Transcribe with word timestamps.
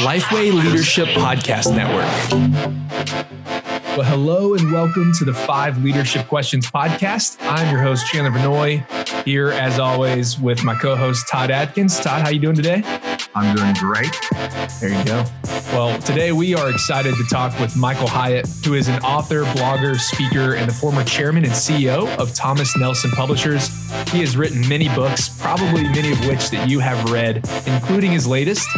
Lifeway 0.00 0.52
Leadership 0.52 1.08
Podcast 1.08 1.74
Network. 1.74 2.06
Well, 3.96 4.06
hello 4.06 4.54
and 4.54 4.72
welcome 4.72 5.12
to 5.18 5.24
the 5.24 5.34
Five 5.34 5.82
Leadership 5.84 6.26
Questions 6.28 6.70
Podcast. 6.70 7.36
I'm 7.42 7.70
your 7.70 7.82
host, 7.82 8.06
Chandler 8.06 8.30
Vannoy, 8.30 9.24
here 9.24 9.50
as 9.50 9.78
always 9.78 10.40
with 10.40 10.64
my 10.64 10.74
co-host 10.74 11.28
Todd 11.28 11.50
Adkins. 11.50 12.00
Todd, 12.00 12.22
how 12.22 12.28
are 12.28 12.32
you 12.32 12.40
doing 12.40 12.56
today? 12.56 12.82
I'm 13.34 13.56
doing 13.56 13.74
great. 13.74 14.14
There 14.80 14.90
you 14.90 15.04
go. 15.04 15.24
Well, 15.72 15.98
today 16.02 16.32
we 16.32 16.54
are 16.54 16.68
excited 16.70 17.14
to 17.14 17.24
talk 17.30 17.58
with 17.58 17.74
Michael 17.76 18.06
Hyatt, 18.06 18.46
who 18.64 18.74
is 18.74 18.88
an 18.88 19.02
author, 19.02 19.44
blogger, 19.44 19.98
speaker, 19.98 20.54
and 20.54 20.68
the 20.68 20.74
former 20.74 21.02
chairman 21.02 21.44
and 21.44 21.52
CEO 21.52 22.14
of 22.18 22.34
Thomas 22.34 22.76
Nelson 22.76 23.10
Publishers. 23.12 23.68
He 24.10 24.20
has 24.20 24.36
written 24.36 24.68
many 24.68 24.88
books, 24.90 25.30
probably 25.40 25.84
many 25.84 26.12
of 26.12 26.26
which 26.26 26.50
that 26.50 26.68
you 26.68 26.78
have 26.80 27.10
read, 27.10 27.36
including 27.66 28.12
his 28.12 28.26
latest, 28.26 28.68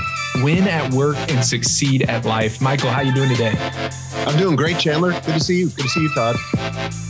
Win 0.42 0.66
at 0.66 0.92
Work 0.92 1.16
and 1.30 1.44
Succeed 1.44 2.02
at 2.02 2.24
Life. 2.24 2.60
Michael, 2.60 2.90
how 2.90 3.00
you 3.00 3.12
doing 3.14 3.28
today? 3.28 3.54
I'm 4.26 4.38
doing 4.38 4.56
great, 4.56 4.78
Chandler. 4.78 5.12
Good 5.12 5.34
to 5.34 5.40
see 5.40 5.60
you. 5.60 5.68
Good 5.68 5.82
to 5.82 5.88
see 5.88 6.00
you, 6.02 6.14
Todd. 6.14 6.36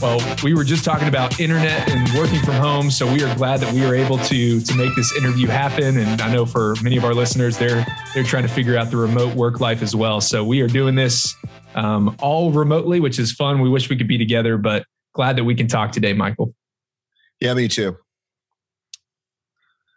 Well, 0.03 0.37
we 0.43 0.55
were 0.55 0.65
just 0.65 0.85
talking 0.85 1.09
about 1.09 1.41
internet 1.41 1.89
and 1.89 2.09
working 2.19 2.41
from 2.41 2.55
home, 2.55 2.91
so 2.91 3.11
we 3.11 3.23
are 3.23 3.35
glad 3.37 3.61
that 3.61 3.73
we 3.73 3.81
were 3.83 3.95
able 3.95 4.19
to 4.19 4.61
to 4.61 4.75
make 4.75 4.95
this 4.95 5.17
interview 5.17 5.47
happen. 5.47 5.97
And 5.97 6.21
I 6.21 6.33
know 6.33 6.45
for 6.45 6.75
many 6.83 6.97
of 6.97 7.05
our 7.05 7.15
listeners, 7.15 7.57
they're 7.57 7.87
they're 8.15 8.25
trying 8.25 8.43
to 8.43 8.49
figure 8.49 8.77
out 8.77 8.91
the 8.91 8.97
remote 8.97 9.35
work 9.35 9.61
life 9.61 9.81
as 9.81 9.97
well. 9.97 10.21
So 10.21 10.45
we 10.45 10.61
are 10.61 10.69
doing 10.69 10.95
this 10.95 11.35
um, 11.75 12.17
all 12.21 12.51
remotely, 12.51 13.01
which 13.01 13.19
is 13.19 13.33
fun. 13.33 13.61
We 13.61 13.69
wish 13.69 13.89
we 13.89 13.97
could 13.97 14.09
be 14.09 14.19
together, 14.19 14.59
but 14.59 14.85
glad 15.15 15.37
that 15.37 15.45
we 15.45 15.55
can 15.55 15.69
talk 15.69 15.93
today, 15.93 16.13
Michael. 16.13 16.55
Yeah, 17.41 17.55
me 17.55 17.69
too. 17.69 17.97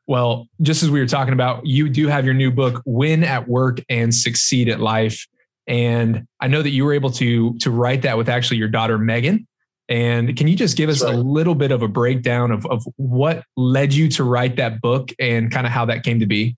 Well, 0.08 0.48
just 0.62 0.84
as 0.84 0.90
we 0.90 1.00
were 1.02 1.08
talking 1.08 1.34
about, 1.34 1.66
you 1.66 1.90
do 1.90 2.08
have 2.08 2.24
your 2.24 2.34
new 2.34 2.50
book, 2.50 2.82
Win 2.86 3.24
at 3.24 3.48
Work 3.48 3.80
and 3.90 4.16
Succeed 4.16 4.70
at 4.70 4.80
Life. 4.80 5.28
And 5.68 6.26
I 6.40 6.48
know 6.48 6.62
that 6.62 6.70
you 6.70 6.86
were 6.86 6.94
able 6.94 7.12
to 7.12 7.58
to 7.58 7.72
write 7.72 8.04
that 8.04 8.18
with 8.18 8.30
actually 8.30 8.58
your 8.58 8.70
daughter 8.70 8.98
Megan. 8.98 9.46
And 9.90 10.36
can 10.36 10.48
you 10.48 10.56
just 10.56 10.78
give 10.78 10.90
us 10.90 11.04
right. 11.04 11.14
a 11.14 11.18
little 11.18 11.56
bit 11.56 11.72
of 11.72 11.82
a 11.82 11.88
breakdown 11.88 12.52
of, 12.52 12.66
of 12.66 12.86
what 12.96 13.44
led 13.56 13.94
you 13.94 14.10
to 14.10 14.24
write 14.24 14.56
that 14.58 14.82
book 14.82 15.12
and 15.20 15.52
kind 15.52 15.66
of 15.66 15.72
how 15.72 15.86
that 15.86 16.04
came 16.04 16.20
to 16.20 16.26
be? 16.26 16.58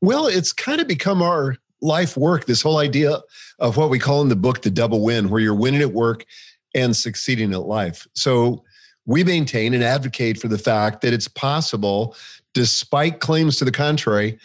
Well, 0.00 0.26
it's 0.26 0.52
kind 0.52 0.80
of 0.80 0.88
become 0.88 1.22
our 1.22 1.56
life 1.80 2.16
work, 2.16 2.46
this 2.46 2.60
whole 2.60 2.78
idea 2.78 3.20
of 3.58 3.76
what 3.76 3.90
we 3.90 3.98
call 3.98 4.22
in 4.22 4.28
the 4.28 4.36
book 4.36 4.62
the 4.62 4.70
double 4.70 5.02
win, 5.02 5.30
where 5.30 5.40
you're 5.40 5.54
winning 5.54 5.80
at 5.80 5.92
work 5.92 6.24
and 6.74 6.96
succeeding 6.96 7.52
at 7.52 7.62
life. 7.62 8.06
So 8.14 8.64
we 9.06 9.24
maintain 9.24 9.74
and 9.74 9.82
advocate 9.82 10.38
for 10.38 10.48
the 10.48 10.58
fact 10.58 11.00
that 11.02 11.12
it's 11.12 11.28
possible, 11.28 12.16
despite 12.52 13.20
claims 13.20 13.56
to 13.56 13.64
the 13.64 13.72
contrary, 13.72 14.38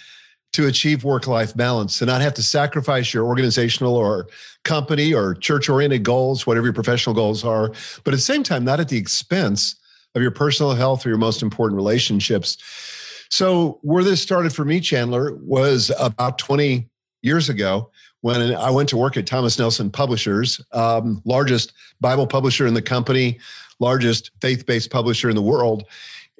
to 0.52 0.68
achieve 0.68 1.04
work 1.04 1.28
life 1.28 1.56
balance 1.56 2.02
and 2.02 2.08
not 2.08 2.22
have 2.22 2.34
to 2.34 2.44
sacrifice 2.44 3.14
your 3.14 3.26
organizational 3.26 3.96
or 3.96 4.28
company 4.64 5.14
or 5.14 5.36
church 5.36 5.70
oriented 5.70 6.04
goals, 6.04 6.48
whatever 6.48 6.66
your 6.66 6.74
professional 6.74 7.14
goals 7.14 7.44
are, 7.44 7.70
but 8.04 8.14
at 8.14 8.18
the 8.18 8.22
same 8.22 8.44
time, 8.44 8.66
not 8.66 8.80
at 8.80 8.90
the 8.90 8.98
expense 8.98 9.76
of 10.16 10.22
your 10.22 10.32
personal 10.32 10.73
health 10.73 11.06
or 11.06 11.10
your 11.10 11.20
most 11.20 11.44
important 11.44 11.76
relationships. 11.76 12.58
So, 13.30 13.80
where 13.84 14.04
this 14.04 14.22
started 14.22 14.52
for 14.54 14.66
me, 14.66 14.80
Chandler, 14.80 15.36
was 15.36 15.92
about 16.00 16.40
20 16.40 16.90
years 17.22 17.48
ago 17.48 17.92
when 18.22 18.53
I 18.56 18.70
went 18.70 18.89
to 18.89 18.98
work 18.98 19.17
at 19.17 19.25
Thomas 19.25 19.58
Nelson 19.58 19.89
Publishers, 19.89 20.62
um, 20.73 21.22
largest 21.25 21.73
Bible 22.02 22.28
publisher 22.28 22.67
in 22.67 22.73
the 22.73 22.81
company, 22.81 23.39
largest 23.80 24.31
faith 24.42 24.66
based 24.66 24.92
publisher 24.92 25.30
in 25.30 25.36
the 25.36 25.42
world. 25.42 25.86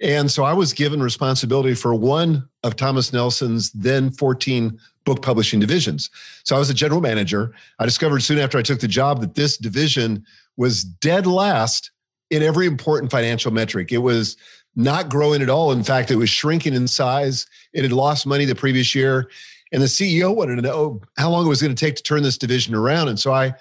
And 0.02 0.32
so 0.32 0.44
I 0.44 0.54
was 0.54 0.74
given 0.74 1.02
responsibility 1.02 1.74
for 1.74 1.94
one 1.94 2.48
of 2.64 2.76
Thomas 2.76 3.12
Nelson's 3.12 3.72
then 3.72 4.12
14 4.12 4.80
book 5.06 5.22
publishing 5.22 5.60
divisions. 5.60 6.10
So 6.44 6.56
I 6.56 6.60
was 6.60 6.70
a 6.70 6.74
general 6.74 7.02
manager. 7.02 7.54
I 7.80 7.86
discovered 7.86 8.22
soon 8.22 8.40
after 8.40 8.58
I 8.58 8.62
took 8.62 8.80
the 8.80 8.88
job 8.88 9.22
that 9.22 9.36
this 9.36 9.58
division 9.58 10.26
was 10.58 10.84
dead 10.84 11.26
last 11.26 11.92
in 12.30 12.44
every 12.44 12.68
important 12.68 13.12
financial 13.12 13.52
metric. 13.52 13.92
It 13.92 14.00
was 14.00 14.38
not 14.76 15.10
growing 15.10 15.42
at 15.42 15.50
all. 15.50 15.72
In 15.72 15.84
fact, 15.84 16.12
it 16.12 16.16
was 16.16 16.30
shrinking 16.30 16.74
in 16.74 16.88
size. 16.88 17.48
It 17.74 17.84
had 17.84 17.92
lost 17.92 18.28
money 18.28 18.46
the 18.46 18.56
previous 18.56 18.94
year. 18.94 19.30
And 19.72 19.82
the 19.82 19.88
CEO 19.88 20.36
wanted 20.36 20.56
to 20.58 20.62
know 20.64 20.74
oh, 20.74 21.02
how 21.18 21.30
long 21.30 21.46
it 21.46 21.50
was 21.50 21.62
going 21.62 21.76
to 21.76 21.86
take 21.86 21.96
to 21.96 22.04
turn 22.04 22.24
this 22.24 22.38
division 22.38 22.74
around. 22.74 23.08
And 23.08 23.20
so 23.20 23.32
I 23.32 23.54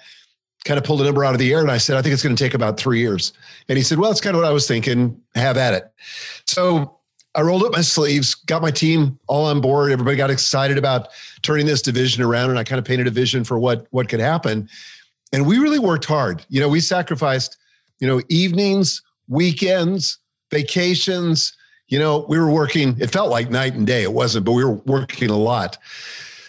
kind 0.65 0.77
of 0.77 0.83
pulled 0.83 1.01
a 1.01 1.03
number 1.03 1.23
out 1.23 1.33
of 1.33 1.39
the 1.39 1.53
air 1.53 1.61
and 1.61 1.71
I 1.71 1.77
said, 1.77 1.97
I 1.97 2.01
think 2.01 2.13
it's 2.13 2.23
going 2.23 2.35
to 2.35 2.43
take 2.43 2.53
about 2.53 2.79
three 2.79 2.99
years. 2.99 3.33
And 3.67 3.77
he 3.77 3.83
said, 3.83 3.99
Well, 3.99 4.09
that's 4.09 4.21
kind 4.21 4.35
of 4.35 4.41
what 4.41 4.49
I 4.49 4.53
was 4.53 4.67
thinking. 4.67 5.21
Have 5.35 5.57
at 5.57 5.73
it. 5.73 5.91
So 6.45 6.97
I 7.35 7.41
rolled 7.41 7.63
up 7.63 7.71
my 7.71 7.81
sleeves, 7.81 8.33
got 8.33 8.61
my 8.61 8.71
team 8.71 9.19
all 9.27 9.45
on 9.45 9.61
board. 9.61 9.91
Everybody 9.91 10.17
got 10.17 10.31
excited 10.31 10.77
about 10.77 11.09
turning 11.43 11.65
this 11.65 11.81
division 11.81 12.23
around, 12.23 12.49
and 12.49 12.57
I 12.57 12.63
kind 12.63 12.79
of 12.79 12.85
painted 12.85 13.07
a 13.07 13.11
vision 13.11 13.43
for 13.43 13.59
what 13.59 13.87
what 13.91 14.09
could 14.09 14.19
happen. 14.19 14.67
And 15.31 15.45
we 15.45 15.59
really 15.59 15.79
worked 15.79 16.05
hard. 16.05 16.43
You 16.49 16.59
know, 16.59 16.67
we 16.67 16.79
sacrificed, 16.79 17.57
you 17.99 18.07
know, 18.07 18.21
evenings, 18.29 19.03
weekends, 19.27 20.17
vacations. 20.49 21.53
You 21.89 21.99
know, 21.99 22.25
we 22.29 22.39
were 22.39 22.49
working. 22.49 22.95
It 22.99 23.11
felt 23.11 23.29
like 23.29 23.49
night 23.49 23.73
and 23.73 23.85
day. 23.85 24.03
It 24.03 24.13
wasn't, 24.13 24.45
but 24.45 24.53
we 24.53 24.63
were 24.63 24.75
working 24.85 25.29
a 25.29 25.37
lot. 25.37 25.77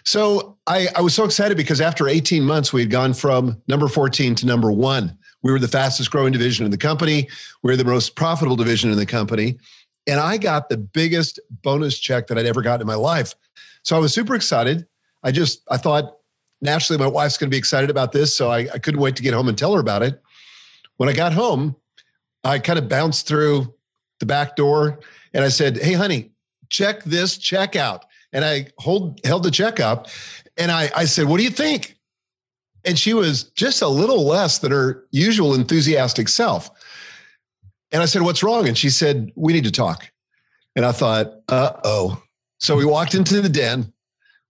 So 0.05 0.59
I, 0.67 0.89
I 0.95 1.01
was 1.01 1.15
so 1.15 1.25
excited 1.25 1.57
because 1.57 1.81
after 1.81 2.09
18 2.09 2.43
months, 2.43 2.73
we 2.73 2.83
had 2.83 2.91
gone 2.91 3.15
from 3.15 3.61
number 3.67 3.89
14 3.89 4.35
to 4.37 4.47
number 4.47 4.71
one. 4.71 5.17
We 5.43 5.53
were 5.53 5.59
the 5.59 5.69
fastest 5.69 6.11
growing 6.11 6.33
division 6.33 6.65
in 6.65 6.71
the 6.71 6.79
company. 6.79 7.29
We 7.63 7.73
were 7.73 7.77
the 7.77 7.85
most 7.85 8.15
profitable 8.17 8.57
division 8.57 8.91
in 8.91 8.97
the 8.97 9.07
company. 9.07 9.59
And 10.07 10.21
I 10.21 10.37
got 10.37 10.69
the 10.69 10.77
biggest 10.77 11.41
bonus 11.63 11.99
check 11.99 12.27
that 12.27 12.39
I'd 12.39 12.47
ever 12.47 12.63
gotten 12.63 12.83
in 12.83 12.87
my 12.87 12.95
life. 12.95 13.35
So 13.83 13.97
I 13.97 13.99
was 13.99 14.13
super 14.13 14.35
excited. 14.35 14.87
I 15.23 15.33
just, 15.33 15.63
I 15.71 15.77
thought 15.77 16.17
naturally 16.61 16.99
my 16.99 17.07
wife's 17.07 17.39
going 17.39 17.51
to 17.51 17.55
be 17.55 17.59
excited 17.59 17.91
about 17.91 18.13
this. 18.13 18.37
So 18.37 18.51
I, 18.51 18.69
I 18.75 18.79
couldn't 18.79 19.01
wait 19.01 19.17
to 19.17 19.23
get 19.23 19.35
home 19.35 19.49
and 19.49 19.57
tell 19.57 19.75
her 19.75 19.81
about 19.81 20.03
it. 20.03 20.21
When 20.97 21.09
I 21.09 21.13
got 21.13 21.33
home, 21.33 21.77
I 22.45 22.59
kind 22.59 22.79
of 22.79 22.89
bounced 22.89 23.27
through 23.27 23.75
the 24.19 24.27
back 24.27 24.57
door 24.57 25.01
and 25.35 25.45
I 25.45 25.49
said, 25.49 25.77
Hey, 25.77 25.93
honey, 25.93 26.31
check 26.69 27.03
this 27.05 27.39
check 27.39 27.77
out. 27.77 28.05
And 28.33 28.45
I 28.45 28.69
hold, 28.79 29.21
held 29.25 29.43
the 29.43 29.51
check 29.51 29.81
up 29.81 30.07
and 30.57 30.71
I, 30.71 30.91
I 30.95 31.05
said, 31.05 31.27
What 31.27 31.39
do 31.39 31.45
you 31.45 31.51
think? 31.51 31.97
And 32.85 32.99
she 32.99 33.13
was 33.13 33.45
just 33.45 33.83
a 33.83 33.89
little 33.89 34.25
less 34.25 34.59
than 34.59 34.73
her 34.73 35.05
usual 35.11 35.55
enthusiastic 35.55 36.29
self. 36.29 36.71
And 37.93 38.03
I 38.03 38.07
said, 38.07 38.23
What's 38.23 38.43
wrong? 38.43 38.69
And 38.69 38.77
she 38.77 38.91
said, 38.91 39.33
We 39.35 39.53
need 39.53 39.65
to 39.65 39.73
talk. 39.73 40.11
And 40.77 40.85
I 40.85 40.93
thought, 40.93 41.33
Uh 41.49 41.73
oh. 41.85 42.23
So 42.59 42.77
we 42.77 42.85
walked 42.85 43.15
into 43.15 43.41
the 43.41 43.49
den, 43.49 43.93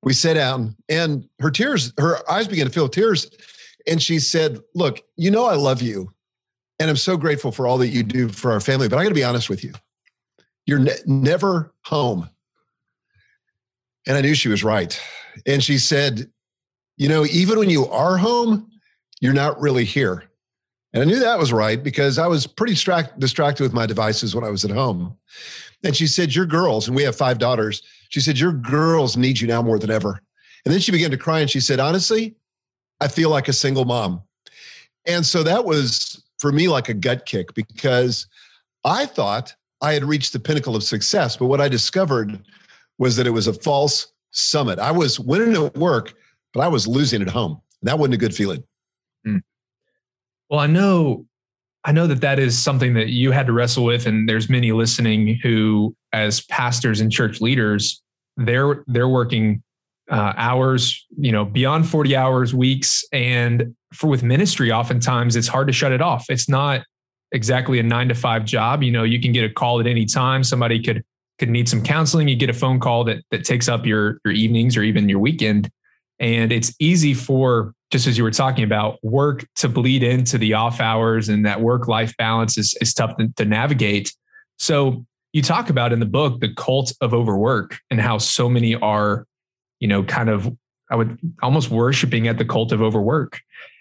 we 0.02 0.12
sat 0.12 0.34
down, 0.34 0.76
and 0.88 1.28
her 1.40 1.50
tears, 1.50 1.92
her 1.98 2.28
eyes 2.30 2.48
began 2.48 2.66
to 2.66 2.72
fill 2.72 2.84
with 2.84 2.92
tears. 2.92 3.30
And 3.86 4.02
she 4.02 4.18
said, 4.18 4.60
Look, 4.74 5.00
you 5.16 5.30
know, 5.30 5.46
I 5.46 5.54
love 5.54 5.80
you. 5.80 6.12
And 6.78 6.88
I'm 6.88 6.96
so 6.96 7.16
grateful 7.16 7.52
for 7.52 7.66
all 7.66 7.78
that 7.78 7.88
you 7.88 8.02
do 8.02 8.28
for 8.28 8.52
our 8.52 8.60
family. 8.60 8.88
But 8.88 8.98
I 8.98 9.02
got 9.02 9.10
to 9.10 9.14
be 9.14 9.24
honest 9.24 9.50
with 9.50 9.62
you. 9.62 9.72
You're 10.66 10.78
ne- 10.78 11.02
never 11.06 11.72
home. 11.84 12.28
And 14.06 14.16
I 14.16 14.20
knew 14.20 14.34
she 14.34 14.48
was 14.48 14.64
right. 14.64 15.00
And 15.46 15.62
she 15.62 15.78
said, 15.78 16.30
You 16.96 17.08
know, 17.08 17.24
even 17.26 17.58
when 17.58 17.70
you 17.70 17.86
are 17.86 18.16
home, 18.16 18.70
you're 19.20 19.32
not 19.32 19.60
really 19.60 19.84
here. 19.84 20.24
And 20.92 21.02
I 21.02 21.06
knew 21.06 21.20
that 21.20 21.38
was 21.38 21.52
right 21.52 21.82
because 21.82 22.18
I 22.18 22.26
was 22.26 22.46
pretty 22.46 22.72
distract- 22.72 23.18
distracted 23.18 23.62
with 23.62 23.72
my 23.72 23.86
devices 23.86 24.34
when 24.34 24.44
I 24.44 24.50
was 24.50 24.64
at 24.64 24.70
home. 24.70 25.16
And 25.84 25.96
she 25.96 26.06
said, 26.06 26.34
Your 26.34 26.46
girls, 26.46 26.88
and 26.88 26.96
we 26.96 27.04
have 27.04 27.16
five 27.16 27.38
daughters, 27.38 27.82
she 28.08 28.20
said, 28.20 28.38
Your 28.38 28.52
girls 28.52 29.16
need 29.16 29.40
you 29.40 29.46
now 29.46 29.62
more 29.62 29.78
than 29.78 29.90
ever. 29.90 30.20
And 30.64 30.74
then 30.74 30.80
she 30.80 30.92
began 30.92 31.10
to 31.10 31.16
cry 31.16 31.40
and 31.40 31.50
she 31.50 31.60
said, 31.60 31.80
Honestly, 31.80 32.34
I 33.00 33.08
feel 33.08 33.30
like 33.30 33.48
a 33.48 33.52
single 33.52 33.84
mom. 33.84 34.22
And 35.06 35.24
so 35.24 35.42
that 35.42 35.64
was 35.64 36.22
for 36.38 36.52
me 36.52 36.68
like 36.68 36.88
a 36.88 36.94
gut 36.94 37.24
kick 37.24 37.54
because 37.54 38.26
I 38.84 39.06
thought 39.06 39.54
I 39.80 39.92
had 39.92 40.04
reached 40.04 40.32
the 40.32 40.40
pinnacle 40.40 40.76
of 40.76 40.82
success. 40.82 41.36
But 41.36 41.46
what 41.46 41.60
I 41.60 41.68
discovered 41.68 42.42
was 42.98 43.16
that 43.16 43.26
it 43.26 43.30
was 43.30 43.46
a 43.46 43.52
false 43.52 44.12
summit. 44.30 44.78
I 44.78 44.92
was 44.92 45.18
winning 45.18 45.54
at 45.64 45.76
work, 45.76 46.14
but 46.52 46.60
I 46.60 46.68
was 46.68 46.86
losing 46.86 47.22
at 47.22 47.28
home. 47.28 47.60
That 47.82 47.98
wasn't 47.98 48.14
a 48.14 48.18
good 48.18 48.34
feeling. 48.34 48.62
Mm. 49.26 49.40
Well, 50.50 50.60
I 50.60 50.66
know, 50.66 51.26
I 51.84 51.92
know 51.92 52.06
that 52.06 52.20
that 52.20 52.38
is 52.38 52.58
something 52.58 52.94
that 52.94 53.08
you 53.08 53.30
had 53.30 53.46
to 53.46 53.52
wrestle 53.52 53.84
with, 53.84 54.06
and 54.06 54.28
there's 54.28 54.50
many 54.50 54.72
listening 54.72 55.38
who, 55.42 55.94
as 56.12 56.42
pastors 56.42 57.00
and 57.00 57.10
church 57.10 57.40
leaders, 57.40 58.02
they're 58.36 58.84
they're 58.86 59.08
working 59.08 59.62
uh, 60.10 60.32
hours, 60.36 61.06
you 61.16 61.32
know, 61.32 61.44
beyond 61.44 61.88
40 61.88 62.16
hours, 62.16 62.52
weeks, 62.52 63.04
and 63.12 63.74
for 63.94 64.08
with 64.08 64.22
ministry, 64.22 64.72
oftentimes 64.72 65.36
it's 65.36 65.48
hard 65.48 65.68
to 65.68 65.72
shut 65.72 65.92
it 65.92 66.02
off. 66.02 66.26
It's 66.28 66.48
not 66.48 66.82
exactly 67.32 67.78
a 67.78 67.82
nine 67.82 68.08
to 68.08 68.14
five 68.14 68.44
job. 68.44 68.82
You 68.82 68.92
know, 68.92 69.04
you 69.04 69.20
can 69.20 69.32
get 69.32 69.44
a 69.44 69.52
call 69.52 69.80
at 69.80 69.86
any 69.86 70.06
time. 70.06 70.44
Somebody 70.44 70.82
could 70.82 71.04
could 71.38 71.50
need 71.50 71.68
some 71.68 71.82
counseling. 71.82 72.28
You 72.28 72.36
get 72.36 72.50
a 72.50 72.54
phone 72.54 72.80
call 72.80 73.04
that 73.04 73.22
that 73.30 73.44
takes 73.44 73.68
up 73.68 73.86
your 73.86 74.20
your 74.24 74.34
evenings 74.34 74.76
or 74.76 74.82
even 74.82 75.08
your 75.08 75.20
weekend, 75.20 75.70
and 76.18 76.52
it's 76.52 76.74
easy 76.78 77.14
for 77.14 77.74
just 77.90 78.06
as 78.06 78.16
you 78.16 78.24
were 78.24 78.30
talking 78.30 78.64
about 78.64 79.02
work 79.02 79.44
to 79.56 79.68
bleed 79.68 80.02
into 80.02 80.38
the 80.38 80.54
off 80.54 80.80
hours 80.80 81.28
and 81.28 81.44
that 81.44 81.60
work 81.60 81.88
life 81.88 82.16
balance 82.16 82.56
is, 82.56 82.74
is 82.80 82.94
tough 82.94 83.16
to, 83.16 83.28
to 83.36 83.44
navigate. 83.44 84.14
So 84.58 85.04
you 85.32 85.42
talk 85.42 85.70
about 85.70 85.92
in 85.92 86.00
the 86.00 86.06
book 86.06 86.40
the 86.40 86.54
cult 86.54 86.92
of 87.00 87.12
overwork 87.14 87.78
and 87.90 88.00
how 88.00 88.18
so 88.18 88.48
many 88.48 88.76
are, 88.76 89.26
you 89.80 89.88
know, 89.88 90.04
kind 90.04 90.28
of 90.28 90.54
I 90.90 90.96
would 90.96 91.18
almost 91.42 91.70
worshiping 91.70 92.28
at 92.28 92.38
the 92.38 92.44
cult 92.44 92.72
of 92.72 92.82
overwork. 92.82 93.40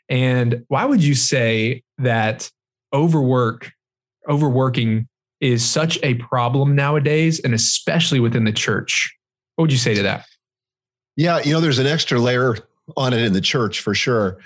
And 0.09 0.63
why 0.67 0.85
would 0.85 1.03
you 1.03 1.15
say 1.15 1.83
that 1.97 2.49
overwork, 2.93 3.71
overworking 4.27 5.07
is 5.41 5.63
such 5.63 5.97
a 6.03 6.15
problem 6.15 6.75
nowadays, 6.75 7.39
and 7.39 7.53
especially 7.53 8.19
within 8.19 8.43
the 8.43 8.51
church? 8.51 9.15
What 9.55 9.63
would 9.63 9.71
you 9.71 9.77
say 9.77 9.93
to 9.93 10.03
that? 10.03 10.25
Yeah, 11.15 11.39
you 11.43 11.53
know, 11.53 11.59
there's 11.59 11.79
an 11.79 11.87
extra 11.87 12.19
layer 12.19 12.57
on 12.97 13.13
it 13.13 13.21
in 13.21 13.33
the 13.33 13.41
church 13.41 13.81
for 13.81 13.93
sure. 13.93 14.39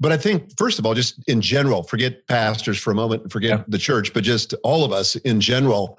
But 0.00 0.12
I 0.12 0.16
think, 0.16 0.56
first 0.58 0.78
of 0.78 0.86
all, 0.86 0.94
just 0.94 1.22
in 1.28 1.40
general, 1.40 1.84
forget 1.84 2.26
pastors 2.26 2.78
for 2.78 2.90
a 2.90 2.94
moment, 2.94 3.30
forget 3.30 3.58
yeah. 3.58 3.64
the 3.68 3.78
church, 3.78 4.12
but 4.12 4.24
just 4.24 4.54
all 4.64 4.84
of 4.84 4.92
us 4.92 5.16
in 5.16 5.40
general, 5.40 5.98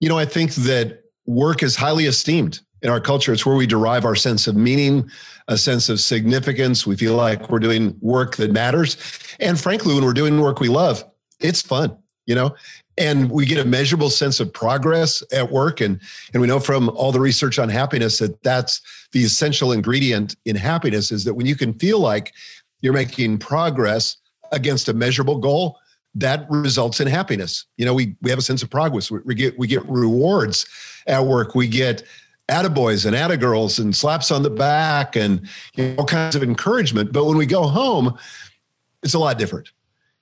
you 0.00 0.08
know, 0.08 0.18
I 0.18 0.24
think 0.24 0.54
that 0.54 1.04
work 1.26 1.62
is 1.62 1.76
highly 1.76 2.06
esteemed 2.06 2.60
in 2.82 2.90
our 2.90 3.00
culture. 3.00 3.32
It's 3.32 3.44
where 3.44 3.56
we 3.56 3.66
derive 3.66 4.04
our 4.04 4.16
sense 4.16 4.46
of 4.46 4.56
meaning, 4.56 5.08
a 5.48 5.58
sense 5.58 5.88
of 5.88 6.00
significance. 6.00 6.86
We 6.86 6.96
feel 6.96 7.14
like 7.14 7.50
we're 7.50 7.58
doing 7.58 7.96
work 8.00 8.36
that 8.36 8.52
matters. 8.52 8.96
And 9.38 9.60
frankly, 9.60 9.94
when 9.94 10.04
we're 10.04 10.12
doing 10.12 10.40
work 10.40 10.60
we 10.60 10.68
love, 10.68 11.04
it's 11.40 11.62
fun, 11.62 11.96
you 12.26 12.34
know? 12.34 12.54
And 12.98 13.30
we 13.30 13.46
get 13.46 13.58
a 13.58 13.64
measurable 13.64 14.10
sense 14.10 14.40
of 14.40 14.52
progress 14.52 15.22
at 15.32 15.50
work. 15.50 15.80
And, 15.80 16.00
and 16.32 16.40
we 16.40 16.46
know 16.46 16.60
from 16.60 16.90
all 16.90 17.12
the 17.12 17.20
research 17.20 17.58
on 17.58 17.68
happiness 17.68 18.18
that 18.18 18.42
that's 18.42 18.82
the 19.12 19.20
essential 19.20 19.72
ingredient 19.72 20.36
in 20.44 20.56
happiness 20.56 21.10
is 21.10 21.24
that 21.24 21.34
when 21.34 21.46
you 21.46 21.56
can 21.56 21.72
feel 21.74 21.98
like 21.98 22.34
you're 22.82 22.92
making 22.92 23.38
progress 23.38 24.16
against 24.52 24.88
a 24.88 24.92
measurable 24.92 25.38
goal, 25.38 25.78
that 26.14 26.46
results 26.50 27.00
in 27.00 27.06
happiness. 27.06 27.66
You 27.76 27.86
know, 27.86 27.94
we 27.94 28.16
we 28.20 28.30
have 28.30 28.38
a 28.38 28.42
sense 28.42 28.62
of 28.62 28.70
progress. 28.70 29.10
We, 29.10 29.20
we 29.24 29.34
get 29.34 29.58
we 29.58 29.66
get 29.66 29.86
rewards 29.88 30.66
at 31.06 31.24
work. 31.24 31.54
We 31.54 31.68
get 31.68 32.02
attaboys 32.48 33.06
and 33.06 33.14
attagirls 33.14 33.78
and 33.78 33.94
slaps 33.94 34.30
on 34.30 34.42
the 34.42 34.50
back 34.50 35.14
and 35.14 35.40
you 35.76 35.84
know, 35.84 35.94
all 35.98 36.04
kinds 36.04 36.34
of 36.34 36.42
encouragement. 36.42 37.12
But 37.12 37.24
when 37.26 37.36
we 37.36 37.46
go 37.46 37.62
home, 37.62 38.18
it's 39.02 39.14
a 39.14 39.18
lot 39.18 39.38
different. 39.38 39.70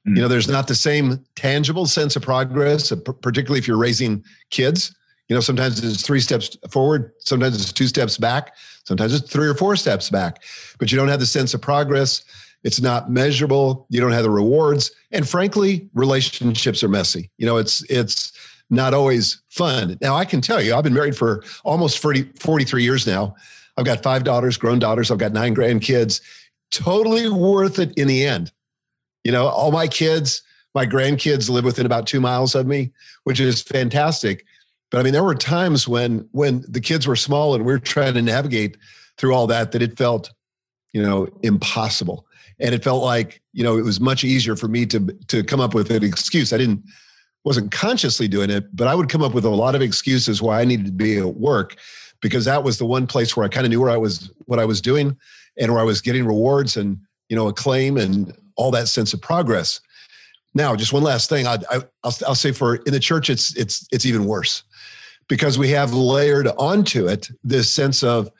Mm. 0.08 0.16
You 0.16 0.22
know, 0.22 0.28
there's 0.28 0.48
not 0.48 0.68
the 0.68 0.74
same 0.74 1.24
tangible 1.36 1.86
sense 1.86 2.16
of 2.16 2.22
progress, 2.22 2.92
particularly 3.22 3.58
if 3.58 3.68
you're 3.68 3.78
raising 3.78 4.24
kids. 4.50 4.94
You 5.28 5.34
know, 5.34 5.40
sometimes 5.40 5.82
it's 5.84 6.02
three 6.02 6.20
steps 6.20 6.56
forward, 6.70 7.12
sometimes 7.18 7.60
it's 7.60 7.72
two 7.72 7.86
steps 7.86 8.16
back, 8.16 8.54
sometimes 8.84 9.12
it's 9.14 9.30
three 9.30 9.46
or 9.46 9.54
four 9.54 9.76
steps 9.76 10.08
back, 10.08 10.42
but 10.78 10.90
you 10.90 10.96
don't 10.96 11.08
have 11.08 11.20
the 11.20 11.26
sense 11.26 11.52
of 11.52 11.60
progress. 11.60 12.24
It's 12.64 12.80
not 12.80 13.10
measurable. 13.10 13.86
You 13.88 14.00
don't 14.00 14.12
have 14.12 14.24
the 14.24 14.30
rewards. 14.30 14.90
And 15.12 15.28
frankly, 15.28 15.88
relationships 15.94 16.82
are 16.82 16.88
messy. 16.88 17.30
You 17.38 17.46
know, 17.46 17.56
it's 17.56 17.82
it's 17.88 18.32
not 18.70 18.94
always 18.94 19.40
fun. 19.48 19.96
Now, 20.00 20.16
I 20.16 20.24
can 20.24 20.40
tell 20.40 20.60
you, 20.60 20.74
I've 20.74 20.84
been 20.84 20.94
married 20.94 21.16
for 21.16 21.44
almost 21.64 21.98
40, 22.00 22.24
43 22.40 22.82
years 22.82 23.06
now. 23.06 23.34
I've 23.76 23.84
got 23.84 24.02
five 24.02 24.24
daughters, 24.24 24.56
grown 24.56 24.78
daughters. 24.78 25.10
I've 25.10 25.18
got 25.18 25.32
nine 25.32 25.54
grandkids. 25.54 26.20
Totally 26.70 27.28
worth 27.28 27.78
it 27.78 27.96
in 27.96 28.08
the 28.08 28.26
end. 28.26 28.52
You 29.24 29.32
know, 29.32 29.46
all 29.46 29.70
my 29.72 29.88
kids, 29.88 30.42
my 30.74 30.86
grandkids 30.86 31.50
live 31.50 31.64
within 31.64 31.86
about 31.86 32.06
two 32.06 32.20
miles 32.20 32.54
of 32.54 32.66
me, 32.66 32.92
which 33.24 33.40
is 33.40 33.62
fantastic. 33.62 34.44
But 34.90 34.98
I 34.98 35.02
mean, 35.02 35.12
there 35.12 35.24
were 35.24 35.34
times 35.34 35.86
when 35.86 36.28
when 36.32 36.64
the 36.68 36.80
kids 36.80 37.06
were 37.06 37.16
small 37.16 37.54
and 37.54 37.64
we 37.64 37.72
are 37.72 37.78
trying 37.78 38.14
to 38.14 38.22
navigate 38.22 38.76
through 39.18 39.34
all 39.34 39.46
that 39.48 39.72
that 39.72 39.82
it 39.82 39.98
felt, 39.98 40.32
you 40.92 41.02
know, 41.02 41.28
impossible 41.42 42.26
and 42.60 42.74
it 42.74 42.82
felt 42.82 43.02
like 43.02 43.40
you 43.52 43.62
know 43.62 43.78
it 43.78 43.84
was 43.84 44.00
much 44.00 44.24
easier 44.24 44.56
for 44.56 44.68
me 44.68 44.86
to 44.86 45.00
to 45.28 45.42
come 45.42 45.60
up 45.60 45.74
with 45.74 45.90
an 45.90 46.02
excuse. 46.02 46.52
I 46.52 46.58
didn't 46.58 46.82
wasn't 47.44 47.70
consciously 47.70 48.28
doing 48.28 48.50
it, 48.50 48.64
but 48.76 48.88
I 48.88 48.94
would 48.94 49.08
come 49.08 49.22
up 49.22 49.32
with 49.32 49.44
a 49.44 49.50
lot 49.50 49.74
of 49.74 49.82
excuses 49.82 50.42
why 50.42 50.60
I 50.60 50.64
needed 50.64 50.86
to 50.86 50.92
be 50.92 51.18
at 51.18 51.34
work 51.36 51.76
because 52.20 52.44
that 52.46 52.64
was 52.64 52.78
the 52.78 52.84
one 52.84 53.06
place 53.06 53.36
where 53.36 53.46
I 53.46 53.48
kind 53.48 53.64
of 53.64 53.70
knew 53.70 53.80
where 53.80 53.90
I 53.90 53.96
was 53.96 54.30
what 54.46 54.58
I 54.58 54.64
was 54.64 54.80
doing 54.80 55.16
and 55.56 55.72
where 55.72 55.80
I 55.80 55.84
was 55.84 56.00
getting 56.00 56.26
rewards 56.26 56.76
and 56.76 56.98
you 57.28 57.36
know 57.36 57.48
acclaim 57.48 57.96
and 57.96 58.36
all 58.58 58.70
that 58.72 58.88
sense 58.88 59.14
of 59.14 59.22
progress. 59.22 59.80
Now, 60.54 60.76
just 60.76 60.92
one 60.92 61.02
last 61.02 61.30
thing, 61.30 61.46
I, 61.46 61.54
I, 61.70 61.76
I'll, 62.04 62.14
I'll 62.26 62.34
say 62.34 62.52
for 62.52 62.76
in 62.76 62.92
the 62.92 63.00
church, 63.00 63.30
it's 63.30 63.56
it's 63.56 63.86
it's 63.90 64.04
even 64.04 64.26
worse 64.26 64.64
because 65.28 65.58
we 65.58 65.68
have 65.70 65.92
layered 65.92 66.48
onto 66.58 67.06
it 67.06 67.30
this 67.44 67.72
sense 67.72 68.02
of 68.02 68.30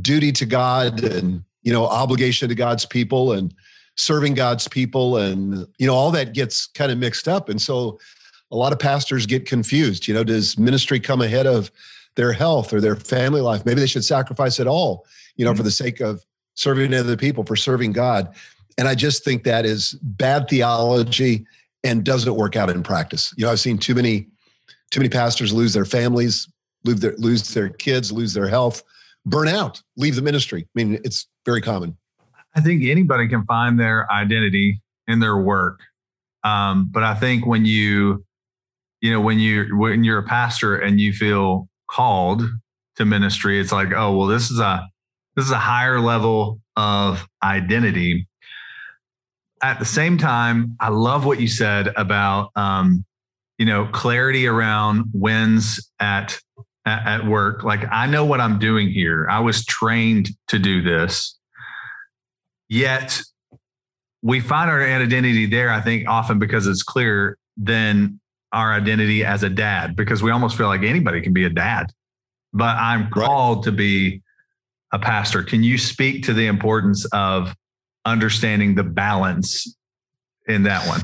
duty 0.00 0.30
to 0.32 0.46
God 0.46 1.02
and 1.02 1.42
you 1.62 1.72
know 1.72 1.86
obligation 1.86 2.48
to 2.48 2.54
God's 2.54 2.86
people 2.86 3.32
and 3.32 3.52
serving 3.96 4.34
God's 4.34 4.68
people 4.68 5.16
and 5.16 5.66
you 5.78 5.86
know 5.86 5.94
all 5.94 6.10
that 6.12 6.32
gets 6.32 6.66
kind 6.66 6.92
of 6.92 6.98
mixed 6.98 7.28
up 7.28 7.48
and 7.48 7.60
so 7.60 7.98
a 8.50 8.56
lot 8.56 8.72
of 8.72 8.78
pastors 8.78 9.26
get 9.26 9.46
confused 9.46 10.08
you 10.08 10.14
know 10.14 10.24
does 10.24 10.58
ministry 10.58 11.00
come 11.00 11.20
ahead 11.20 11.46
of 11.46 11.70
their 12.16 12.32
health 12.32 12.72
or 12.72 12.80
their 12.80 12.96
family 12.96 13.40
life 13.40 13.64
maybe 13.64 13.80
they 13.80 13.86
should 13.86 14.04
sacrifice 14.04 14.58
it 14.58 14.66
all 14.66 15.06
you 15.36 15.44
know 15.44 15.50
mm-hmm. 15.50 15.58
for 15.58 15.62
the 15.62 15.70
sake 15.70 16.00
of 16.00 16.24
serving 16.54 16.92
other 16.94 17.16
people 17.16 17.44
for 17.44 17.56
serving 17.56 17.92
God 17.92 18.34
and 18.78 18.88
I 18.88 18.94
just 18.94 19.24
think 19.24 19.44
that 19.44 19.64
is 19.64 19.92
bad 20.02 20.48
theology 20.48 21.46
and 21.82 22.04
doesn't 22.04 22.34
work 22.34 22.56
out 22.56 22.70
in 22.70 22.82
practice 22.82 23.32
you 23.36 23.44
know 23.44 23.52
I've 23.52 23.60
seen 23.60 23.78
too 23.78 23.94
many 23.94 24.28
too 24.90 25.00
many 25.00 25.08
pastors 25.08 25.52
lose 25.52 25.72
their 25.72 25.84
families 25.84 26.48
lose 26.84 27.00
their 27.00 27.14
lose 27.16 27.54
their 27.54 27.68
kids 27.68 28.12
lose 28.12 28.34
their 28.34 28.48
health 28.48 28.82
burn 29.26 29.48
out 29.48 29.82
leave 29.96 30.16
the 30.16 30.22
ministry 30.22 30.62
I 30.62 30.70
mean 30.74 31.00
it's 31.04 31.28
very 31.44 31.60
common 31.60 31.96
I 32.56 32.60
think 32.60 32.84
anybody 32.84 33.28
can 33.28 33.44
find 33.44 33.78
their 33.78 34.10
identity 34.12 34.80
in 35.08 35.20
their 35.20 35.36
work. 35.36 35.80
Um, 36.44 36.88
but 36.90 37.02
I 37.02 37.14
think 37.14 37.46
when 37.46 37.64
you, 37.64 38.24
you 39.00 39.12
know, 39.12 39.20
when 39.20 39.38
you 39.38 39.76
when 39.76 40.04
you're 40.04 40.18
a 40.18 40.24
pastor 40.24 40.76
and 40.76 41.00
you 41.00 41.12
feel 41.12 41.68
called 41.90 42.42
to 42.96 43.04
ministry, 43.04 43.58
it's 43.58 43.72
like, 43.72 43.92
oh 43.94 44.16
well, 44.16 44.26
this 44.26 44.50
is 44.50 44.60
a 44.60 44.86
this 45.36 45.44
is 45.44 45.50
a 45.50 45.58
higher 45.58 46.00
level 46.00 46.60
of 46.76 47.26
identity. 47.42 48.28
At 49.64 49.78
the 49.78 49.84
same 49.84 50.18
time, 50.18 50.76
I 50.78 50.88
love 50.90 51.24
what 51.24 51.40
you 51.40 51.48
said 51.48 51.88
about 51.96 52.50
um, 52.56 53.04
you 53.58 53.66
know 53.66 53.86
clarity 53.86 54.46
around 54.46 55.10
wins 55.12 55.90
at, 55.98 56.38
at 56.84 57.06
at 57.06 57.26
work. 57.26 57.64
Like 57.64 57.84
I 57.90 58.06
know 58.06 58.24
what 58.24 58.40
I'm 58.40 58.58
doing 58.58 58.90
here. 58.90 59.26
I 59.30 59.40
was 59.40 59.64
trained 59.64 60.30
to 60.48 60.58
do 60.58 60.82
this 60.82 61.36
Yet 62.68 63.20
we 64.22 64.40
find 64.40 64.70
our 64.70 64.82
identity 64.82 65.46
there, 65.46 65.70
I 65.70 65.80
think, 65.80 66.08
often 66.08 66.38
because 66.38 66.66
it's 66.66 66.82
clearer 66.82 67.38
than 67.56 68.20
our 68.52 68.72
identity 68.72 69.24
as 69.24 69.42
a 69.42 69.50
dad, 69.50 69.96
because 69.96 70.22
we 70.22 70.30
almost 70.30 70.56
feel 70.56 70.68
like 70.68 70.82
anybody 70.82 71.20
can 71.20 71.32
be 71.32 71.44
a 71.44 71.50
dad. 71.50 71.92
But 72.52 72.76
I'm 72.76 73.10
called 73.10 73.58
right. 73.58 73.64
to 73.64 73.72
be 73.72 74.22
a 74.92 74.98
pastor. 74.98 75.42
Can 75.42 75.62
you 75.62 75.76
speak 75.76 76.24
to 76.24 76.32
the 76.32 76.46
importance 76.46 77.04
of 77.12 77.54
understanding 78.04 78.74
the 78.74 78.84
balance 78.84 79.76
in 80.46 80.64
that 80.64 80.86
one? 80.86 81.02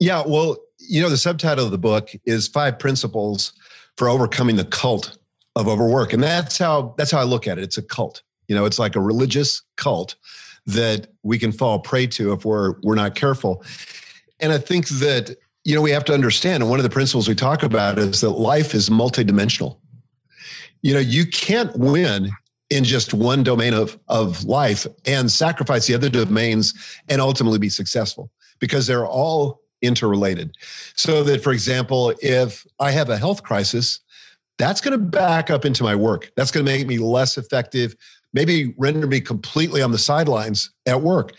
Yeah, 0.00 0.24
well, 0.26 0.56
you 0.78 1.00
know, 1.00 1.08
the 1.08 1.16
subtitle 1.16 1.64
of 1.64 1.70
the 1.70 1.78
book 1.78 2.10
is 2.24 2.48
Five 2.48 2.78
Principles 2.78 3.52
for 3.96 4.08
Overcoming 4.08 4.56
the 4.56 4.64
Cult 4.64 5.18
of 5.56 5.68
Overwork. 5.68 6.12
And 6.12 6.22
that's 6.22 6.58
how 6.58 6.94
that's 6.96 7.10
how 7.10 7.20
I 7.20 7.24
look 7.24 7.46
at 7.46 7.58
it. 7.58 7.64
It's 7.64 7.78
a 7.78 7.82
cult. 7.82 8.22
You 8.48 8.56
know, 8.56 8.64
it's 8.64 8.78
like 8.78 8.96
a 8.96 9.00
religious 9.00 9.62
cult 9.76 10.16
that 10.66 11.08
we 11.22 11.38
can 11.38 11.52
fall 11.52 11.78
prey 11.78 12.06
to 12.08 12.32
if 12.32 12.44
we're 12.44 12.74
we're 12.82 12.94
not 12.94 13.14
careful. 13.14 13.64
And 14.40 14.52
I 14.52 14.58
think 14.58 14.88
that 14.88 15.36
you 15.64 15.74
know 15.74 15.82
we 15.82 15.90
have 15.90 16.04
to 16.06 16.14
understand, 16.14 16.62
and 16.62 16.70
one 16.70 16.78
of 16.78 16.84
the 16.84 16.90
principles 16.90 17.28
we 17.28 17.34
talk 17.34 17.62
about 17.62 17.98
is 17.98 18.20
that 18.20 18.30
life 18.30 18.74
is 18.74 18.88
multidimensional. 18.88 19.78
You 20.82 20.94
know, 20.94 21.00
you 21.00 21.26
can't 21.26 21.76
win 21.76 22.32
in 22.72 22.84
just 22.84 23.12
one 23.12 23.42
domain 23.42 23.74
of, 23.74 23.98
of 24.08 24.44
life 24.44 24.86
and 25.04 25.30
sacrifice 25.30 25.86
the 25.86 25.94
other 25.94 26.08
domains 26.08 26.72
and 27.10 27.20
ultimately 27.20 27.58
be 27.58 27.68
successful 27.68 28.30
because 28.60 28.86
they're 28.86 29.06
all 29.06 29.60
interrelated. 29.82 30.56
So 30.96 31.22
that, 31.24 31.44
for 31.44 31.52
example, 31.52 32.14
if 32.22 32.66
I 32.80 32.90
have 32.92 33.10
a 33.10 33.18
health 33.18 33.42
crisis, 33.42 34.00
that's 34.56 34.80
going 34.80 34.92
to 34.92 35.04
back 35.04 35.50
up 35.50 35.66
into 35.66 35.82
my 35.82 35.94
work. 35.94 36.32
That's 36.34 36.50
going 36.50 36.64
to 36.64 36.72
make 36.72 36.86
me 36.86 36.96
less 36.96 37.36
effective, 37.36 37.94
maybe 38.32 38.74
render 38.78 39.06
me 39.06 39.20
completely 39.20 39.82
on 39.82 39.92
the 39.92 39.98
sidelines 39.98 40.70
at 40.86 41.02
work. 41.02 41.32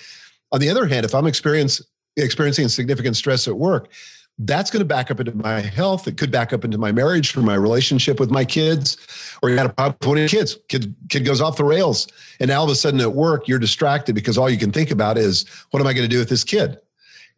On 0.51 0.59
the 0.59 0.69
other 0.69 0.85
hand, 0.85 1.03
if 1.03 1.15
I'm 1.15 1.25
experience, 1.25 1.81
experiencing 2.15 2.67
significant 2.67 3.15
stress 3.15 3.47
at 3.47 3.57
work, 3.57 3.91
that's 4.39 4.71
going 4.71 4.79
to 4.79 4.85
back 4.85 5.11
up 5.11 5.19
into 5.19 5.35
my 5.35 5.61
health. 5.61 6.07
It 6.07 6.17
could 6.17 6.31
back 6.31 6.53
up 6.53 6.65
into 6.65 6.77
my 6.77 6.91
marriage 6.91 7.35
or 7.37 7.41
my 7.41 7.55
relationship 7.55 8.19
with 8.19 8.31
my 8.31 8.43
kids, 8.43 8.97
or 9.41 9.49
you 9.49 9.55
got 9.55 9.67
a 9.67 9.69
problem 9.69 9.95
with 10.11 10.19
your 10.19 10.41
kids. 10.41 10.57
Kid, 10.69 10.95
kid 11.09 11.23
goes 11.23 11.39
off 11.39 11.57
the 11.57 11.63
rails. 11.63 12.07
And 12.39 12.49
all 12.49 12.63
of 12.63 12.69
a 12.69 12.75
sudden 12.75 12.99
at 12.99 13.13
work, 13.13 13.47
you're 13.47 13.59
distracted 13.59 14.15
because 14.15 14.37
all 14.37 14.49
you 14.49 14.57
can 14.57 14.71
think 14.71 14.89
about 14.89 15.17
is, 15.17 15.45
what 15.71 15.79
am 15.79 15.87
I 15.87 15.93
going 15.93 16.07
to 16.07 16.13
do 16.13 16.19
with 16.19 16.29
this 16.29 16.43
kid? 16.43 16.79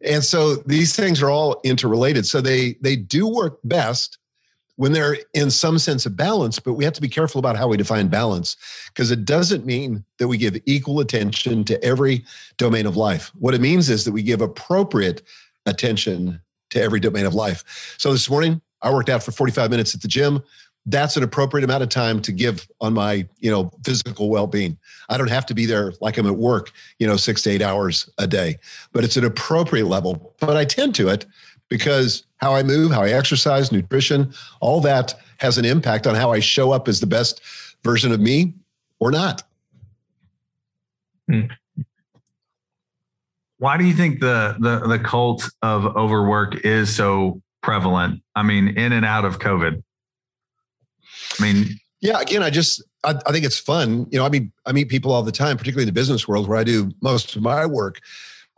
And 0.02 0.24
so 0.24 0.56
these 0.56 0.94
things 0.94 1.22
are 1.22 1.30
all 1.30 1.60
interrelated. 1.64 2.26
So 2.26 2.40
they 2.40 2.76
they 2.80 2.96
do 2.96 3.26
work 3.26 3.58
best 3.64 4.18
when 4.76 4.92
they're 4.92 5.16
in 5.32 5.50
some 5.50 5.78
sense 5.78 6.04
of 6.04 6.16
balance, 6.16 6.58
but 6.58 6.74
we 6.74 6.84
have 6.84 6.92
to 6.92 7.00
be 7.00 7.08
careful 7.08 7.38
about 7.38 7.56
how 7.56 7.66
we 7.66 7.78
define 7.78 8.08
balance 8.08 8.56
because 8.88 9.10
it 9.10 9.24
doesn't 9.24 9.64
mean 9.64 10.04
that 10.18 10.28
we 10.28 10.36
give 10.36 10.60
equal 10.66 11.00
attention 11.00 11.64
to 11.64 11.82
every 11.82 12.24
domain 12.58 12.84
of 12.84 12.94
life. 12.94 13.32
What 13.38 13.54
it 13.54 13.60
means 13.62 13.88
is 13.88 14.04
that 14.04 14.12
we 14.12 14.22
give 14.22 14.42
appropriate 14.42 15.22
attention 15.64 16.40
to 16.76 16.82
every 16.82 17.00
domain 17.00 17.26
of 17.26 17.34
life. 17.34 17.94
So 17.98 18.12
this 18.12 18.30
morning, 18.30 18.60
I 18.82 18.92
worked 18.92 19.08
out 19.08 19.22
for 19.22 19.32
45 19.32 19.70
minutes 19.70 19.94
at 19.94 20.02
the 20.02 20.08
gym. 20.08 20.42
That's 20.88 21.16
an 21.16 21.24
appropriate 21.24 21.64
amount 21.64 21.82
of 21.82 21.88
time 21.88 22.22
to 22.22 22.30
give 22.30 22.68
on 22.80 22.94
my, 22.94 23.26
you 23.40 23.50
know, 23.50 23.72
physical 23.84 24.30
well-being. 24.30 24.78
I 25.08 25.18
don't 25.18 25.30
have 25.30 25.44
to 25.46 25.54
be 25.54 25.66
there 25.66 25.92
like 26.00 26.16
I'm 26.16 26.26
at 26.26 26.36
work, 26.36 26.70
you 27.00 27.06
know, 27.06 27.16
six 27.16 27.42
to 27.42 27.50
eight 27.50 27.62
hours 27.62 28.08
a 28.18 28.26
day, 28.26 28.58
but 28.92 29.02
it's 29.02 29.16
an 29.16 29.24
appropriate 29.24 29.86
level. 29.86 30.34
But 30.38 30.56
I 30.56 30.64
tend 30.64 30.94
to 30.96 31.08
it 31.08 31.26
because 31.68 32.24
how 32.36 32.54
I 32.54 32.62
move, 32.62 32.92
how 32.92 33.02
I 33.02 33.10
exercise, 33.10 33.72
nutrition, 33.72 34.32
all 34.60 34.80
that 34.82 35.14
has 35.38 35.58
an 35.58 35.64
impact 35.64 36.06
on 36.06 36.14
how 36.14 36.32
I 36.32 36.40
show 36.40 36.70
up 36.70 36.86
as 36.86 37.00
the 37.00 37.06
best 37.06 37.40
version 37.82 38.12
of 38.12 38.20
me 38.20 38.54
or 39.00 39.10
not. 39.10 39.42
Hmm. 41.28 41.46
Why 43.66 43.76
do 43.76 43.84
you 43.84 43.94
think 43.94 44.20
the 44.20 44.54
the 44.60 44.86
the 44.86 45.00
cult 45.00 45.50
of 45.60 45.96
overwork 45.96 46.64
is 46.64 46.94
so 46.94 47.42
prevalent? 47.64 48.22
I 48.36 48.44
mean, 48.44 48.68
in 48.68 48.92
and 48.92 49.04
out 49.04 49.24
of 49.24 49.40
COVID. 49.40 49.82
I 51.38 51.42
mean, 51.42 51.80
yeah. 52.00 52.20
Again, 52.20 52.44
I 52.44 52.50
just 52.50 52.80
I, 53.02 53.18
I 53.26 53.32
think 53.32 53.44
it's 53.44 53.58
fun. 53.58 54.06
You 54.12 54.18
know, 54.20 54.24
I 54.24 54.28
mean, 54.28 54.52
I 54.66 54.70
meet 54.70 54.88
people 54.88 55.10
all 55.10 55.24
the 55.24 55.32
time, 55.32 55.56
particularly 55.56 55.82
in 55.82 55.88
the 55.94 56.00
business 56.00 56.28
world 56.28 56.46
where 56.48 56.58
I 56.58 56.62
do 56.62 56.92
most 57.00 57.34
of 57.34 57.42
my 57.42 57.66
work 57.66 57.98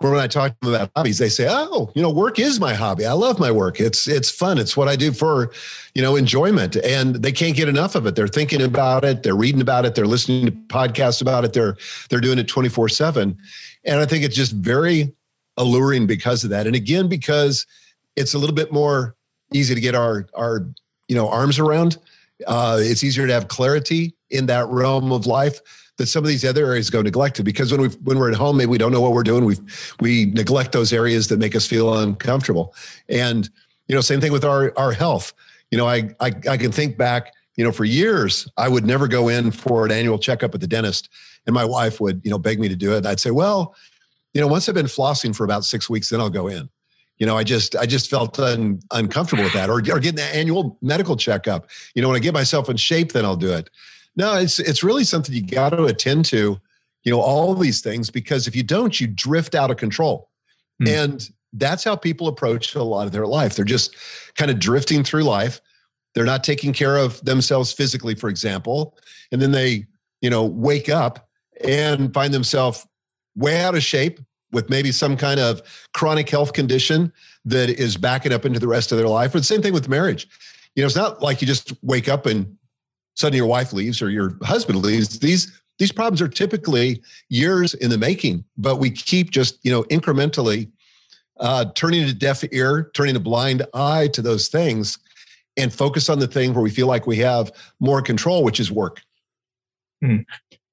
Where 0.01 0.13
when 0.13 0.21
I 0.21 0.29
talk 0.29 0.53
to 0.53 0.57
them 0.63 0.75
about 0.75 0.91
hobbies, 0.95 1.19
they 1.19 1.29
say, 1.29 1.49
"Oh, 1.51 1.91
you 1.97 2.03
know, 2.03 2.11
work 2.11 2.39
is 2.39 2.61
my 2.61 2.75
hobby. 2.75 3.05
I 3.05 3.15
love 3.15 3.41
my 3.41 3.51
work. 3.51 3.81
It's 3.81 4.07
it's 4.07 4.31
fun. 4.31 4.59
It's 4.59 4.77
what 4.77 4.87
I 4.87 4.95
do 4.95 5.11
for, 5.13 5.51
you 5.95 6.03
know, 6.03 6.15
enjoyment." 6.15 6.77
And 6.77 7.17
they 7.17 7.33
can't 7.33 7.57
get 7.57 7.69
enough 7.69 7.97
of 7.97 8.07
it. 8.07 8.15
They're 8.15 8.29
thinking 8.29 8.63
about 8.63 9.05
it. 9.05 9.25
They're 9.25 9.35
reading 9.35 9.61
about 9.61 9.87
it. 9.87 9.97
They're 9.97 10.07
listening 10.07 10.47
to 10.47 10.53
podcasts 10.53 11.21
about 11.21 11.45
it. 11.47 11.53
They're 11.53 11.77
they're 12.11 12.21
doing 12.21 12.39
it 12.39 12.47
twenty 12.47 12.69
four 12.69 12.89
seven, 12.89 13.37
and 13.85 14.01
I 14.01 14.07
think 14.07 14.25
it's 14.25 14.37
just 14.37 14.53
very 14.53 15.15
alluring 15.57 16.07
because 16.07 16.45
of 16.45 16.51
that. 16.51 16.67
And 16.67 16.77
again, 16.77 17.09
because 17.09 17.67
it's 18.17 18.35
a 18.35 18.39
little 18.39 18.55
bit 18.55 18.73
more 18.73 19.15
easy 19.53 19.75
to 19.75 19.81
get 19.81 19.95
our 19.95 20.27
our 20.35 20.67
you 21.09 21.17
know 21.17 21.29
arms 21.29 21.59
around. 21.59 21.99
Uh, 22.47 22.79
it's 22.81 23.03
easier 23.03 23.27
to 23.27 23.33
have 23.33 23.49
clarity 23.49 24.15
in 24.31 24.47
that 24.47 24.67
realm 24.69 25.11
of 25.11 25.27
life 25.27 25.61
that 25.97 26.07
some 26.07 26.23
of 26.23 26.29
these 26.29 26.45
other 26.45 26.65
areas 26.65 26.91
go 26.91 27.03
neglected 27.03 27.45
because 27.45 27.73
when 27.73 27.81
we 27.81 27.89
when 28.05 28.19
we're 28.19 28.31
at 28.31 28.37
home, 28.37 28.57
maybe 28.57 28.71
we 28.71 28.79
don't 28.79 28.93
know 28.93 29.01
what 29.01 29.13
we're 29.13 29.25
doing. 29.25 29.45
We 29.45 29.57
we 30.01 30.27
neglect 30.27 30.73
those 30.73 30.93
areas 30.93 31.29
that 31.29 31.39
make 31.39 31.55
us 31.55 31.67
feel 31.67 31.99
uncomfortable. 31.99 32.75
And 33.09 33.49
you 33.89 33.95
know, 33.95 34.01
same 34.01 34.21
thing 34.21 34.33
with 34.33 34.45
our 34.45 34.73
our 34.79 34.93
health. 34.93 35.33
You 35.71 35.79
know, 35.79 35.89
I 35.89 36.11
I, 36.21 36.33
I 36.49 36.57
can 36.57 36.73
think 36.73 36.97
back. 36.97 37.33
You 37.57 37.65
know, 37.65 37.73
for 37.73 37.85
years 37.85 38.49
I 38.57 38.69
would 38.69 38.87
never 38.87 39.09
go 39.09 39.29
in 39.29 39.51
for 39.51 39.85
an 39.85 39.91
annual 39.91 40.17
checkup 40.17 40.55
at 40.55 40.61
the 40.61 40.69
dentist, 40.69 41.09
and 41.49 41.55
my 41.55 41.65
wife 41.65 42.01
would 42.01 42.21
you 42.23 42.31
know 42.31 42.39
beg 42.39 42.61
me 42.61 42.69
to 42.69 42.77
do 42.77 42.95
it. 42.95 43.05
I'd 43.05 43.19
say, 43.19 43.33
well, 43.33 43.75
you 44.35 44.41
know, 44.41 44.47
once 44.47 44.69
I've 44.69 44.77
been 44.77 44.87
flossing 44.87 45.35
for 45.35 45.43
about 45.43 45.65
six 45.65 45.91
weeks, 45.91 46.11
then 46.11 46.21
I'll 46.21 46.31
go 46.31 46.47
in 46.47 46.69
you 47.19 47.27
know, 47.27 47.37
I 47.37 47.45
just 47.45 47.77
I 47.77 47.85
just 47.87 48.09
felt 48.09 48.39
un, 48.39 48.81
uncomfortable 48.93 49.45
with 49.45 49.53
that, 49.53 49.69
or 49.69 49.79
or 49.79 49.81
getting 49.99 50.15
the 50.15 50.35
annual 50.35 50.79
medical 50.81 51.17
checkup. 51.17 51.69
You 51.95 52.03
know, 52.03 52.09
when 52.09 52.17
I 52.17 52.21
get 52.21 52.33
myself 52.33 52.69
in 52.69 52.77
shape, 52.77 53.13
then 53.13 53.25
I'll 53.25 53.37
do 53.37 53.53
it. 53.53 53.69
No, 54.17 54.37
it's 54.37 54.59
it's 54.59 54.85
really 54.85 55.05
something 55.05 55.35
you 55.35 55.45
got 55.45 55.71
to 55.71 55.85
attend 55.85 56.25
to, 56.27 56.59
you 57.03 57.13
know, 57.13 57.21
all 57.21 57.55
these 57.55 57.81
things 57.81 58.09
because 58.09 58.47
if 58.47 58.55
you 58.55 58.63
don't, 58.63 59.01
you 59.01 59.07
drift 59.07 59.55
out 59.55 59.71
of 59.71 59.77
control. 59.77 60.31
Mm. 60.83 61.05
And 61.05 61.31
that's 61.53 61.83
how 61.83 61.97
people 61.97 62.29
approach 62.29 62.75
a 62.75 62.83
lot 62.83 63.07
of 63.07 63.13
their 63.13 63.27
life. 63.27 63.57
They're 63.57 63.65
just 63.65 63.97
kind 64.37 64.51
of 64.51 64.61
drifting 64.61 65.03
through 65.03 65.25
life. 65.25 65.61
They're 66.15 66.25
not 66.25 66.45
taking 66.45 66.73
care 66.73 66.97
of 66.97 67.25
themselves 67.25 67.73
physically, 67.73 68.15
for 68.15 68.29
example. 68.29 68.97
And 69.33 69.43
then 69.43 69.53
they, 69.53 69.87
you 70.21 70.31
know, 70.31 70.45
wake 70.45 70.89
up 70.89 71.28
and 71.65 72.13
find 72.13 72.33
themselves 72.33 72.87
way 73.37 73.61
out 73.61 73.75
of 73.75 73.83
shape 73.83 74.21
with 74.53 74.71
maybe 74.71 74.93
some 74.93 75.17
kind 75.17 75.39
of 75.39 75.63
chronic 75.95 76.29
health 76.29 76.53
condition 76.53 77.13
that 77.45 77.69
is 77.69 77.97
backing 77.97 78.33
up 78.33 78.45
into 78.45 78.59
the 78.59 78.69
rest 78.69 78.93
of 78.93 78.99
their 78.99 79.09
life. 79.09 79.35
Or 79.35 79.39
the 79.39 79.45
same 79.45 79.63
thing 79.63 79.73
with 79.73 79.89
marriage. 79.89 80.27
You 80.75 80.83
know, 80.83 80.87
it's 80.87 80.97
not 80.97 81.23
like 81.23 81.41
you 81.41 81.47
just 81.47 81.73
wake 81.83 82.09
up 82.09 82.27
and 82.27 82.57
suddenly 83.19 83.39
your 83.39 83.47
wife 83.47 83.73
leaves 83.73 84.01
or 84.01 84.11
your 84.11 84.37
husband 84.43 84.81
leaves 84.81 85.19
these 85.19 85.61
these 85.79 85.93
problems 85.93 86.23
are 86.23 86.29
typically 86.29 87.03
years 87.29 87.75
in 87.75 87.91
the 87.91 87.99
making 87.99 88.45
but 88.57 88.77
we 88.77 88.91
keep 88.91 89.31
just 89.31 89.59
you 89.65 89.73
know 89.73 89.83
incrementally 89.85 90.71
uh, 91.41 91.65
turning 91.75 92.03
a 92.05 92.13
deaf 92.13 92.43
ear 92.53 92.91
turning 92.95 93.17
a 93.17 93.21
blind 93.21 93.67
eye 93.75 94.09
to 94.09 94.23
those 94.23 94.49
things 94.49 94.99
and 95.57 95.73
focus 95.73 96.09
on 96.09 96.21
the 96.21 96.27
thing 96.27 96.55
where 96.55 96.63
we 96.63 96.71
feel 96.71 96.87
like 96.87 97.07
we 97.07 97.17
have 97.17 97.51
more 97.81 98.01
control 98.01 98.45
which 98.45 98.61
is 98.61 98.71
work 98.71 99.03
hmm. 100.01 100.19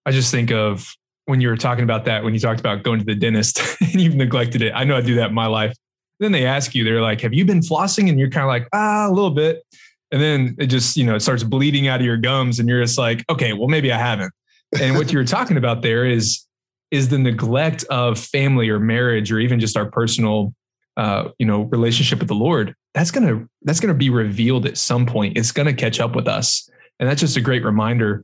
I 0.05 0.11
just 0.11 0.31
think 0.31 0.51
of 0.51 0.95
when 1.25 1.41
you 1.41 1.49
were 1.49 1.57
talking 1.57 1.83
about 1.83 2.05
that 2.05 2.23
when 2.23 2.33
you 2.33 2.39
talked 2.39 2.59
about 2.59 2.83
going 2.83 2.99
to 2.99 3.05
the 3.05 3.15
dentist 3.15 3.59
and 3.81 4.01
you've 4.01 4.15
neglected 4.15 4.61
it. 4.61 4.71
I 4.75 4.83
know 4.83 4.95
i 4.95 5.01
do 5.01 5.15
that 5.15 5.29
in 5.29 5.35
my 5.35 5.47
life. 5.47 5.75
Then 6.19 6.31
they 6.31 6.45
ask 6.45 6.73
you 6.73 6.83
they're 6.83 7.01
like 7.01 7.21
have 7.21 7.33
you 7.33 7.45
been 7.45 7.61
flossing? 7.61 8.09
And 8.09 8.19
you're 8.19 8.29
kind 8.29 8.43
of 8.43 8.49
like 8.49 8.67
ah 8.73 9.07
a 9.09 9.11
little 9.11 9.31
bit. 9.31 9.63
And 10.11 10.21
then 10.21 10.55
it 10.59 10.67
just 10.67 10.95
you 10.95 11.03
know 11.03 11.15
it 11.15 11.21
starts 11.21 11.43
bleeding 11.43 11.87
out 11.87 11.99
of 11.99 12.05
your 12.05 12.17
gums 12.17 12.59
and 12.59 12.69
you're 12.69 12.81
just 12.81 12.97
like 12.97 13.23
okay 13.29 13.53
well 13.53 13.67
maybe 13.67 13.91
i 13.91 13.97
haven't. 13.97 14.33
And 14.79 14.97
what 14.97 15.11
you 15.11 15.17
were 15.17 15.25
talking 15.25 15.57
about 15.57 15.81
there 15.81 16.05
is 16.05 16.45
is 16.91 17.09
the 17.09 17.17
neglect 17.17 17.83
of 17.85 18.19
family 18.19 18.69
or 18.69 18.79
marriage 18.79 19.31
or 19.31 19.39
even 19.39 19.59
just 19.59 19.75
our 19.75 19.89
personal 19.89 20.53
uh, 20.97 21.29
you 21.39 21.45
know 21.45 21.63
relationship 21.63 22.19
with 22.19 22.29
the 22.29 22.35
lord 22.35 22.73
that's 22.95 23.11
gonna 23.11 23.45
that's 23.63 23.81
gonna 23.81 23.93
be 23.93 24.09
revealed 24.09 24.65
at 24.65 24.77
some 24.77 25.05
point. 25.05 25.37
It's 25.37 25.51
gonna 25.51 25.73
catch 25.73 25.99
up 25.99 26.15
with 26.15 26.27
us. 26.27 26.67
And 26.97 27.09
that's 27.09 27.19
just 27.19 27.35
a 27.35 27.41
great 27.41 27.63
reminder 27.63 28.23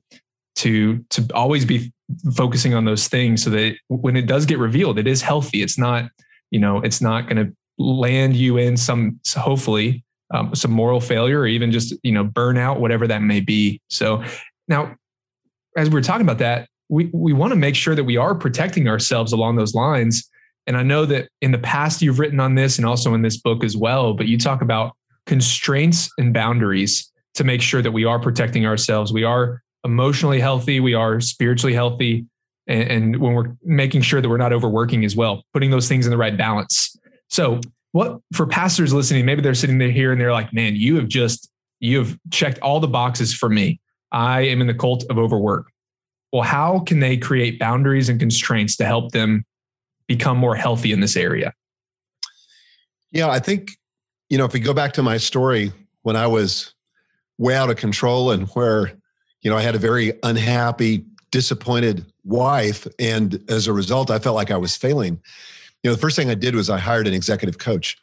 to 0.56 1.04
to 1.10 1.28
always 1.34 1.66
be 1.66 1.94
focusing 2.36 2.74
on 2.74 2.86
those 2.86 3.08
things 3.08 3.44
so 3.44 3.50
that 3.50 3.76
when 3.88 4.18
it 4.18 4.28
does 4.28 4.46
get 4.46 4.60
revealed 4.60 5.00
it 5.00 5.08
is 5.08 5.22
healthy. 5.22 5.62
It's 5.62 5.78
not 5.78 6.10
you 6.52 6.60
know 6.60 6.80
it's 6.80 7.02
not 7.02 7.28
going 7.28 7.46
to 7.46 7.56
land 7.78 8.36
you 8.36 8.58
in 8.58 8.78
some 8.78 9.20
hopefully 9.36 10.04
um, 10.34 10.54
some 10.56 10.72
moral 10.72 11.02
failure 11.02 11.40
or 11.40 11.48
even 11.48 11.72
just 11.72 11.96
you 12.04 12.12
know 12.12 12.26
burnout 12.26 12.80
whatever 12.80 13.08
that 13.08 13.22
may 13.22 13.40
be. 13.40 13.82
So 13.90 14.24
now 14.68 14.96
as 15.78 15.90
we 15.90 16.00
are 16.00 16.04
talking 16.04 16.26
about 16.26 16.40
that 16.40 16.68
we, 16.90 17.10
we 17.14 17.32
want 17.32 17.52
to 17.52 17.58
make 17.58 17.76
sure 17.76 17.96
that 17.96 18.04
we 18.04 18.18
are 18.18 18.36
protecting 18.36 18.90
ourselves 18.90 19.32
along 19.32 19.56
those 19.56 19.74
lines. 19.74 20.28
And 20.68 20.78
i 20.78 20.84
know 20.84 21.06
that 21.06 21.30
in 21.42 21.52
the 21.52 21.58
past 21.58 22.02
you've 22.02 22.20
written 22.20 22.40
on 22.40 22.56
this 22.56 22.78
and 22.78 22.86
also 22.86 23.14
in 23.14 23.24
this 23.24 23.38
book 23.38 23.64
as 23.64 23.76
well 23.76 24.14
but 24.14 24.28
you 24.28 24.38
talk 24.38 24.62
about 24.62 24.94
constraints 25.26 26.10
and 26.18 26.34
boundaries 26.34 27.12
to 27.36 27.44
make 27.44 27.62
sure 27.62 27.82
that 27.82 27.92
we 27.92 28.06
are 28.06 28.20
protecting 28.20 28.66
ourselves. 28.66 29.14
We 29.14 29.24
are 29.24 29.62
emotionally 29.84 30.40
healthy 30.40 30.80
we 30.80 30.94
are 30.94 31.20
spiritually 31.20 31.74
healthy 31.74 32.26
and, 32.68 32.90
and 32.90 33.18
when 33.18 33.34
we're 33.34 33.56
making 33.64 34.02
sure 34.02 34.22
that 34.22 34.30
we're 34.30 34.38
not 34.38 34.54
overworking 34.54 35.04
as 35.06 35.16
well 35.16 35.44
putting 35.54 35.72
those 35.72 35.88
things 35.88 36.06
in 36.06 36.12
the 36.12 36.18
right 36.18 36.38
balance 36.38 36.96
so 37.30 37.60
what 37.92 38.20
for 38.34 38.46
pastors 38.46 38.94
listening, 38.94 39.26
maybe 39.26 39.42
they're 39.42 39.54
sitting 39.54 39.78
there 39.78 39.92
here 39.92 40.12
and 40.12 40.20
they're 40.20 40.32
like, 40.32 40.54
man, 40.54 40.76
you 40.76 40.96
have 40.96 41.08
just, 41.08 41.50
you 41.80 41.98
have 41.98 42.18
checked 42.30 42.60
all 42.60 42.80
the 42.80 42.88
boxes 42.88 43.34
for 43.34 43.50
me. 43.50 43.80
I 44.12 44.42
am 44.42 44.62
in 44.62 44.68
the 44.68 44.74
cult 44.74 45.06
of 45.10 45.18
overwork. 45.18 45.68
Well, 46.32 46.44
how 46.44 46.80
can 46.80 47.00
they 47.00 47.18
create 47.18 47.60
boundaries 47.60 48.08
and 48.08 48.20
constraints 48.20 48.78
to 48.78 48.86
help 48.86 49.12
them 49.12 49.46
become 50.08 50.38
more 50.38 50.56
healthy 50.56 50.92
in 50.92 51.02
this 51.02 51.18
area? 51.18 51.54
Yeah, 53.12 53.30
I 53.30 53.40
think, 53.40 53.72
you 54.30 54.38
know, 54.38 54.46
if 54.46 54.54
we 54.54 54.62
go 54.62 54.74
back 54.74 54.94
to 54.94 55.04
my 55.04 55.18
story 55.18 55.74
when 56.04 56.16
I 56.16 56.28
was 56.28 56.74
way 57.38 57.56
out 57.56 57.70
of 57.70 57.76
control 57.76 58.32
and 58.32 58.48
where, 58.50 58.94
you 59.42 59.50
know, 59.50 59.58
I 59.58 59.62
had 59.62 59.76
a 59.76 59.80
very 59.80 60.14
unhappy, 60.24 61.06
disappointed 61.32 62.06
wife. 62.24 62.88
And 63.00 63.44
as 63.50 63.68
a 63.68 63.74
result, 63.74 64.12
I 64.12 64.20
felt 64.20 64.36
like 64.36 64.52
I 64.52 64.58
was 64.58 64.76
failing 64.76 65.20
you 65.84 65.90
know, 65.90 65.96
the 65.96 66.02
first 66.02 66.16
thing 66.16 66.30
I 66.30 66.36
did 66.36 66.56
was 66.56 66.70
I 66.70 66.78
hired 66.78 67.08
an 67.08 67.14
executive 67.14 67.58
coach. 67.58 67.98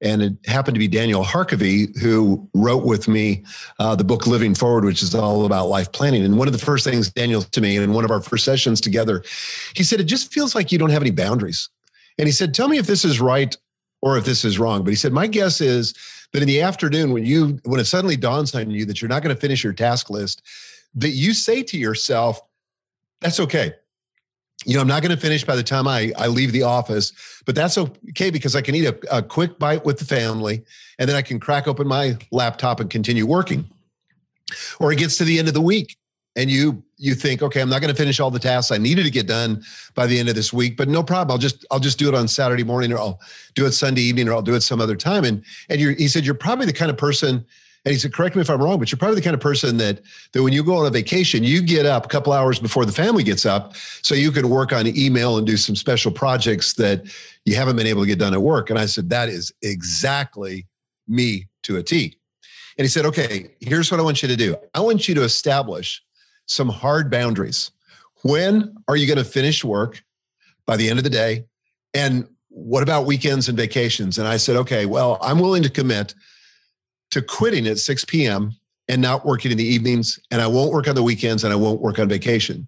And 0.00 0.22
it 0.22 0.32
happened 0.44 0.74
to 0.74 0.78
be 0.78 0.88
Daniel 0.88 1.24
Harkavy 1.24 1.96
who 1.98 2.48
wrote 2.52 2.84
with 2.84 3.08
me 3.08 3.44
uh, 3.78 3.94
the 3.94 4.04
book 4.04 4.26
Living 4.26 4.54
Forward, 4.54 4.84
which 4.84 5.02
is 5.02 5.14
all 5.14 5.46
about 5.46 5.68
life 5.68 5.92
planning. 5.92 6.24
And 6.24 6.36
one 6.36 6.48
of 6.48 6.52
the 6.52 6.64
first 6.64 6.84
things 6.84 7.10
Daniel 7.10 7.42
to 7.42 7.60
me 7.60 7.76
in 7.76 7.92
one 7.92 8.04
of 8.04 8.10
our 8.10 8.20
first 8.20 8.44
sessions 8.44 8.80
together, 8.80 9.22
he 9.74 9.82
said, 9.82 10.00
It 10.00 10.04
just 10.04 10.32
feels 10.32 10.54
like 10.54 10.72
you 10.72 10.78
don't 10.78 10.90
have 10.90 11.02
any 11.02 11.10
boundaries. 11.10 11.70
And 12.18 12.26
he 12.26 12.32
said, 12.32 12.54
Tell 12.54 12.68
me 12.68 12.76
if 12.76 12.86
this 12.86 13.04
is 13.04 13.20
right 13.20 13.56
or 14.02 14.18
if 14.18 14.24
this 14.24 14.44
is 14.44 14.58
wrong. 14.58 14.84
But 14.84 14.90
he 14.90 14.96
said, 14.96 15.12
My 15.12 15.26
guess 15.26 15.60
is 15.60 15.94
that 16.32 16.42
in 16.42 16.48
the 16.48 16.60
afternoon, 16.60 17.12
when 17.12 17.24
you 17.24 17.58
when 17.64 17.80
it 17.80 17.86
suddenly 17.86 18.16
dawns 18.16 18.54
on 18.54 18.70
you 18.70 18.84
that 18.84 19.00
you're 19.00 19.08
not 19.08 19.22
going 19.22 19.34
to 19.34 19.40
finish 19.40 19.64
your 19.64 19.72
task 19.72 20.10
list, 20.10 20.42
that 20.96 21.10
you 21.10 21.34
say 21.34 21.62
to 21.62 21.78
yourself, 21.78 22.40
That's 23.20 23.40
okay 23.40 23.74
you 24.64 24.74
know, 24.74 24.80
I'm 24.80 24.88
not 24.88 25.02
going 25.02 25.14
to 25.14 25.20
finish 25.20 25.44
by 25.44 25.56
the 25.56 25.62
time 25.62 25.86
I, 25.86 26.12
I 26.16 26.28
leave 26.28 26.52
the 26.52 26.62
office, 26.62 27.12
but 27.44 27.54
that's 27.54 27.76
okay 27.76 28.30
because 28.30 28.56
I 28.56 28.62
can 28.62 28.74
eat 28.74 28.86
a, 28.86 29.16
a 29.16 29.22
quick 29.22 29.58
bite 29.58 29.84
with 29.84 29.98
the 29.98 30.04
family 30.04 30.64
and 30.98 31.08
then 31.08 31.16
I 31.16 31.22
can 31.22 31.38
crack 31.38 31.66
open 31.66 31.86
my 31.86 32.16
laptop 32.30 32.80
and 32.80 32.88
continue 32.88 33.26
working. 33.26 33.68
Or 34.80 34.92
it 34.92 34.98
gets 34.98 35.18
to 35.18 35.24
the 35.24 35.38
end 35.38 35.48
of 35.48 35.54
the 35.54 35.60
week 35.60 35.96
and 36.36 36.50
you 36.50 36.82
you 36.96 37.14
think, 37.14 37.42
okay, 37.42 37.60
I'm 37.60 37.68
not 37.68 37.80
going 37.80 37.92
to 37.92 37.96
finish 37.96 38.20
all 38.20 38.30
the 38.30 38.38
tasks 38.38 38.70
I 38.70 38.78
needed 38.78 39.04
to 39.04 39.10
get 39.10 39.26
done 39.26 39.62
by 39.94 40.06
the 40.06 40.18
end 40.18 40.28
of 40.28 40.36
this 40.36 40.52
week, 40.52 40.76
but 40.76 40.88
no 40.88 41.02
problem. 41.02 41.32
I'll 41.32 41.38
just 41.38 41.66
I'll 41.70 41.80
just 41.80 41.98
do 41.98 42.08
it 42.08 42.14
on 42.14 42.28
Saturday 42.28 42.64
morning 42.64 42.92
or 42.92 42.98
I'll 42.98 43.20
do 43.54 43.66
it 43.66 43.72
Sunday 43.72 44.02
evening 44.02 44.28
or 44.28 44.32
I'll 44.32 44.42
do 44.42 44.54
it 44.54 44.62
some 44.62 44.80
other 44.80 44.96
time. 44.96 45.24
And 45.24 45.44
and 45.68 45.80
you 45.80 45.90
he 45.90 46.08
said 46.08 46.24
you're 46.24 46.34
probably 46.34 46.66
the 46.66 46.72
kind 46.72 46.90
of 46.90 46.96
person 46.96 47.44
and 47.84 47.92
he 47.92 47.98
said, 47.98 48.14
correct 48.14 48.34
me 48.34 48.40
if 48.40 48.48
I'm 48.48 48.62
wrong, 48.62 48.78
but 48.78 48.90
you're 48.90 48.98
probably 48.98 49.16
the 49.16 49.22
kind 49.22 49.34
of 49.34 49.40
person 49.40 49.76
that 49.76 50.00
that 50.32 50.42
when 50.42 50.52
you 50.52 50.64
go 50.64 50.76
on 50.78 50.86
a 50.86 50.90
vacation, 50.90 51.44
you 51.44 51.60
get 51.60 51.84
up 51.84 52.06
a 52.06 52.08
couple 52.08 52.32
hours 52.32 52.58
before 52.58 52.86
the 52.86 52.92
family 52.92 53.22
gets 53.22 53.44
up 53.44 53.76
so 53.76 54.14
you 54.14 54.32
can 54.32 54.48
work 54.48 54.72
on 54.72 54.86
email 54.86 55.36
and 55.36 55.46
do 55.46 55.56
some 55.56 55.76
special 55.76 56.10
projects 56.10 56.74
that 56.74 57.04
you 57.44 57.54
haven't 57.54 57.76
been 57.76 57.86
able 57.86 58.00
to 58.02 58.06
get 58.06 58.18
done 58.18 58.32
at 58.32 58.40
work. 58.40 58.70
And 58.70 58.78
I 58.78 58.86
said, 58.86 59.10
that 59.10 59.28
is 59.28 59.52
exactly 59.62 60.66
me 61.06 61.46
to 61.64 61.76
a 61.76 61.82
T. 61.82 62.16
And 62.78 62.84
he 62.84 62.88
said, 62.88 63.04
okay, 63.04 63.50
here's 63.60 63.90
what 63.90 64.00
I 64.00 64.02
want 64.02 64.22
you 64.22 64.28
to 64.28 64.36
do. 64.36 64.56
I 64.74 64.80
want 64.80 65.06
you 65.06 65.14
to 65.16 65.22
establish 65.22 66.02
some 66.46 66.68
hard 66.68 67.10
boundaries. 67.10 67.70
When 68.22 68.74
are 68.88 68.96
you 68.96 69.06
going 69.06 69.18
to 69.18 69.24
finish 69.24 69.62
work 69.62 70.02
by 70.66 70.76
the 70.76 70.88
end 70.88 70.98
of 70.98 71.04
the 71.04 71.10
day? 71.10 71.44
And 71.92 72.26
what 72.48 72.82
about 72.82 73.04
weekends 73.04 73.48
and 73.48 73.58
vacations? 73.58 74.18
And 74.18 74.26
I 74.26 74.38
said, 74.38 74.56
okay, 74.56 74.86
well, 74.86 75.18
I'm 75.20 75.38
willing 75.38 75.62
to 75.62 75.70
commit 75.70 76.14
to 77.14 77.22
quitting 77.22 77.66
at 77.68 77.78
6 77.78 78.04
p.m. 78.06 78.52
and 78.88 79.00
not 79.00 79.24
working 79.24 79.52
in 79.52 79.56
the 79.56 79.64
evenings. 79.64 80.18
And 80.32 80.42
I 80.42 80.48
won't 80.48 80.72
work 80.72 80.88
on 80.88 80.96
the 80.96 81.02
weekends 81.02 81.44
and 81.44 81.52
I 81.52 81.56
won't 81.56 81.80
work 81.80 82.00
on 82.00 82.08
vacation. 82.08 82.66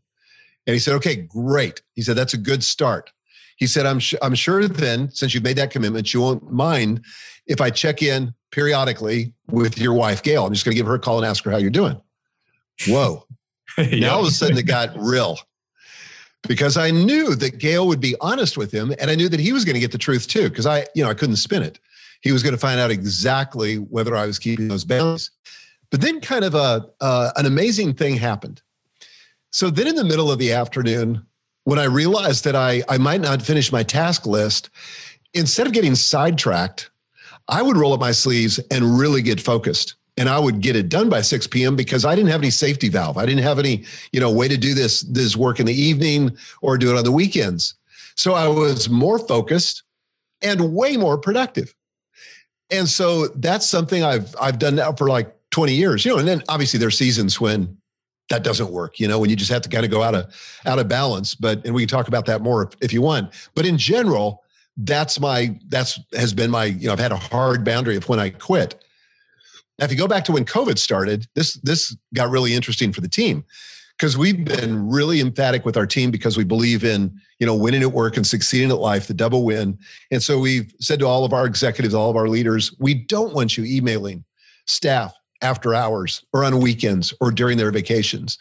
And 0.66 0.74
he 0.74 0.78
said, 0.78 0.94
okay, 0.94 1.16
great. 1.16 1.82
He 1.94 2.02
said, 2.02 2.16
that's 2.16 2.34
a 2.34 2.38
good 2.38 2.62
start. 2.62 3.10
He 3.56 3.66
said, 3.66 3.86
I'm, 3.86 4.00
I'm 4.22 4.36
sure 4.36 4.68
then, 4.68 5.10
since 5.10 5.34
you've 5.34 5.42
made 5.42 5.56
that 5.56 5.72
commitment, 5.72 6.14
you 6.14 6.20
won't 6.20 6.52
mind 6.52 7.04
if 7.46 7.60
I 7.60 7.70
check 7.70 8.02
in 8.02 8.32
periodically 8.52 9.32
with 9.48 9.78
your 9.78 9.94
wife, 9.94 10.22
Gail. 10.22 10.46
I'm 10.46 10.52
just 10.52 10.64
going 10.64 10.74
to 10.74 10.76
give 10.76 10.86
her 10.86 10.94
a 10.94 10.98
call 11.00 11.18
and 11.18 11.26
ask 11.26 11.42
her 11.44 11.50
how 11.50 11.56
you're 11.56 11.70
doing. 11.70 12.00
Whoa. 12.86 13.24
Now 13.78 14.14
all 14.14 14.20
of 14.20 14.28
a 14.28 14.30
sudden 14.30 14.56
it 14.56 14.62
got 14.62 14.96
real 14.96 15.38
because 16.48 16.78
I 16.78 16.90
knew 16.90 17.34
that 17.34 17.58
Gail 17.58 17.86
would 17.88 18.00
be 18.00 18.14
honest 18.22 18.56
with 18.56 18.72
him 18.72 18.94
and 18.98 19.10
I 19.10 19.14
knew 19.14 19.28
that 19.28 19.40
he 19.40 19.52
was 19.52 19.66
going 19.66 19.74
to 19.74 19.80
get 19.80 19.92
the 19.92 19.98
truth 19.98 20.28
too 20.28 20.48
because 20.48 20.64
I, 20.64 20.86
you 20.94 21.04
know, 21.04 21.10
I 21.10 21.14
couldn't 21.14 21.36
spin 21.36 21.62
it. 21.62 21.78
He 22.26 22.32
was 22.32 22.42
going 22.42 22.54
to 22.54 22.58
find 22.58 22.80
out 22.80 22.90
exactly 22.90 23.76
whether 23.76 24.16
I 24.16 24.26
was 24.26 24.40
keeping 24.40 24.66
those 24.66 24.84
boundaries. 24.84 25.30
But 25.90 26.00
then 26.00 26.20
kind 26.20 26.44
of 26.44 26.56
a 26.56 26.84
uh, 27.00 27.30
an 27.36 27.46
amazing 27.46 27.94
thing 27.94 28.16
happened. 28.16 28.62
So 29.52 29.70
then 29.70 29.86
in 29.86 29.94
the 29.94 30.02
middle 30.02 30.32
of 30.32 30.40
the 30.40 30.52
afternoon, 30.52 31.24
when 31.62 31.78
I 31.78 31.84
realized 31.84 32.42
that 32.42 32.56
I 32.56 32.82
I 32.88 32.98
might 32.98 33.20
not 33.20 33.42
finish 33.42 33.70
my 33.70 33.84
task 33.84 34.26
list, 34.26 34.70
instead 35.34 35.68
of 35.68 35.72
getting 35.72 35.94
sidetracked, 35.94 36.90
I 37.46 37.62
would 37.62 37.76
roll 37.76 37.92
up 37.92 38.00
my 38.00 38.10
sleeves 38.10 38.58
and 38.72 38.98
really 38.98 39.22
get 39.22 39.40
focused 39.40 39.94
and 40.16 40.28
I 40.28 40.40
would 40.40 40.60
get 40.60 40.74
it 40.74 40.88
done 40.88 41.08
by 41.08 41.20
6 41.20 41.46
p.m. 41.46 41.76
because 41.76 42.04
I 42.04 42.16
didn't 42.16 42.30
have 42.30 42.40
any 42.40 42.50
safety 42.50 42.88
valve. 42.88 43.18
I 43.18 43.26
didn't 43.26 43.44
have 43.44 43.60
any, 43.60 43.84
you 44.10 44.18
know, 44.18 44.32
way 44.32 44.48
to 44.48 44.56
do 44.56 44.74
this 44.74 45.02
this 45.02 45.36
work 45.36 45.60
in 45.60 45.66
the 45.66 45.80
evening 45.80 46.36
or 46.60 46.76
do 46.76 46.90
it 46.90 46.98
on 46.98 47.04
the 47.04 47.12
weekends. 47.12 47.74
So 48.16 48.34
I 48.34 48.48
was 48.48 48.88
more 48.88 49.20
focused 49.20 49.84
and 50.42 50.74
way 50.74 50.96
more 50.96 51.18
productive. 51.18 51.72
And 52.70 52.88
so 52.88 53.28
that's 53.28 53.68
something 53.68 54.02
I've 54.02 54.34
I've 54.40 54.58
done 54.58 54.76
now 54.76 54.92
for 54.92 55.08
like 55.08 55.34
20 55.50 55.74
years, 55.74 56.04
you 56.04 56.12
know, 56.12 56.18
and 56.18 56.26
then 56.26 56.42
obviously 56.48 56.78
there's 56.78 56.98
seasons 56.98 57.40
when 57.40 57.76
that 58.28 58.42
doesn't 58.42 58.72
work, 58.72 58.98
you 58.98 59.06
know, 59.06 59.20
when 59.20 59.30
you 59.30 59.36
just 59.36 59.52
have 59.52 59.62
to 59.62 59.68
kind 59.68 59.84
of 59.84 59.90
go 59.90 60.02
out 60.02 60.14
of 60.14 60.26
out 60.66 60.78
of 60.78 60.88
balance. 60.88 61.34
But 61.34 61.64
and 61.64 61.74
we 61.74 61.82
can 61.82 61.88
talk 61.88 62.08
about 62.08 62.26
that 62.26 62.42
more 62.42 62.64
if, 62.64 62.70
if 62.80 62.92
you 62.92 63.02
want. 63.02 63.32
But 63.54 63.66
in 63.66 63.78
general, 63.78 64.42
that's 64.76 65.20
my 65.20 65.58
that's 65.68 66.00
has 66.14 66.34
been 66.34 66.50
my, 66.50 66.64
you 66.64 66.88
know, 66.88 66.92
I've 66.92 66.98
had 66.98 67.12
a 67.12 67.16
hard 67.16 67.64
boundary 67.64 67.96
of 67.96 68.08
when 68.08 68.18
I 68.18 68.30
quit 68.30 68.82
now, 69.78 69.84
if 69.84 69.90
you 69.90 69.98
go 69.98 70.08
back 70.08 70.24
to 70.24 70.32
when 70.32 70.44
COVID 70.44 70.78
started, 70.78 71.26
this 71.34 71.54
this 71.62 71.96
got 72.14 72.30
really 72.30 72.54
interesting 72.54 72.92
for 72.92 73.00
the 73.00 73.08
team 73.08 73.44
because 73.96 74.16
we've 74.18 74.44
been 74.44 74.88
really 74.88 75.20
emphatic 75.20 75.64
with 75.64 75.76
our 75.76 75.86
team 75.86 76.10
because 76.10 76.36
we 76.36 76.44
believe 76.44 76.84
in 76.84 77.18
you 77.38 77.46
know 77.46 77.54
winning 77.54 77.82
at 77.82 77.92
work 77.92 78.16
and 78.16 78.26
succeeding 78.26 78.70
at 78.70 78.78
life, 78.78 79.06
the 79.06 79.14
double 79.14 79.44
win. 79.44 79.78
And 80.10 80.22
so 80.22 80.38
we've 80.38 80.72
said 80.80 80.98
to 81.00 81.06
all 81.06 81.24
of 81.24 81.32
our 81.32 81.46
executives, 81.46 81.94
all 81.94 82.10
of 82.10 82.16
our 82.16 82.28
leaders, 82.28 82.74
we 82.78 82.94
don't 82.94 83.34
want 83.34 83.56
you 83.56 83.64
emailing 83.64 84.24
staff 84.66 85.14
after 85.42 85.74
hours 85.74 86.24
or 86.32 86.44
on 86.44 86.60
weekends 86.60 87.12
or 87.20 87.30
during 87.30 87.58
their 87.58 87.70
vacations. 87.70 88.38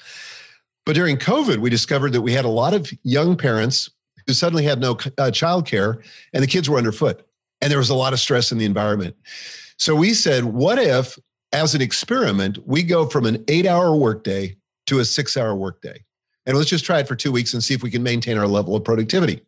But 0.85 0.95
during 0.95 1.17
COVID, 1.17 1.57
we 1.57 1.69
discovered 1.69 2.13
that 2.13 2.21
we 2.21 2.33
had 2.33 2.45
a 2.45 2.49
lot 2.49 2.73
of 2.73 2.91
young 3.03 3.35
parents 3.35 3.89
who 4.27 4.33
suddenly 4.33 4.63
had 4.63 4.79
no 4.79 4.91
uh, 4.91 5.31
childcare 5.31 6.03
and 6.33 6.43
the 6.43 6.47
kids 6.47 6.69
were 6.69 6.77
underfoot. 6.77 7.25
And 7.61 7.71
there 7.71 7.79
was 7.79 7.89
a 7.89 7.95
lot 7.95 8.13
of 8.13 8.19
stress 8.19 8.51
in 8.51 8.57
the 8.57 8.65
environment. 8.65 9.15
So 9.77 9.95
we 9.95 10.13
said, 10.13 10.45
what 10.45 10.77
if, 10.77 11.17
as 11.51 11.73
an 11.73 11.81
experiment, 11.81 12.59
we 12.65 12.83
go 12.83 13.07
from 13.07 13.25
an 13.25 13.43
eight 13.47 13.65
hour 13.65 13.95
workday 13.95 14.55
to 14.87 14.99
a 14.99 15.05
six 15.05 15.37
hour 15.37 15.55
workday? 15.55 16.03
And 16.45 16.57
let's 16.57 16.69
just 16.69 16.85
try 16.85 16.99
it 16.99 17.07
for 17.07 17.15
two 17.15 17.31
weeks 17.31 17.53
and 17.53 17.63
see 17.63 17.73
if 17.73 17.83
we 17.83 17.91
can 17.91 18.03
maintain 18.03 18.37
our 18.37 18.47
level 18.47 18.75
of 18.75 18.83
productivity. 18.83 19.41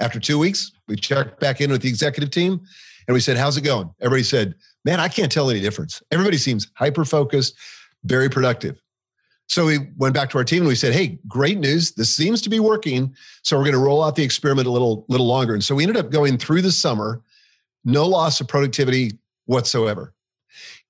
After 0.00 0.18
two 0.18 0.38
weeks, 0.38 0.72
we 0.88 0.96
checked 0.96 1.38
back 1.38 1.60
in 1.60 1.70
with 1.70 1.82
the 1.82 1.88
executive 1.88 2.30
team 2.30 2.60
and 3.06 3.14
we 3.14 3.20
said, 3.20 3.36
How's 3.36 3.56
it 3.56 3.62
going? 3.62 3.90
Everybody 4.00 4.24
said, 4.24 4.54
Man, 4.84 5.00
I 5.00 5.08
can't 5.08 5.30
tell 5.30 5.50
any 5.50 5.60
difference. 5.60 6.02
Everybody 6.10 6.36
seems 6.36 6.70
hyper 6.74 7.04
focused, 7.04 7.56
very 8.04 8.28
productive. 8.28 8.80
So 9.46 9.66
we 9.66 9.78
went 9.96 10.14
back 10.14 10.30
to 10.30 10.38
our 10.38 10.44
team 10.44 10.60
and 10.60 10.68
we 10.68 10.74
said, 10.74 10.94
"Hey, 10.94 11.18
great 11.28 11.58
news! 11.58 11.92
This 11.92 12.14
seems 12.14 12.40
to 12.42 12.50
be 12.50 12.60
working. 12.60 13.14
So 13.42 13.56
we're 13.56 13.64
going 13.64 13.74
to 13.74 13.78
roll 13.78 14.02
out 14.02 14.16
the 14.16 14.22
experiment 14.22 14.66
a 14.66 14.70
little, 14.70 15.04
little 15.08 15.26
longer." 15.26 15.54
And 15.54 15.62
so 15.62 15.74
we 15.74 15.82
ended 15.82 15.98
up 15.98 16.10
going 16.10 16.38
through 16.38 16.62
the 16.62 16.72
summer, 16.72 17.20
no 17.84 18.06
loss 18.06 18.40
of 18.40 18.48
productivity 18.48 19.12
whatsoever. 19.44 20.14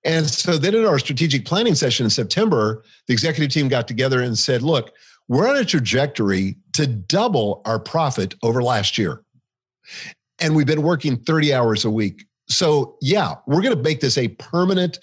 And 0.05 0.29
so 0.29 0.59
then 0.59 0.75
in 0.75 0.85
our 0.85 0.99
strategic 0.99 1.45
planning 1.47 1.75
session 1.75 2.05
in 2.05 2.11
September, 2.11 2.83
the 3.07 3.15
executive 3.15 3.53
team 3.53 3.69
got 3.69 3.89
together 3.89 4.21
and 4.21 4.37
said, 4.39 4.63
look, 4.63 4.93
we're 5.29 5.49
on 5.49 5.57
a 5.57 5.65
trajectory 5.65 6.57
to 6.75 6.87
double 6.87 7.63
our 7.65 7.79
profit 7.79 8.35
over 8.43 8.63
last 8.63 8.99
year. 8.99 9.23
And 10.41 10.55
we've 10.55 10.67
been 10.67 10.83
working 10.83 11.17
30 11.17 11.55
hours 11.55 11.85
a 11.85 11.91
week. 11.91 12.27
So, 12.49 12.97
yeah, 13.01 13.37
we're 13.47 13.63
going 13.63 13.77
to 13.77 13.83
make 13.83 14.01
this 14.01 14.19
a 14.19 14.29
permanent 14.29 14.99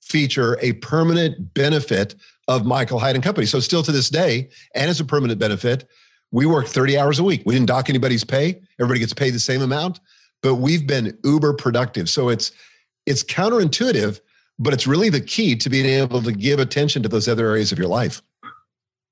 feature, 0.00 0.58
a 0.62 0.72
permanent 0.74 1.52
benefit 1.52 2.14
of 2.46 2.64
Michael 2.64 2.98
Hyatt 2.98 3.16
and 3.16 3.24
Company. 3.24 3.46
So, 3.46 3.60
still 3.60 3.82
to 3.82 3.92
this 3.92 4.08
day, 4.08 4.48
and 4.74 4.88
as 4.88 5.00
a 5.00 5.04
permanent 5.04 5.38
benefit, 5.38 5.86
we 6.30 6.46
work 6.46 6.66
30 6.66 6.96
hours 6.96 7.18
a 7.18 7.24
week. 7.24 7.42
We 7.44 7.54
didn't 7.54 7.66
dock 7.66 7.90
anybody's 7.90 8.24
pay. 8.24 8.60
Everybody 8.80 9.00
gets 9.00 9.12
paid 9.12 9.34
the 9.34 9.40
same 9.40 9.60
amount, 9.60 10.00
but 10.42 10.56
we've 10.56 10.86
been 10.86 11.18
uber 11.24 11.52
productive. 11.52 12.08
So, 12.08 12.30
it's 12.30 12.52
it's 13.04 13.22
counterintuitive, 13.22 14.20
but 14.58 14.72
it's 14.72 14.86
really 14.86 15.08
the 15.08 15.20
key 15.20 15.56
to 15.56 15.70
being 15.70 15.86
able 15.86 16.22
to 16.22 16.32
give 16.32 16.58
attention 16.58 17.02
to 17.02 17.08
those 17.08 17.28
other 17.28 17.48
areas 17.48 17.72
of 17.72 17.78
your 17.78 17.88
life. 17.88 18.22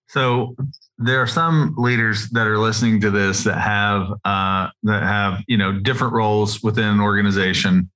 So 0.08 0.56
there 0.98 1.20
are 1.20 1.26
some 1.26 1.74
leaders 1.76 2.30
that 2.30 2.46
are 2.46 2.58
listening 2.58 3.00
to 3.02 3.10
this 3.10 3.44
that 3.44 3.58
have 3.58 4.12
uh, 4.24 4.68
that 4.84 5.02
have 5.02 5.42
you 5.46 5.56
know 5.56 5.72
different 5.72 6.14
roles 6.14 6.62
within 6.62 6.84
an 6.84 7.00
organization. 7.00 7.90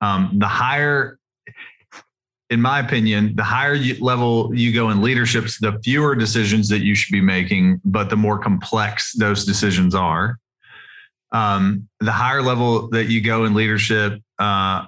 Um, 0.00 0.30
the 0.38 0.46
higher, 0.46 1.18
in 2.48 2.60
my 2.60 2.78
opinion, 2.78 3.36
the 3.36 3.42
higher 3.42 3.74
you, 3.74 4.02
level 4.02 4.50
you 4.54 4.72
go 4.72 4.90
in 4.90 5.02
leaderships, 5.02 5.58
the 5.58 5.78
fewer 5.84 6.14
decisions 6.14 6.68
that 6.68 6.80
you 6.80 6.94
should 6.94 7.12
be 7.12 7.20
making, 7.20 7.80
but 7.84 8.08
the 8.08 8.16
more 8.16 8.38
complex 8.38 9.12
those 9.12 9.44
decisions 9.44 9.94
are. 9.94 10.38
Um, 11.32 11.88
the 12.00 12.12
higher 12.12 12.42
level 12.42 12.88
that 12.88 13.04
you 13.04 13.20
go 13.20 13.44
in 13.44 13.54
leadership, 13.54 14.20
uh, 14.38 14.86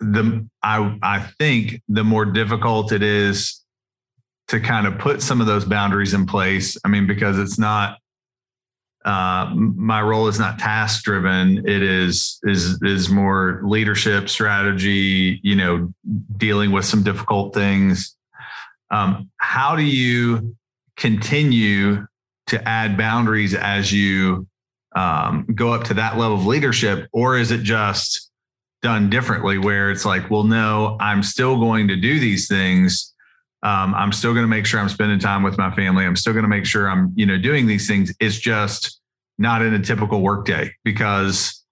the 0.00 0.46
I 0.62 0.96
I 1.02 1.20
think 1.38 1.82
the 1.88 2.04
more 2.04 2.24
difficult 2.24 2.92
it 2.92 3.02
is 3.02 3.62
to 4.48 4.58
kind 4.58 4.86
of 4.86 4.98
put 4.98 5.22
some 5.22 5.40
of 5.40 5.46
those 5.46 5.64
boundaries 5.64 6.14
in 6.14 6.26
place. 6.26 6.76
I 6.84 6.88
mean, 6.88 7.06
because 7.06 7.38
it's 7.38 7.58
not 7.58 7.98
uh, 9.04 9.50
my 9.54 10.02
role 10.02 10.28
is 10.28 10.38
not 10.38 10.58
task 10.58 11.04
driven. 11.04 11.58
It 11.66 11.82
is 11.82 12.38
is 12.42 12.80
is 12.82 13.08
more 13.08 13.60
leadership 13.64 14.28
strategy. 14.28 15.40
You 15.42 15.54
know, 15.54 15.94
dealing 16.36 16.72
with 16.72 16.84
some 16.84 17.02
difficult 17.02 17.54
things. 17.54 18.16
Um, 18.90 19.30
how 19.36 19.76
do 19.76 19.82
you 19.82 20.56
continue 20.96 22.06
to 22.48 22.68
add 22.68 22.98
boundaries 22.98 23.54
as 23.54 23.92
you 23.92 24.46
um, 24.96 25.46
go 25.54 25.72
up 25.72 25.84
to 25.84 25.94
that 25.94 26.18
level 26.18 26.36
of 26.36 26.46
leadership, 26.46 27.08
or 27.12 27.38
is 27.38 27.52
it 27.52 27.62
just 27.62 28.29
done 28.82 29.10
differently 29.10 29.58
where 29.58 29.90
it's 29.90 30.04
like, 30.04 30.30
well, 30.30 30.44
no, 30.44 30.96
I'm 31.00 31.22
still 31.22 31.58
going 31.58 31.88
to 31.88 31.96
do 31.96 32.18
these 32.18 32.48
things. 32.48 33.12
Um, 33.62 33.94
I'm 33.94 34.12
still 34.12 34.32
going 34.32 34.44
to 34.44 34.48
make 34.48 34.64
sure 34.64 34.80
I'm 34.80 34.88
spending 34.88 35.18
time 35.18 35.42
with 35.42 35.58
my 35.58 35.70
family. 35.74 36.06
I'm 36.06 36.16
still 36.16 36.32
going 36.32 36.44
to 36.44 36.48
make 36.48 36.64
sure 36.64 36.88
I'm, 36.88 37.12
you 37.14 37.26
know, 37.26 37.36
doing 37.36 37.66
these 37.66 37.86
things. 37.86 38.14
It's 38.18 38.38
just 38.38 39.00
not 39.38 39.62
in 39.62 39.74
a 39.74 39.78
typical 39.78 40.22
workday 40.22 40.74
because, 40.82 41.62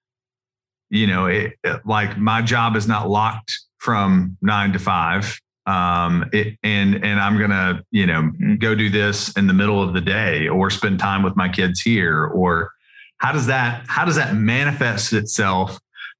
you 0.90 1.07
know, 1.07 1.27
it, 1.27 1.55
it, 1.64 1.81
like 1.87 2.18
my 2.18 2.42
job 2.42 2.77
is 2.77 2.87
not 2.87 3.09
locked 3.09 3.59
from 3.79 4.37
nine 4.42 4.73
to 4.73 4.79
five. 4.79 5.40
Um, 5.64 6.29
it, 6.33 6.59
and 6.62 7.05
and 7.05 7.21
I'm 7.21 7.38
gonna, 7.38 7.83
you 7.90 8.07
know, 8.07 8.33
go 8.59 8.75
do 8.75 8.88
this 8.88 9.31
in 9.37 9.47
the 9.47 9.53
middle 9.53 9.83
of 9.83 9.92
the 9.92 10.01
day 10.01 10.49
or 10.49 10.71
spend 10.71 10.99
time 10.99 11.23
with 11.23 11.37
my 11.37 11.49
kids 11.49 11.81
here. 11.81 12.25
Or 12.25 12.73
how 13.18 13.33
does 13.33 13.47
that 13.47 13.85
how 13.87 14.07
does 14.07 14.16
that 14.16 14.35
manifest 14.35 15.12
itself 15.12 15.79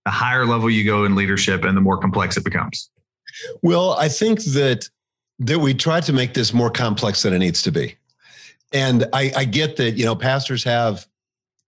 the 0.09 0.13
higher 0.13 0.47
level 0.47 0.71
you 0.71 0.87
go 0.87 1.05
in 1.05 1.15
leadership 1.15 1.65
and 1.65 1.77
the 1.77 1.83
more 1.83 1.99
complex 1.99 2.39
it 2.39 2.43
becomes? 2.43 2.89
Well, 3.61 3.93
I 3.93 4.09
think 4.09 4.43
that 4.45 4.89
that 5.41 5.59
we 5.59 5.75
try 5.75 6.01
to 6.01 6.15
make 6.15 6.33
this 6.33 6.55
more 6.55 6.71
complex 6.71 7.23
than 7.23 7.35
it 7.35 7.39
needs 7.41 7.61
to 7.65 7.71
be. 7.71 7.95
And 8.73 9.05
I, 9.13 9.31
I 9.37 9.45
get 9.45 9.77
that, 9.77 9.99
you 9.99 10.07
know, 10.07 10.17
pastors 10.17 10.65
have, 10.65 11.07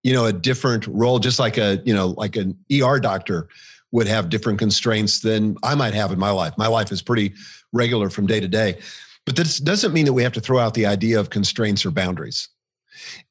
you 0.03 0.15
know, 0.15 0.25
a 0.25 0.33
different 0.33 0.87
role, 0.87 1.19
just 1.19 1.39
like 1.39 1.59
a, 1.59 1.83
you 1.85 1.93
know, 1.93 2.09
like 2.17 2.35
an 2.37 2.57
ER 2.73 2.99
doctor 2.99 3.49
would 3.93 4.07
have 4.07 4.31
different 4.31 4.59
constraints 4.59 5.21
than 5.21 5.59
I 5.63 5.75
might 5.75 5.93
have 5.93 6.11
in 6.11 6.19
my 6.19 6.31
life. 6.31 6.55
My 6.57 6.67
life 6.67 6.91
is 6.91 7.03
pretty 7.03 7.35
regular 7.75 8.09
from 8.09 8.27
day 8.27 8.41
to 8.41 8.49
day. 8.49 8.79
But 9.27 9.37
this 9.37 9.59
doesn't 9.59 9.93
mean 9.93 10.07
that 10.07 10.15
we 10.15 10.23
have 10.23 10.33
to 10.33 10.41
throw 10.41 10.59
out 10.59 10.73
the 10.73 10.87
idea 10.87 11.21
of 11.21 11.29
constraints 11.29 11.85
or 11.85 11.91
boundaries. 11.91 12.49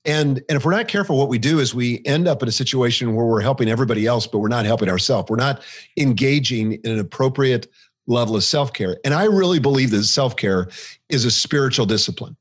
And, 0.06 0.38
and 0.50 0.58
if 0.58 0.66
we're 0.66 0.72
not 0.72 0.88
careful, 0.88 1.18
what 1.18 1.30
we 1.30 1.38
do 1.38 1.60
is 1.60 1.74
we 1.74 2.02
end 2.06 2.28
up 2.28 2.42
in 2.42 2.50
a 2.50 2.52
situation 2.52 3.16
where 3.16 3.26
we're 3.26 3.42
helping 3.42 3.70
everybody 3.70 4.06
else, 4.06 4.28
but 4.28 4.40
we're 4.40 4.48
not 4.48 4.66
helping 4.66 4.90
ourselves. 4.90 5.30
We're 5.30 5.38
not 5.38 5.62
engaging 5.98 6.74
in 6.74 6.92
an 6.92 7.00
appropriate 7.00 7.68
level 8.08 8.36
of 8.36 8.44
self 8.44 8.74
care. 8.74 8.98
And 9.06 9.14
I 9.14 9.26
really 9.26 9.60
believe 9.60 9.92
that 9.92 10.04
self 10.04 10.36
care 10.36 10.68
is 11.10 11.26
a 11.26 11.32
spiritual 11.32 11.86
discipline. 11.86 12.36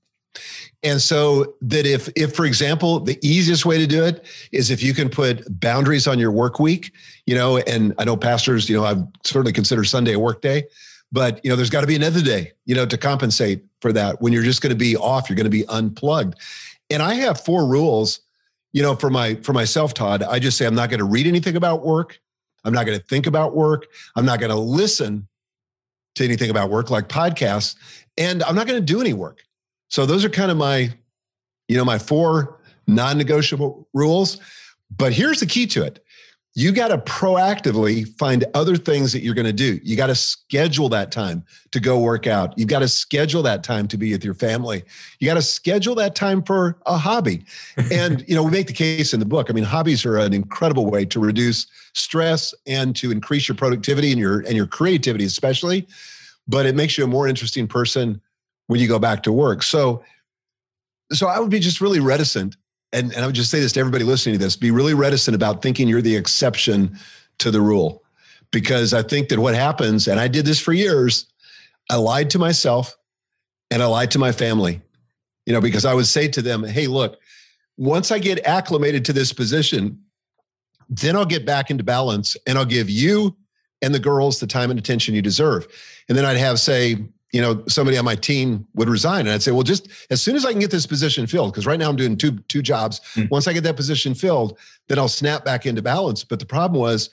And 0.83 1.03
so 1.03 1.55
that 1.63 1.87
if, 1.87 2.09
if 2.15 2.35
for 2.35 2.45
example, 2.45 3.01
the 3.01 3.19
easiest 3.27 3.67
way 3.67 3.79
to 3.79 3.87
do 3.87 4.05
it 4.05 4.25
is 4.53 4.71
if 4.71 4.83
you 4.83 4.95
can 4.95 5.09
put 5.09 5.43
boundaries 5.61 6.07
on 6.07 6.19
your 6.19 6.31
work 6.31 6.61
week, 6.61 6.93
you 7.27 7.35
know, 7.35 7.59
and 7.59 7.95
I 7.99 8.05
know 8.05 8.17
pastors, 8.17 8.69
you 8.69 8.77
know, 8.77 8.85
I 8.85 8.95
certainly 9.25 9.53
consider 9.53 9.83
Sunday 9.83 10.13
a 10.13 10.19
work 10.19 10.41
day, 10.41 10.65
but 11.11 11.41
you 11.45 11.51
know, 11.51 11.57
there's 11.57 11.71
got 11.71 11.81
to 11.81 11.87
be 11.87 11.97
another 11.97 12.23
day, 12.23 12.53
you 12.65 12.75
know, 12.75 12.87
to 12.87 12.97
compensate 12.97 13.65
for 13.81 13.93
that. 13.93 14.21
When 14.21 14.33
you're 14.33 14.45
just 14.45 14.63
going 14.63 14.71
to 14.71 14.77
be 14.77 14.97
off, 14.97 15.29
you're 15.29 15.37
going 15.37 15.45
to 15.45 15.51
be 15.51 15.67
unplugged. 15.67 16.37
And 16.91 17.03
I 17.03 17.15
have 17.15 17.41
four 17.41 17.67
rules, 17.67 18.21
you 18.73 18.83
know, 18.83 18.95
for 18.97 19.11
my 19.11 19.35
for 19.37 19.53
myself, 19.53 19.95
Todd. 19.95 20.23
I 20.23 20.39
just 20.39 20.57
say 20.57 20.67
I'm 20.67 20.75
not 20.75 20.91
going 20.91 20.99
to 20.99 21.05
read 21.05 21.27
anything 21.27 21.57
about 21.57 21.85
work. 21.85 22.21
I'm 22.65 22.73
not 22.73 22.87
going 22.87 22.99
to 22.99 23.05
think 23.05 23.27
about 23.27 23.55
work. 23.55 23.87
I'm 24.17 24.25
not 24.25 24.41
going 24.41 24.51
to 24.51 24.57
listen 24.59 25.29
to 26.17 26.25
anything 26.25 26.51
about 26.51 26.71
work 26.71 26.91
like 26.91 27.09
podcasts, 27.09 27.77
and 28.17 28.43
I'm 28.43 28.55
not 28.55 28.67
going 28.67 28.81
to 28.81 28.85
do 28.85 29.01
any 29.01 29.13
work. 29.13 29.43
So 29.89 30.07
those 30.07 30.25
are 30.25 30.29
kind 30.29 30.51
of 30.51 30.57
my, 30.57 30.93
you 31.69 31.77
know, 31.77 31.85
my 31.85 31.99
four 31.99 32.59
non-negotiable 32.87 33.89
rules. 33.95 34.41
But 34.97 35.13
here's 35.13 35.41
the 35.41 35.47
key 35.47 35.67
to 35.69 35.85
it. 35.85 36.03
You 36.59 36.73
got 36.73 36.89
to 36.89 36.99
proactively 36.99 38.09
find 38.19 38.45
other 38.53 38.77
things 38.77 39.13
that 39.13 39.23
you're 39.23 39.37
going 39.37 39.47
to 39.47 39.53
do. 39.53 39.79
You 39.85 39.97
got 39.97 40.09
to 40.09 40.17
schedule 40.17 40.89
that 40.89 41.13
time 41.13 41.45
to 41.71 41.79
go 41.79 42.01
work 42.01 42.27
out. 42.27 42.59
You've 42.59 42.67
got 42.67 42.81
to 42.81 42.89
schedule 42.89 43.45
that 43.45 43.63
time 43.63 43.87
to 43.87 43.97
be 43.97 44.11
with 44.11 44.25
your 44.25 44.35
family. 44.35 44.83
You 45.21 45.29
got 45.29 45.35
to 45.35 45.43
schedule 45.43 45.95
that 45.95 46.17
time 46.17 46.43
for 46.43 46.77
a 46.85 46.97
hobby. 46.97 47.45
and, 47.93 48.25
you 48.27 48.35
know, 48.35 48.43
we 48.43 48.51
make 48.51 48.67
the 48.67 48.73
case 48.73 49.15
in 49.15 49.21
the 49.21 49.25
book. 49.25 49.51
I 49.51 49.53
mean, 49.53 49.63
hobbies 49.63 50.05
are 50.05 50.19
an 50.19 50.35
incredible 50.35 50.91
way 50.91 51.05
to 51.05 51.21
reduce 51.21 51.69
stress 51.93 52.53
and 52.67 52.97
to 52.97 53.13
increase 53.13 53.47
your 53.47 53.55
productivity 53.55 54.11
and 54.11 54.19
your 54.19 54.41
and 54.41 54.55
your 54.55 54.67
creativity 54.67 55.27
especially, 55.27 55.87
but 56.49 56.67
it 56.67 56.75
makes 56.75 56.99
you 56.99 57.05
a 57.05 57.07
more 57.07 57.29
interesting 57.29 57.69
person 57.69 58.21
when 58.67 58.81
you 58.81 58.89
go 58.89 58.99
back 58.99 59.23
to 59.23 59.33
work. 59.33 59.63
So, 59.63 60.03
so 61.13 61.29
I 61.29 61.39
would 61.39 61.51
be 61.51 61.61
just 61.61 61.81
really 61.81 62.01
reticent, 62.01 62.57
and, 62.93 63.13
and 63.13 63.23
I 63.23 63.27
would 63.27 63.35
just 63.35 63.51
say 63.51 63.61
this 63.61 63.73
to 63.73 63.81
everybody 63.81 64.05
listening 64.05 64.35
to 64.35 64.45
this: 64.45 64.57
be 64.57 64.71
really 64.71 64.95
reticent 64.95 65.35
about 65.35 65.63
thinking 65.63 65.89
you're 65.89 66.03
the 66.03 66.17
exception 66.17 66.99
to 67.39 67.51
the 67.51 67.61
rule, 67.61 68.03
because 68.51 68.95
I 68.95 69.03
think 69.03 69.29
that 69.29 69.39
what 69.39 69.55
happens, 69.55 70.09
and 70.09 70.19
I 70.19 70.29
did 70.29 70.45
this 70.45 70.61
for 70.61 70.73
years, 70.73 71.27
I 71.91 71.97
lied 71.97 72.31
to 72.31 72.39
myself, 72.39 72.97
and 73.71 73.83
I 73.83 73.87
lied 73.87 74.11
to 74.13 74.19
my 74.19 74.33
family, 74.33 74.81
you 75.47 75.53
know, 75.53 75.61
because 75.61 75.85
I 75.85 75.95
would 75.95 76.07
say 76.07 76.29
to 76.29 76.43
them, 76.43 76.65
"Hey, 76.65 76.87
look, 76.87 77.19
once 77.77 78.11
I 78.11 78.19
get 78.19 78.45
acclimated 78.47 79.05
to 79.07 79.13
this 79.13 79.33
position." 79.33 80.01
Then 80.91 81.17
I'll 81.17 81.27
get 81.27 81.45
back 81.45 81.71
into 81.71 81.85
balance 81.85 82.35
and 82.47 82.57
I'll 82.57 82.65
give 82.65 82.89
you 82.89 83.37
and 83.83 83.95
the 83.95 83.99
girls 83.99 84.41
the 84.41 84.47
time 84.47 84.71
and 84.71 84.79
attention 84.79 85.15
you 85.15 85.21
deserve. 85.21 85.69
And 86.09 86.17
then 86.17 86.25
I'd 86.25 86.39
have, 86.39 86.59
say, 86.59 86.97
you 87.33 87.43
know, 87.43 87.63
somebody 87.69 87.99
on 87.99 88.05
my 88.05 88.15
team 88.15 88.67
would 88.75 88.89
resign. 88.89 89.21
And 89.21 89.31
I'd 89.31 89.43
say, 89.43 89.51
well, 89.51 89.63
just 89.63 89.89
as 90.11 90.23
soon 90.23 90.35
as 90.35 90.47
I 90.47 90.53
can 90.53 90.61
get 90.61 90.71
this 90.71 90.87
position 90.87 91.27
filled, 91.27 91.53
because 91.53 91.67
right 91.67 91.79
now 91.79 91.91
I'm 91.91 91.97
doing 91.97 92.17
two, 92.17 92.39
two 92.49 92.63
jobs. 92.63 93.01
Mm. 93.15 93.31
Once 93.31 93.47
I 93.47 93.53
get 93.53 93.65
that 93.65 93.77
position 93.77 94.15
filled, 94.15 94.59
then 94.89 94.99
I'll 94.99 95.09
snap 95.09 95.45
back 95.45 95.67
into 95.67 95.83
balance. 95.83 96.25
But 96.25 96.39
the 96.39 96.47
problem 96.47 96.81
was 96.81 97.11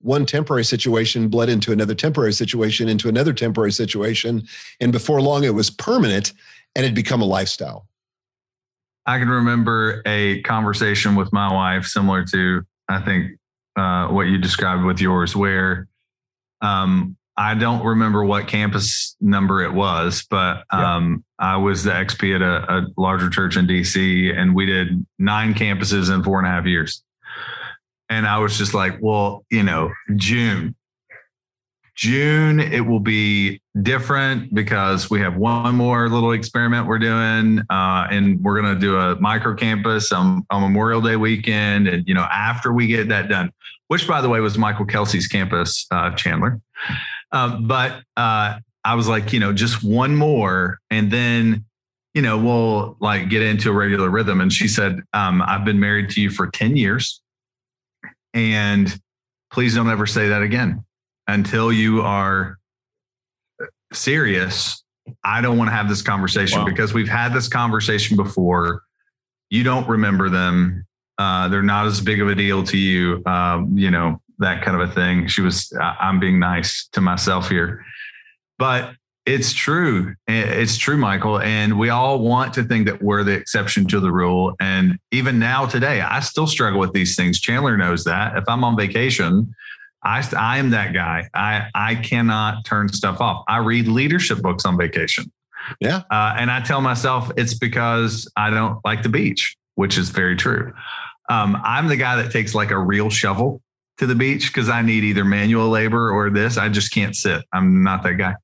one 0.00 0.26
temporary 0.26 0.64
situation 0.64 1.28
bled 1.28 1.48
into 1.48 1.70
another 1.70 1.94
temporary 1.94 2.32
situation, 2.32 2.88
into 2.88 3.08
another 3.08 3.32
temporary 3.32 3.70
situation. 3.70 4.42
And 4.80 4.90
before 4.90 5.22
long, 5.22 5.44
it 5.44 5.54
was 5.54 5.70
permanent 5.70 6.32
and 6.74 6.84
it 6.84 6.94
become 6.94 7.22
a 7.22 7.26
lifestyle. 7.26 7.86
I 9.06 9.18
can 9.18 9.28
remember 9.28 10.02
a 10.06 10.42
conversation 10.42 11.14
with 11.14 11.32
my 11.32 11.52
wife 11.52 11.86
similar 11.86 12.24
to, 12.26 12.62
I 12.88 13.00
think, 13.00 13.38
uh, 13.76 14.08
what 14.08 14.26
you 14.26 14.38
described 14.38 14.84
with 14.84 15.00
yours, 15.00 15.34
where 15.34 15.88
um, 16.60 17.16
I 17.36 17.54
don't 17.54 17.84
remember 17.84 18.24
what 18.24 18.46
campus 18.46 19.16
number 19.20 19.62
it 19.62 19.72
was, 19.72 20.26
but 20.28 20.64
um, 20.70 21.24
yeah. 21.40 21.54
I 21.54 21.56
was 21.56 21.82
the 21.84 21.90
XP 21.90 22.36
at 22.36 22.42
a, 22.42 22.72
a, 22.72 22.86
larger 22.98 23.30
church 23.30 23.56
in 23.56 23.66
DC, 23.66 24.36
and 24.36 24.54
we 24.54 24.66
did 24.66 25.06
nine 25.18 25.54
campuses 25.54 26.14
in 26.14 26.22
four 26.22 26.38
and 26.38 26.46
a 26.46 26.50
half 26.50 26.66
years. 26.66 27.02
And 28.10 28.26
I 28.26 28.38
was 28.38 28.58
just 28.58 28.74
like, 28.74 28.98
well, 29.00 29.46
you 29.50 29.62
know, 29.62 29.90
June, 30.16 30.74
June, 31.94 32.60
it 32.60 32.80
will 32.80 33.00
be 33.00 33.62
different 33.80 34.54
because 34.54 35.08
we 35.08 35.20
have 35.20 35.36
one 35.36 35.74
more 35.74 36.10
little 36.10 36.32
experiment 36.32 36.86
we're 36.86 36.98
doing, 36.98 37.60
uh, 37.70 38.06
and 38.10 38.42
we're 38.42 38.60
going 38.60 38.74
to 38.74 38.80
do 38.80 38.96
a 38.98 39.18
micro 39.20 39.54
campus 39.54 40.12
on, 40.12 40.44
on 40.50 40.60
Memorial 40.60 41.00
Day 41.00 41.16
weekend. 41.16 41.88
And, 41.88 42.06
you 42.06 42.12
know, 42.12 42.26
after 42.30 42.74
we 42.74 42.86
get 42.86 43.08
that 43.08 43.30
done, 43.30 43.50
which 43.88 44.06
by 44.06 44.20
the 44.20 44.28
way 44.28 44.40
was 44.40 44.58
Michael 44.58 44.84
Kelsey's 44.86 45.26
campus, 45.26 45.86
uh, 45.90 46.10
Chandler. 46.12 46.60
Um, 47.32 47.66
but 47.66 48.02
uh, 48.16 48.58
I 48.84 48.94
was 48.94 49.08
like, 49.08 49.32
you 49.32 49.40
know, 49.40 49.52
just 49.52 49.82
one 49.82 50.16
more, 50.16 50.78
and 50.90 51.10
then, 51.10 51.64
you 52.14 52.22
know, 52.22 52.36
we'll 52.36 52.96
like 53.00 53.28
get 53.30 53.42
into 53.42 53.70
a 53.70 53.72
regular 53.72 54.10
rhythm. 54.10 54.40
And 54.40 54.52
she 54.52 54.68
said, 54.68 55.00
um, 55.12 55.42
I've 55.42 55.64
been 55.64 55.80
married 55.80 56.10
to 56.10 56.20
you 56.20 56.30
for 56.30 56.48
10 56.48 56.76
years. 56.76 57.22
And 58.34 58.98
please 59.50 59.74
don't 59.74 59.90
ever 59.90 60.06
say 60.06 60.28
that 60.28 60.42
again 60.42 60.84
until 61.26 61.72
you 61.72 62.02
are 62.02 62.58
serious. 63.92 64.82
I 65.24 65.40
don't 65.40 65.58
want 65.58 65.68
to 65.68 65.74
have 65.74 65.88
this 65.88 66.02
conversation 66.02 66.60
wow. 66.60 66.64
because 66.64 66.94
we've 66.94 67.08
had 67.08 67.32
this 67.32 67.48
conversation 67.48 68.16
before. 68.16 68.82
You 69.50 69.62
don't 69.62 69.88
remember 69.88 70.28
them. 70.30 70.86
Uh, 71.18 71.48
they're 71.48 71.62
not 71.62 71.86
as 71.86 72.00
big 72.00 72.20
of 72.20 72.28
a 72.28 72.34
deal 72.34 72.62
to 72.64 72.78
you. 72.78 73.22
Um, 73.26 73.76
you 73.76 73.90
know, 73.90 74.20
that 74.42 74.64
kind 74.64 74.80
of 74.80 74.90
a 74.90 74.92
thing. 74.92 75.26
She 75.26 75.40
was, 75.40 75.72
I'm 75.80 76.20
being 76.20 76.38
nice 76.38 76.88
to 76.92 77.00
myself 77.00 77.48
here, 77.48 77.84
but 78.58 78.92
it's 79.24 79.52
true. 79.52 80.14
It's 80.26 80.76
true, 80.76 80.96
Michael. 80.96 81.38
And 81.40 81.78
we 81.78 81.90
all 81.90 82.18
want 82.18 82.54
to 82.54 82.64
think 82.64 82.86
that 82.86 83.02
we're 83.02 83.22
the 83.22 83.32
exception 83.32 83.86
to 83.88 84.00
the 84.00 84.10
rule. 84.10 84.54
And 84.60 84.98
even 85.12 85.38
now, 85.38 85.64
today, 85.66 86.00
I 86.00 86.20
still 86.20 86.48
struggle 86.48 86.80
with 86.80 86.92
these 86.92 87.14
things. 87.14 87.40
Chandler 87.40 87.76
knows 87.76 88.02
that. 88.04 88.36
If 88.36 88.44
I'm 88.48 88.64
on 88.64 88.76
vacation, 88.76 89.54
I, 90.04 90.28
I 90.36 90.58
am 90.58 90.70
that 90.70 90.92
guy. 90.92 91.28
I, 91.34 91.68
I 91.74 91.94
cannot 91.94 92.64
turn 92.64 92.88
stuff 92.88 93.20
off. 93.20 93.44
I 93.46 93.58
read 93.58 93.86
leadership 93.86 94.38
books 94.42 94.64
on 94.64 94.76
vacation. 94.76 95.30
Yeah. 95.80 96.02
Uh, 96.10 96.34
and 96.36 96.50
I 96.50 96.60
tell 96.60 96.80
myself 96.80 97.30
it's 97.36 97.54
because 97.54 98.28
I 98.36 98.50
don't 98.50 98.84
like 98.84 99.04
the 99.04 99.08
beach, 99.08 99.56
which 99.76 99.96
is 99.96 100.10
very 100.10 100.34
true. 100.34 100.72
Um, 101.28 101.56
I'm 101.64 101.86
the 101.86 101.96
guy 101.96 102.16
that 102.16 102.32
takes 102.32 102.56
like 102.56 102.72
a 102.72 102.78
real 102.78 103.08
shovel 103.08 103.61
to 103.98 104.06
the 104.06 104.14
beach 104.14 104.48
because 104.48 104.68
I 104.68 104.82
need 104.82 105.04
either 105.04 105.24
manual 105.24 105.68
labor 105.68 106.10
or 106.10 106.30
this. 106.30 106.56
I 106.56 106.68
just 106.68 106.92
can't 106.92 107.14
sit. 107.14 107.44
I'm 107.52 107.82
not 107.82 108.02
that 108.02 108.14
guy. 108.14 108.34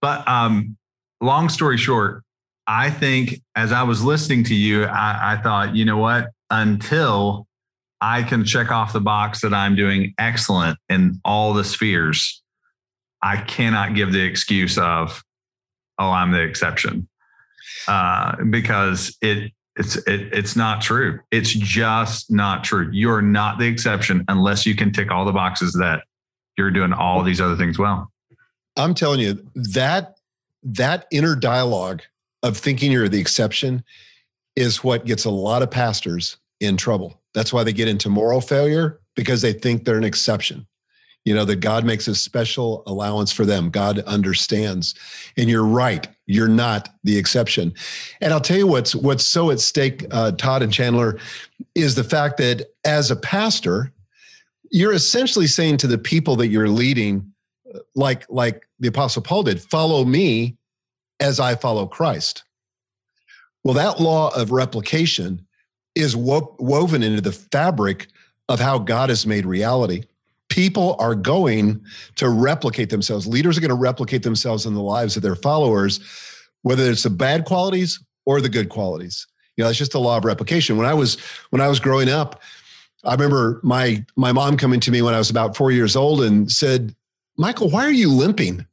But 0.00 0.26
um, 0.26 0.76
long 1.20 1.48
story 1.48 1.76
short, 1.76 2.24
I 2.66 2.90
think 2.90 3.42
as 3.54 3.72
I 3.72 3.82
was 3.82 4.02
listening 4.02 4.44
to 4.44 4.54
you, 4.54 4.84
I, 4.84 5.34
I 5.34 5.42
thought, 5.42 5.74
you 5.74 5.84
know 5.84 5.98
what? 5.98 6.28
Until 6.50 7.46
I 8.00 8.22
can 8.22 8.44
check 8.44 8.70
off 8.70 8.92
the 8.92 9.00
box 9.00 9.42
that 9.42 9.52
I'm 9.52 9.76
doing 9.76 10.14
excellent 10.18 10.78
in 10.88 11.20
all 11.24 11.52
the 11.52 11.64
spheres, 11.64 12.42
I 13.22 13.36
cannot 13.42 13.94
give 13.94 14.12
the 14.12 14.22
excuse 14.22 14.78
of, 14.78 15.22
oh, 15.98 16.10
I'm 16.10 16.30
the 16.30 16.42
exception. 16.42 17.08
Uh, 17.86 18.36
because 18.44 19.16
it 19.20 19.52
it's 19.80 19.96
it, 19.96 20.28
it's 20.32 20.56
not 20.56 20.82
true. 20.82 21.20
It's 21.30 21.52
just 21.52 22.30
not 22.30 22.62
true. 22.62 22.90
You're 22.92 23.22
not 23.22 23.58
the 23.58 23.66
exception 23.66 24.26
unless 24.28 24.66
you 24.66 24.76
can 24.76 24.92
tick 24.92 25.10
all 25.10 25.24
the 25.24 25.32
boxes 25.32 25.72
that 25.72 26.02
you're 26.58 26.70
doing 26.70 26.92
all 26.92 27.22
these 27.22 27.40
other 27.40 27.56
things 27.56 27.78
well. 27.78 28.12
I'm 28.76 28.92
telling 28.92 29.20
you 29.20 29.42
that 29.54 30.18
that 30.62 31.06
inner 31.10 31.34
dialogue 31.34 32.02
of 32.42 32.58
thinking 32.58 32.92
you're 32.92 33.08
the 33.08 33.20
exception 33.20 33.82
is 34.54 34.84
what 34.84 35.06
gets 35.06 35.24
a 35.24 35.30
lot 35.30 35.62
of 35.62 35.70
pastors 35.70 36.36
in 36.60 36.76
trouble. 36.76 37.18
That's 37.32 37.50
why 37.50 37.64
they 37.64 37.72
get 37.72 37.88
into 37.88 38.10
moral 38.10 38.42
failure 38.42 39.00
because 39.16 39.40
they 39.40 39.54
think 39.54 39.86
they're 39.86 39.96
an 39.96 40.04
exception 40.04 40.66
you 41.24 41.34
know 41.34 41.44
that 41.44 41.56
god 41.56 41.84
makes 41.84 42.08
a 42.08 42.14
special 42.14 42.82
allowance 42.86 43.32
for 43.32 43.44
them. 43.44 43.70
God 43.70 44.00
understands. 44.00 44.94
And 45.36 45.50
you're 45.50 45.64
right. 45.64 46.08
You're 46.26 46.48
not 46.48 46.88
the 47.04 47.18
exception. 47.18 47.74
And 48.20 48.32
i'll 48.32 48.40
tell 48.40 48.58
you 48.58 48.66
what's 48.66 48.94
what's 48.94 49.26
so 49.26 49.50
at 49.50 49.60
stake 49.60 50.06
uh, 50.10 50.32
todd 50.32 50.62
and 50.62 50.72
chandler 50.72 51.18
is 51.74 51.94
the 51.94 52.04
fact 52.04 52.38
that 52.38 52.66
as 52.84 53.10
a 53.10 53.16
pastor 53.16 53.92
you're 54.70 54.92
essentially 54.92 55.48
saying 55.48 55.76
to 55.78 55.88
the 55.88 55.98
people 55.98 56.36
that 56.36 56.48
you're 56.48 56.68
leading 56.68 57.32
like 57.94 58.24
like 58.28 58.66
the 58.78 58.88
apostle 58.88 59.22
paul 59.22 59.42
did 59.42 59.60
follow 59.60 60.04
me 60.04 60.56
as 61.20 61.38
i 61.38 61.54
follow 61.54 61.86
christ. 61.86 62.44
Well 63.62 63.74
that 63.74 64.00
law 64.00 64.34
of 64.34 64.52
replication 64.52 65.46
is 65.94 66.16
wo- 66.16 66.56
woven 66.58 67.02
into 67.02 67.20
the 67.20 67.32
fabric 67.32 68.06
of 68.48 68.58
how 68.58 68.78
god 68.78 69.10
has 69.10 69.26
made 69.26 69.44
reality 69.44 70.04
people 70.60 70.94
are 70.98 71.14
going 71.14 71.82
to 72.16 72.28
replicate 72.28 72.90
themselves. 72.90 73.26
Leaders 73.26 73.56
are 73.56 73.62
going 73.62 73.70
to 73.70 73.74
replicate 73.74 74.22
themselves 74.22 74.66
in 74.66 74.74
the 74.74 74.82
lives 74.82 75.16
of 75.16 75.22
their 75.22 75.34
followers, 75.34 76.00
whether 76.60 76.90
it's 76.90 77.04
the 77.04 77.08
bad 77.08 77.46
qualities 77.46 77.98
or 78.26 78.42
the 78.42 78.48
good 78.50 78.68
qualities. 78.68 79.26
You 79.56 79.64
know, 79.64 79.70
it's 79.70 79.78
just 79.78 79.92
the 79.92 80.00
law 80.00 80.18
of 80.18 80.26
replication. 80.26 80.76
When 80.76 80.86
I 80.86 80.92
was 80.92 81.18
when 81.48 81.62
I 81.62 81.68
was 81.68 81.80
growing 81.80 82.10
up, 82.10 82.42
I 83.04 83.12
remember 83.12 83.58
my 83.62 84.04
my 84.16 84.32
mom 84.32 84.58
coming 84.58 84.80
to 84.80 84.90
me 84.90 85.00
when 85.00 85.14
I 85.14 85.18
was 85.18 85.30
about 85.30 85.56
four 85.56 85.72
years 85.72 85.96
old 85.96 86.20
and 86.20 86.52
said, 86.52 86.94
"Michael, 87.38 87.70
why 87.70 87.86
are 87.86 87.90
you 87.90 88.12
limping?" 88.12 88.66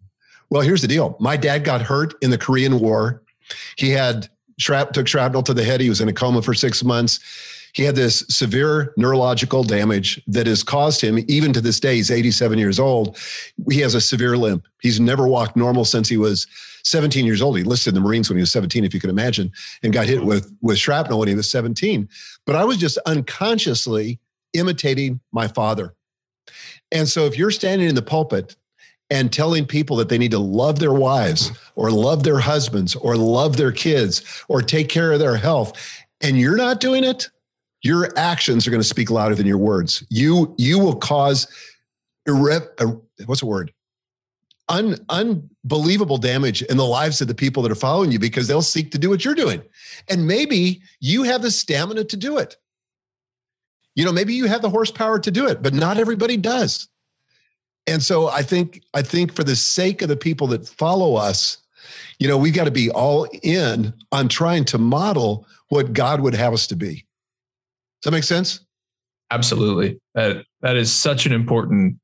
Well, 0.49 0.63
here's 0.63 0.81
the 0.81 0.89
deal. 0.89 1.15
My 1.21 1.37
dad 1.37 1.63
got 1.63 1.81
hurt 1.81 2.15
in 2.21 2.31
the 2.31 2.37
Korean 2.37 2.81
War. 2.81 3.23
He 3.77 3.91
had 3.91 4.27
shrap, 4.59 4.91
took 4.91 5.07
shrapnel 5.07 5.43
to 5.43 5.53
the 5.53 5.63
head. 5.63 5.79
He 5.79 5.87
was 5.87 6.01
in 6.01 6.09
a 6.09 6.13
coma 6.13 6.41
for 6.41 6.53
six 6.53 6.83
months. 6.83 7.21
He 7.73 7.83
had 7.83 7.95
this 7.95 8.23
severe 8.29 8.93
neurological 8.97 9.63
damage 9.63 10.21
that 10.27 10.47
has 10.47 10.63
caused 10.63 11.01
him, 11.01 11.19
even 11.27 11.53
to 11.53 11.61
this 11.61 11.79
day, 11.79 11.95
he's 11.95 12.11
87 12.11 12.57
years 12.57 12.79
old. 12.79 13.17
He 13.69 13.79
has 13.81 13.95
a 13.95 14.01
severe 14.01 14.37
limp. 14.37 14.65
He's 14.81 14.99
never 14.99 15.27
walked 15.27 15.55
normal 15.55 15.85
since 15.85 16.09
he 16.09 16.17
was 16.17 16.47
17 16.83 17.25
years 17.25 17.41
old. 17.41 17.57
He 17.57 17.63
listed 17.63 17.93
the 17.93 17.99
Marines 17.99 18.29
when 18.29 18.37
he 18.37 18.41
was 18.41 18.51
17, 18.51 18.83
if 18.83 18.93
you 18.93 18.99
can 18.99 19.09
imagine, 19.09 19.51
and 19.83 19.93
got 19.93 20.07
hit 20.07 20.23
with, 20.23 20.51
with 20.61 20.77
shrapnel 20.77 21.19
when 21.19 21.27
he 21.27 21.35
was 21.35 21.49
17. 21.51 22.07
But 22.45 22.55
I 22.55 22.63
was 22.63 22.77
just 22.77 22.97
unconsciously 23.05 24.19
imitating 24.53 25.19
my 25.31 25.47
father. 25.47 25.93
And 26.91 27.07
so 27.07 27.25
if 27.25 27.37
you're 27.37 27.51
standing 27.51 27.89
in 27.89 27.95
the 27.95 28.01
pulpit 28.01 28.55
and 29.09 29.31
telling 29.31 29.65
people 29.65 29.97
that 29.97 30.09
they 30.09 30.17
need 30.17 30.31
to 30.31 30.39
love 30.39 30.79
their 30.79 30.93
wives 30.93 31.51
or 31.75 31.91
love 31.91 32.23
their 32.23 32.39
husbands 32.39 32.95
or 32.95 33.15
love 33.15 33.57
their 33.57 33.71
kids 33.71 34.43
or 34.47 34.61
take 34.61 34.89
care 34.89 35.11
of 35.11 35.19
their 35.19 35.37
health 35.37 35.73
and 36.21 36.37
you're 36.37 36.57
not 36.57 36.79
doing 36.79 37.03
it 37.03 37.29
your 37.87 38.11
actions 38.17 38.67
are 38.67 38.71
going 38.71 38.81
to 38.81 38.87
speak 38.87 39.09
louder 39.09 39.33
than 39.33 39.47
your 39.47 39.57
words. 39.57 40.05
You 40.09 40.53
you 40.57 40.77
will 40.77 40.95
cause 40.95 41.47
irre- 42.27 42.67
uh, 42.79 42.97
what's 43.25 43.39
the 43.39 43.47
word? 43.47 43.71
Un, 44.69 44.97
unbelievable 45.07 46.17
damage 46.17 46.61
in 46.63 46.75
the 46.75 46.85
lives 46.85 47.21
of 47.21 47.29
the 47.29 47.33
people 47.33 47.63
that 47.63 47.71
are 47.71 47.75
following 47.75 48.11
you 48.11 48.19
because 48.19 48.49
they'll 48.49 48.61
seek 48.61 48.91
to 48.91 48.97
do 48.97 49.09
what 49.09 49.23
you're 49.23 49.33
doing. 49.33 49.61
And 50.09 50.27
maybe 50.27 50.81
you 50.99 51.23
have 51.23 51.41
the 51.41 51.49
stamina 51.49 52.03
to 52.03 52.17
do 52.17 52.37
it. 52.37 52.57
You 53.95 54.03
know 54.03 54.11
maybe 54.11 54.33
you 54.33 54.45
have 54.47 54.61
the 54.61 54.69
horsepower 54.69 55.19
to 55.19 55.31
do 55.31 55.47
it 55.47 55.63
but 55.63 55.73
not 55.73 55.97
everybody 55.97 56.37
does. 56.37 56.89
And 57.87 58.03
so 58.03 58.27
I 58.27 58.41
think 58.41 58.83
I 58.93 59.01
think 59.01 59.33
for 59.33 59.45
the 59.45 59.55
sake 59.55 60.01
of 60.01 60.09
the 60.09 60.17
people 60.17 60.47
that 60.47 60.67
follow 60.67 61.15
us, 61.15 61.59
you 62.19 62.27
know, 62.27 62.37
we've 62.37 62.53
got 62.53 62.65
to 62.65 62.71
be 62.71 62.91
all 62.91 63.25
in 63.43 63.93
on 64.11 64.27
trying 64.27 64.65
to 64.65 64.77
model 64.77 65.47
what 65.69 65.93
God 65.93 66.19
would 66.19 66.35
have 66.35 66.53
us 66.53 66.67
to 66.67 66.75
be. 66.75 67.06
Does 68.01 68.11
that 68.11 68.11
make 68.11 68.23
sense? 68.23 68.65
Absolutely. 69.31 69.99
That 70.15 70.45
that 70.61 70.75
is 70.75 70.91
such 70.91 71.25
an 71.25 71.33
important 71.33 71.97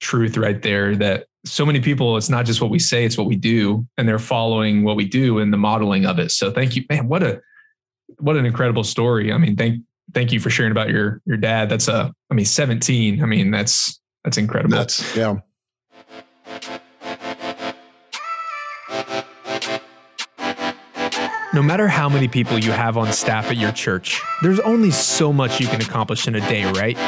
truth 0.00 0.36
right 0.36 0.60
there 0.62 0.94
that 0.96 1.26
so 1.46 1.64
many 1.64 1.80
people 1.80 2.18
it's 2.18 2.28
not 2.28 2.44
just 2.44 2.60
what 2.60 2.70
we 2.70 2.78
say 2.78 3.06
it's 3.06 3.16
what 3.16 3.26
we 3.26 3.36
do 3.36 3.86
and 3.96 4.06
they're 4.06 4.18
following 4.18 4.84
what 4.84 4.94
we 4.94 5.06
do 5.06 5.38
and 5.38 5.50
the 5.50 5.56
modeling 5.56 6.04
of 6.04 6.18
it 6.18 6.30
so 6.30 6.50
thank 6.50 6.76
you 6.76 6.84
man 6.90 7.08
what 7.08 7.22
a 7.22 7.40
what 8.18 8.36
an 8.36 8.44
incredible 8.44 8.84
story 8.84 9.32
i 9.32 9.38
mean 9.38 9.56
thank 9.56 9.82
thank 10.12 10.32
you 10.32 10.38
for 10.38 10.50
sharing 10.50 10.70
about 10.70 10.90
your 10.90 11.22
your 11.24 11.38
dad 11.38 11.70
that's 11.70 11.88
a 11.88 12.12
i 12.30 12.34
mean 12.34 12.44
17 12.44 13.22
i 13.22 13.26
mean 13.26 13.50
that's 13.50 13.98
that's 14.26 14.38
incredible. 14.38 14.76
That's 14.76 15.16
yeah. 15.16 15.36
No 21.56 21.62
matter 21.62 21.88
how 21.88 22.06
many 22.10 22.28
people 22.28 22.58
you 22.58 22.70
have 22.70 22.98
on 22.98 23.10
staff 23.14 23.46
at 23.46 23.56
your 23.56 23.72
church, 23.72 24.20
there's 24.42 24.60
only 24.60 24.90
so 24.90 25.32
much 25.32 25.58
you 25.58 25.66
can 25.66 25.80
accomplish 25.80 26.28
in 26.28 26.34
a 26.34 26.40
day, 26.40 26.70
right? 26.72 26.98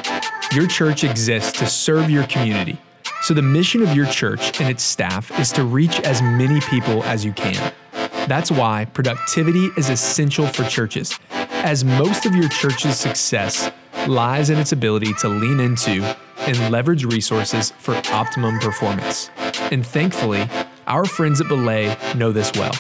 Your 0.55 0.67
church 0.67 1.05
exists 1.05 1.53
to 1.59 1.67
serve 1.67 2.09
your 2.09 2.25
community. 2.29 2.79
So 3.21 3.35
the 3.35 3.43
mission 3.43 3.83
of 3.83 3.95
your 3.95 4.07
church 4.07 4.59
and 4.59 4.71
its 4.71 4.83
staff 4.83 5.39
is 5.39 5.53
to 5.53 5.65
reach 5.65 6.01
as 6.01 6.23
many 6.23 6.63
people 6.63 7.03
as 7.03 7.27
you 7.27 7.35
can. 7.35 7.75
That's 8.27 8.51
why 8.51 8.87
productivity 8.87 9.69
is 9.77 9.91
essential 9.91 10.47
for 10.47 10.65
churches, 10.65 11.13
as 11.31 11.85
most 11.85 12.25
of 12.25 12.35
your 12.35 12.49
church's 12.49 12.99
success 12.99 13.71
lies 14.07 14.49
in 14.49 14.57
its 14.57 14.73
ability 14.73 15.13
to 15.21 15.29
lean 15.29 15.61
into 15.61 16.03
and 16.39 16.71
leverage 16.71 17.05
resources 17.05 17.75
for 17.81 18.01
optimum 18.13 18.59
performance. 18.61 19.29
And 19.71 19.87
thankfully, 19.87 20.49
our 20.87 21.05
friends 21.05 21.43
at 21.43 21.49
Belay 21.49 21.95
know 22.17 22.33
this 22.33 22.51
well. 22.55 22.73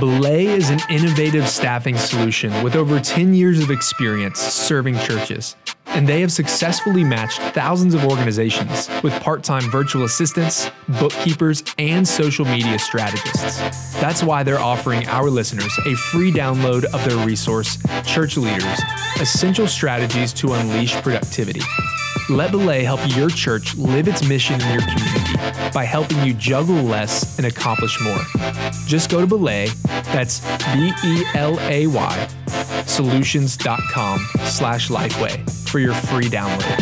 Belay 0.00 0.46
is 0.46 0.70
an 0.70 0.80
innovative 0.90 1.48
staffing 1.48 1.96
solution 1.96 2.64
with 2.64 2.74
over 2.74 2.98
10 2.98 3.32
years 3.32 3.62
of 3.62 3.70
experience 3.70 4.40
serving 4.40 4.98
churches, 4.98 5.54
and 5.86 6.08
they 6.08 6.20
have 6.20 6.32
successfully 6.32 7.04
matched 7.04 7.40
thousands 7.54 7.94
of 7.94 8.04
organizations 8.04 8.88
with 9.04 9.12
part 9.22 9.44
time 9.44 9.62
virtual 9.70 10.02
assistants, 10.04 10.68
bookkeepers, 11.00 11.62
and 11.78 12.06
social 12.06 12.44
media 12.44 12.76
strategists. 12.78 13.94
That's 14.00 14.22
why 14.24 14.42
they're 14.42 14.58
offering 14.58 15.06
our 15.06 15.30
listeners 15.30 15.72
a 15.86 15.94
free 15.94 16.32
download 16.32 16.84
of 16.86 17.04
their 17.04 17.24
resource, 17.24 17.78
Church 18.04 18.36
Leaders 18.36 18.80
Essential 19.20 19.68
Strategies 19.68 20.32
to 20.34 20.54
Unleash 20.54 20.94
Productivity. 21.02 21.62
Let 22.30 22.52
Belay 22.52 22.84
help 22.84 23.00
your 23.14 23.28
church 23.28 23.76
live 23.76 24.08
its 24.08 24.26
mission 24.26 24.58
in 24.58 24.68
your 24.72 24.80
community 24.80 25.70
by 25.74 25.84
helping 25.84 26.22
you 26.24 26.32
juggle 26.32 26.82
less 26.82 27.36
and 27.36 27.46
accomplish 27.46 28.00
more. 28.00 28.18
Just 28.86 29.10
go 29.10 29.20
to 29.20 29.26
Belay, 29.26 29.68
that's 30.06 30.40
B-E-L-A-Y, 30.74 32.28
solutions.com 32.86 34.18
slash 34.44 34.88
lifeway 34.88 35.68
for 35.68 35.80
your 35.80 35.92
free 35.92 36.24
download. 36.24 36.80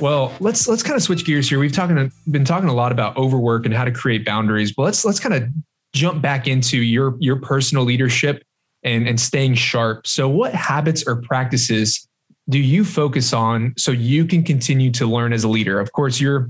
Well, 0.00 0.34
let's 0.40 0.66
let's 0.66 0.82
kind 0.82 0.96
of 0.96 1.02
switch 1.04 1.24
gears 1.24 1.48
here. 1.48 1.60
We've 1.60 1.72
talking 1.72 2.10
been 2.28 2.44
talking 2.44 2.68
a 2.68 2.74
lot 2.74 2.90
about 2.90 3.16
overwork 3.16 3.66
and 3.66 3.72
how 3.72 3.84
to 3.84 3.92
create 3.92 4.24
boundaries, 4.24 4.72
but 4.72 4.82
let's 4.82 5.04
let's 5.04 5.20
kind 5.20 5.32
of 5.32 5.48
jump 5.92 6.22
back 6.22 6.46
into 6.46 6.78
your 6.78 7.16
your 7.20 7.36
personal 7.36 7.84
leadership 7.84 8.42
and 8.82 9.08
and 9.08 9.20
staying 9.20 9.54
sharp. 9.54 10.06
So 10.06 10.28
what 10.28 10.54
habits 10.54 11.04
or 11.06 11.16
practices 11.22 12.08
do 12.48 12.58
you 12.58 12.84
focus 12.84 13.32
on 13.32 13.74
so 13.78 13.92
you 13.92 14.24
can 14.24 14.42
continue 14.42 14.90
to 14.92 15.06
learn 15.06 15.32
as 15.32 15.44
a 15.44 15.48
leader? 15.48 15.78
Of 15.80 15.92
course, 15.92 16.20
you're 16.20 16.48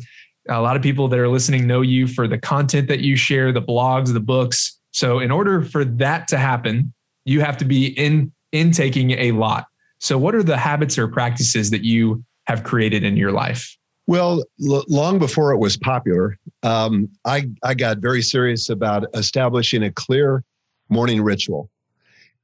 a 0.48 0.60
lot 0.60 0.76
of 0.76 0.82
people 0.82 1.08
that 1.08 1.18
are 1.18 1.28
listening 1.28 1.66
know 1.66 1.82
you 1.82 2.06
for 2.06 2.26
the 2.26 2.38
content 2.38 2.88
that 2.88 3.00
you 3.00 3.16
share, 3.16 3.52
the 3.52 3.62
blogs, 3.62 4.12
the 4.12 4.20
books. 4.20 4.78
So 4.90 5.20
in 5.20 5.30
order 5.30 5.62
for 5.62 5.84
that 5.84 6.28
to 6.28 6.38
happen, 6.38 6.92
you 7.24 7.40
have 7.40 7.56
to 7.58 7.64
be 7.64 7.86
in 7.86 8.32
intaking 8.52 9.12
a 9.12 9.32
lot. 9.32 9.66
So 10.00 10.18
what 10.18 10.34
are 10.34 10.42
the 10.42 10.56
habits 10.56 10.98
or 10.98 11.06
practices 11.06 11.70
that 11.70 11.84
you 11.84 12.24
have 12.46 12.64
created 12.64 13.04
in 13.04 13.16
your 13.16 13.30
life? 13.30 13.76
Well, 14.06 14.42
l- 14.68 14.84
long 14.88 15.18
before 15.18 15.52
it 15.52 15.58
was 15.58 15.76
popular, 15.76 16.38
um, 16.62 17.08
I, 17.24 17.48
I 17.62 17.74
got 17.74 17.98
very 17.98 18.22
serious 18.22 18.68
about 18.68 19.06
establishing 19.14 19.84
a 19.84 19.92
clear 19.92 20.42
morning 20.88 21.22
ritual. 21.22 21.70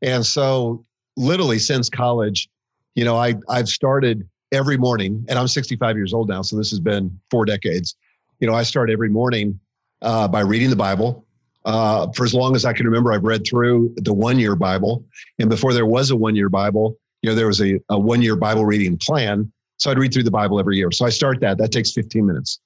And 0.02 0.24
so, 0.24 0.84
literally, 1.16 1.58
since 1.58 1.90
college, 1.90 2.48
you 2.94 3.04
know, 3.04 3.16
I, 3.16 3.34
I've 3.48 3.68
started 3.68 4.26
every 4.52 4.76
morning, 4.76 5.24
and 5.28 5.38
I'm 5.38 5.48
65 5.48 5.96
years 5.96 6.14
old 6.14 6.28
now, 6.28 6.42
so 6.42 6.56
this 6.56 6.70
has 6.70 6.80
been 6.80 7.18
four 7.30 7.44
decades. 7.44 7.96
You 8.40 8.46
know, 8.46 8.54
I 8.54 8.62
start 8.62 8.90
every 8.90 9.08
morning 9.08 9.58
uh, 10.02 10.28
by 10.28 10.40
reading 10.40 10.70
the 10.70 10.76
Bible. 10.76 11.24
Uh, 11.64 12.10
for 12.12 12.24
as 12.24 12.32
long 12.32 12.54
as 12.56 12.64
I 12.64 12.72
can 12.72 12.86
remember, 12.86 13.12
I've 13.12 13.24
read 13.24 13.46
through 13.46 13.92
the 13.96 14.14
one 14.14 14.38
year 14.38 14.54
Bible. 14.56 15.04
And 15.38 15.50
before 15.50 15.74
there 15.74 15.86
was 15.86 16.10
a 16.10 16.16
one 16.16 16.36
year 16.36 16.48
Bible, 16.48 16.96
you 17.22 17.28
know, 17.28 17.34
there 17.34 17.48
was 17.48 17.60
a, 17.60 17.80
a 17.90 17.98
one 17.98 18.22
year 18.22 18.36
Bible 18.36 18.64
reading 18.64 18.96
plan. 18.96 19.52
So 19.78 19.90
I'd 19.90 19.98
read 19.98 20.12
through 20.12 20.24
the 20.24 20.30
Bible 20.30 20.60
every 20.60 20.76
year. 20.76 20.90
So 20.90 21.06
I 21.06 21.10
start 21.10 21.40
that. 21.40 21.58
That 21.58 21.72
takes 21.72 21.92
15 21.92 22.26
minutes. 22.26 22.60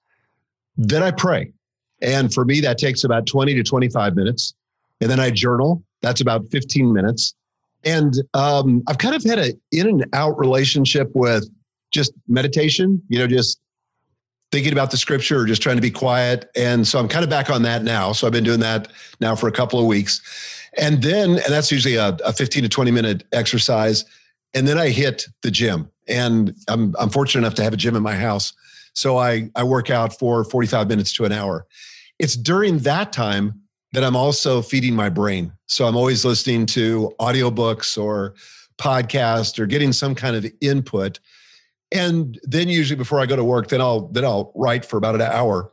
Then 0.76 1.02
I 1.02 1.10
pray. 1.10 1.52
And 2.00 2.32
for 2.32 2.44
me, 2.44 2.60
that 2.60 2.78
takes 2.78 3.04
about 3.04 3.26
20 3.26 3.54
to 3.54 3.62
25 3.62 4.16
minutes. 4.16 4.54
And 5.00 5.10
then 5.10 5.20
I 5.20 5.30
journal. 5.30 5.82
That's 6.00 6.20
about 6.20 6.50
15 6.50 6.92
minutes. 6.92 7.34
And 7.84 8.14
um, 8.34 8.82
I've 8.88 8.98
kind 8.98 9.14
of 9.14 9.22
had 9.24 9.38
an 9.38 9.60
in 9.70 9.88
and 9.88 10.06
out 10.12 10.38
relationship 10.38 11.10
with 11.14 11.48
just 11.90 12.12
meditation, 12.28 13.02
you 13.08 13.18
know, 13.18 13.26
just 13.26 13.60
thinking 14.50 14.72
about 14.72 14.90
the 14.90 14.96
scripture 14.96 15.40
or 15.40 15.46
just 15.46 15.62
trying 15.62 15.76
to 15.76 15.82
be 15.82 15.90
quiet. 15.90 16.50
And 16.54 16.86
so 16.86 16.98
I'm 16.98 17.08
kind 17.08 17.24
of 17.24 17.30
back 17.30 17.50
on 17.50 17.62
that 17.62 17.82
now. 17.82 18.12
So 18.12 18.26
I've 18.26 18.32
been 18.32 18.44
doing 18.44 18.60
that 18.60 18.88
now 19.20 19.34
for 19.34 19.48
a 19.48 19.52
couple 19.52 19.78
of 19.78 19.86
weeks. 19.86 20.20
And 20.78 21.02
then, 21.02 21.30
and 21.30 21.48
that's 21.48 21.70
usually 21.70 21.96
a, 21.96 22.16
a 22.24 22.32
15 22.32 22.62
to 22.62 22.68
20 22.68 22.90
minute 22.90 23.24
exercise. 23.32 24.04
And 24.54 24.66
then 24.66 24.78
I 24.78 24.88
hit 24.88 25.26
the 25.42 25.50
gym. 25.50 25.90
And 26.08 26.54
I'm, 26.68 26.94
I'm 26.98 27.10
fortunate 27.10 27.40
enough 27.40 27.54
to 27.54 27.62
have 27.62 27.72
a 27.72 27.76
gym 27.76 27.96
in 27.96 28.02
my 28.02 28.14
house. 28.14 28.52
So 28.94 29.18
I, 29.18 29.50
I 29.54 29.64
work 29.64 29.90
out 29.90 30.18
for 30.18 30.44
45 30.44 30.88
minutes 30.88 31.12
to 31.14 31.24
an 31.24 31.32
hour. 31.32 31.66
It's 32.18 32.36
during 32.36 32.78
that 32.80 33.12
time 33.12 33.62
that 33.92 34.04
I'm 34.04 34.16
also 34.16 34.62
feeding 34.62 34.94
my 34.94 35.08
brain. 35.08 35.52
So 35.66 35.86
I'm 35.86 35.96
always 35.96 36.24
listening 36.24 36.66
to 36.66 37.12
audiobooks 37.20 38.02
or 38.02 38.34
podcast 38.78 39.58
or 39.58 39.66
getting 39.66 39.92
some 39.92 40.14
kind 40.14 40.36
of 40.36 40.46
input. 40.60 41.20
And 41.90 42.38
then 42.42 42.68
usually 42.68 42.96
before 42.96 43.20
I 43.20 43.26
go 43.26 43.36
to 43.36 43.44
work, 43.44 43.68
then 43.68 43.80
I'll 43.80 44.08
then 44.08 44.24
I'll 44.24 44.52
write 44.54 44.84
for 44.84 44.96
about 44.96 45.14
an 45.14 45.22
hour. 45.22 45.70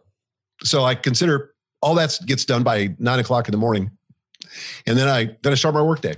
So 0.63 0.83
I 0.83 0.95
consider 0.95 1.53
all 1.81 1.95
that 1.95 2.17
gets 2.25 2.43
done 2.43 2.63
by 2.63 2.95
nine 2.99 3.19
o'clock 3.19 3.47
in 3.47 3.53
the 3.53 3.57
morning. 3.57 3.91
And 4.85 4.97
then 4.97 5.07
I 5.07 5.37
then 5.43 5.53
I 5.53 5.55
start 5.55 5.75
my 5.75 5.81
workday. 5.81 6.15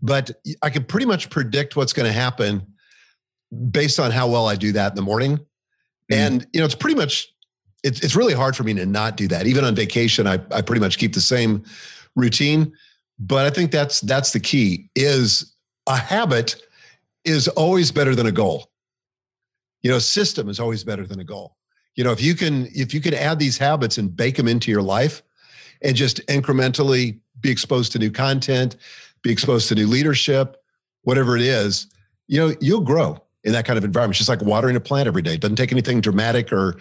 But 0.00 0.30
I 0.62 0.70
can 0.70 0.84
pretty 0.84 1.04
much 1.04 1.28
predict 1.28 1.76
what's 1.76 1.92
going 1.92 2.06
to 2.06 2.12
happen 2.12 2.66
based 3.70 3.98
on 3.98 4.10
how 4.10 4.28
well 4.28 4.46
I 4.46 4.56
do 4.56 4.72
that 4.72 4.92
in 4.92 4.96
the 4.96 5.02
morning. 5.02 5.38
Mm. 5.38 6.16
And 6.16 6.46
you 6.52 6.60
know, 6.60 6.66
it's 6.66 6.74
pretty 6.74 6.96
much 6.96 7.32
it's 7.82 8.00
it's 8.00 8.16
really 8.16 8.34
hard 8.34 8.56
for 8.56 8.62
me 8.62 8.74
to 8.74 8.86
not 8.86 9.16
do 9.16 9.28
that. 9.28 9.46
Even 9.46 9.64
on 9.64 9.74
vacation, 9.74 10.26
I 10.26 10.34
I 10.50 10.62
pretty 10.62 10.80
much 10.80 10.98
keep 10.98 11.14
the 11.14 11.20
same 11.20 11.64
routine. 12.16 12.72
But 13.18 13.46
I 13.46 13.50
think 13.50 13.70
that's 13.70 14.00
that's 14.00 14.32
the 14.32 14.40
key 14.40 14.88
is 14.94 15.54
a 15.86 15.96
habit 15.96 16.62
is 17.24 17.48
always 17.48 17.92
better 17.92 18.14
than 18.14 18.26
a 18.26 18.32
goal. 18.32 18.70
You 19.82 19.90
know, 19.90 19.98
system 19.98 20.48
is 20.48 20.60
always 20.60 20.84
better 20.84 21.06
than 21.06 21.20
a 21.20 21.24
goal. 21.24 21.56
You 21.96 22.04
know, 22.04 22.12
if 22.12 22.22
you 22.22 22.34
can 22.34 22.66
if 22.74 22.94
you 22.94 23.00
can 23.00 23.14
add 23.14 23.38
these 23.38 23.58
habits 23.58 23.98
and 23.98 24.14
bake 24.14 24.36
them 24.36 24.48
into 24.48 24.70
your 24.70 24.82
life 24.82 25.22
and 25.82 25.96
just 25.96 26.26
incrementally 26.26 27.18
be 27.40 27.50
exposed 27.50 27.92
to 27.92 27.98
new 27.98 28.10
content, 28.10 28.76
be 29.22 29.30
exposed 29.30 29.68
to 29.68 29.74
new 29.74 29.86
leadership, 29.86 30.62
whatever 31.02 31.36
it 31.36 31.42
is, 31.42 31.88
you 32.26 32.38
know, 32.38 32.54
you'll 32.60 32.82
grow 32.82 33.22
in 33.44 33.52
that 33.52 33.64
kind 33.64 33.78
of 33.78 33.84
environment. 33.84 34.12
It's 34.12 34.26
just 34.26 34.28
like 34.28 34.42
watering 34.42 34.76
a 34.76 34.80
plant 34.80 35.06
every 35.06 35.22
day. 35.22 35.34
It 35.34 35.40
doesn't 35.40 35.56
take 35.56 35.72
anything 35.72 36.00
dramatic 36.00 36.52
or 36.52 36.76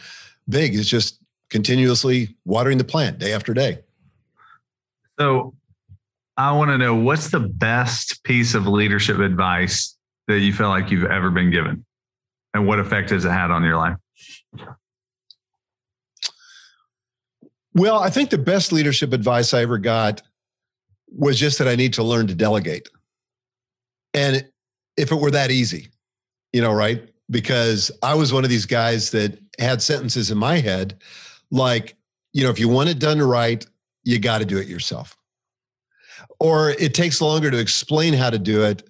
big. 0.48 0.76
It's 0.76 0.90
just 0.90 1.20
continuously 1.50 2.36
watering 2.46 2.78
the 2.78 2.84
plant 2.84 3.20
day 3.20 3.34
after 3.34 3.54
day. 3.54 3.80
So 5.20 5.54
I 6.38 6.52
want 6.52 6.72
to 6.72 6.78
know 6.78 6.96
what's 6.96 7.30
the 7.30 7.40
best 7.40 8.24
piece 8.24 8.54
of 8.54 8.68
leadership 8.68 9.20
advice 9.20 9.98
that 10.30 10.40
you 10.40 10.54
feel 10.54 10.70
like 10.70 10.92
you've 10.92 11.10
ever 11.10 11.32
been 11.32 11.50
given? 11.50 11.84
And 12.54 12.68
what 12.68 12.80
effect 12.80 13.10
has 13.10 13.26
it 13.26 13.32
had 13.32 13.52
on 13.52 13.64
your 13.64 13.76
life? 13.76 13.98
Well, 17.74 18.00
I 18.00 18.10
think 18.10 18.30
the 18.30 18.38
best 18.38 18.72
leadership 18.72 19.12
advice 19.12 19.54
I 19.54 19.62
ever 19.62 19.78
got 19.78 20.22
was 21.12 21.38
just 21.38 21.58
that 21.58 21.68
I 21.68 21.76
need 21.76 21.94
to 21.94 22.04
learn 22.04 22.28
to 22.28 22.36
delegate. 22.36 22.90
And 24.14 24.48
if 24.98 25.12
it 25.12 25.16
were 25.16 25.32
that 25.32 25.52
easy, 25.52 25.90
you 26.54 26.62
know, 26.62 26.74
right? 26.74 27.10
Because 27.30 27.92
I 28.02 28.16
was 28.16 28.34
one 28.34 28.44
of 28.44 28.50
these 28.50 28.66
guys 28.66 29.12
that 29.12 29.40
had 29.60 29.82
sentences 29.82 30.32
in 30.32 30.38
my 30.38 30.58
head 30.58 30.98
like, 31.52 31.96
you 32.34 32.44
know, 32.44 32.50
if 32.50 32.60
you 32.60 32.68
want 32.68 32.90
it 32.90 33.00
done 33.00 33.22
right, 33.22 33.66
you 34.04 34.20
got 34.20 34.40
to 34.40 34.46
do 34.46 34.58
it 34.58 34.68
yourself 34.68 35.18
or 36.40 36.72
it 36.72 36.94
takes 36.94 37.22
longer 37.22 37.52
to 37.52 37.60
explain 37.60 38.14
how 38.14 38.30
to 38.30 38.40
do 38.40 38.64
it, 38.64 38.84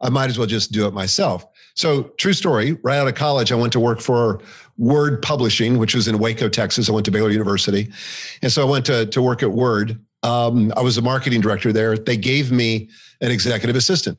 I 0.00 0.10
might 0.10 0.28
as 0.28 0.38
well 0.38 0.46
just 0.46 0.72
do 0.72 0.86
it 0.86 0.92
myself. 0.92 1.46
So, 1.74 2.04
true 2.18 2.32
story, 2.32 2.72
right 2.82 2.98
out 2.98 3.08
of 3.08 3.14
college, 3.14 3.52
I 3.52 3.54
went 3.54 3.72
to 3.74 3.80
work 3.80 4.00
for 4.00 4.40
Word 4.76 5.22
Publishing, 5.22 5.78
which 5.78 5.94
was 5.94 6.08
in 6.08 6.18
Waco, 6.18 6.48
Texas. 6.48 6.88
I 6.88 6.92
went 6.92 7.04
to 7.06 7.10
Baylor 7.10 7.30
University. 7.30 7.90
And 8.42 8.50
so 8.50 8.66
I 8.66 8.70
went 8.70 8.84
to, 8.86 9.06
to 9.06 9.22
work 9.22 9.42
at 9.42 9.52
Word. 9.52 9.98
Um, 10.22 10.72
I 10.76 10.80
was 10.80 10.98
a 10.98 11.02
marketing 11.02 11.40
director 11.40 11.72
there. 11.72 11.96
They 11.96 12.16
gave 12.16 12.50
me 12.50 12.88
an 13.20 13.30
executive 13.30 13.76
assistant 13.76 14.18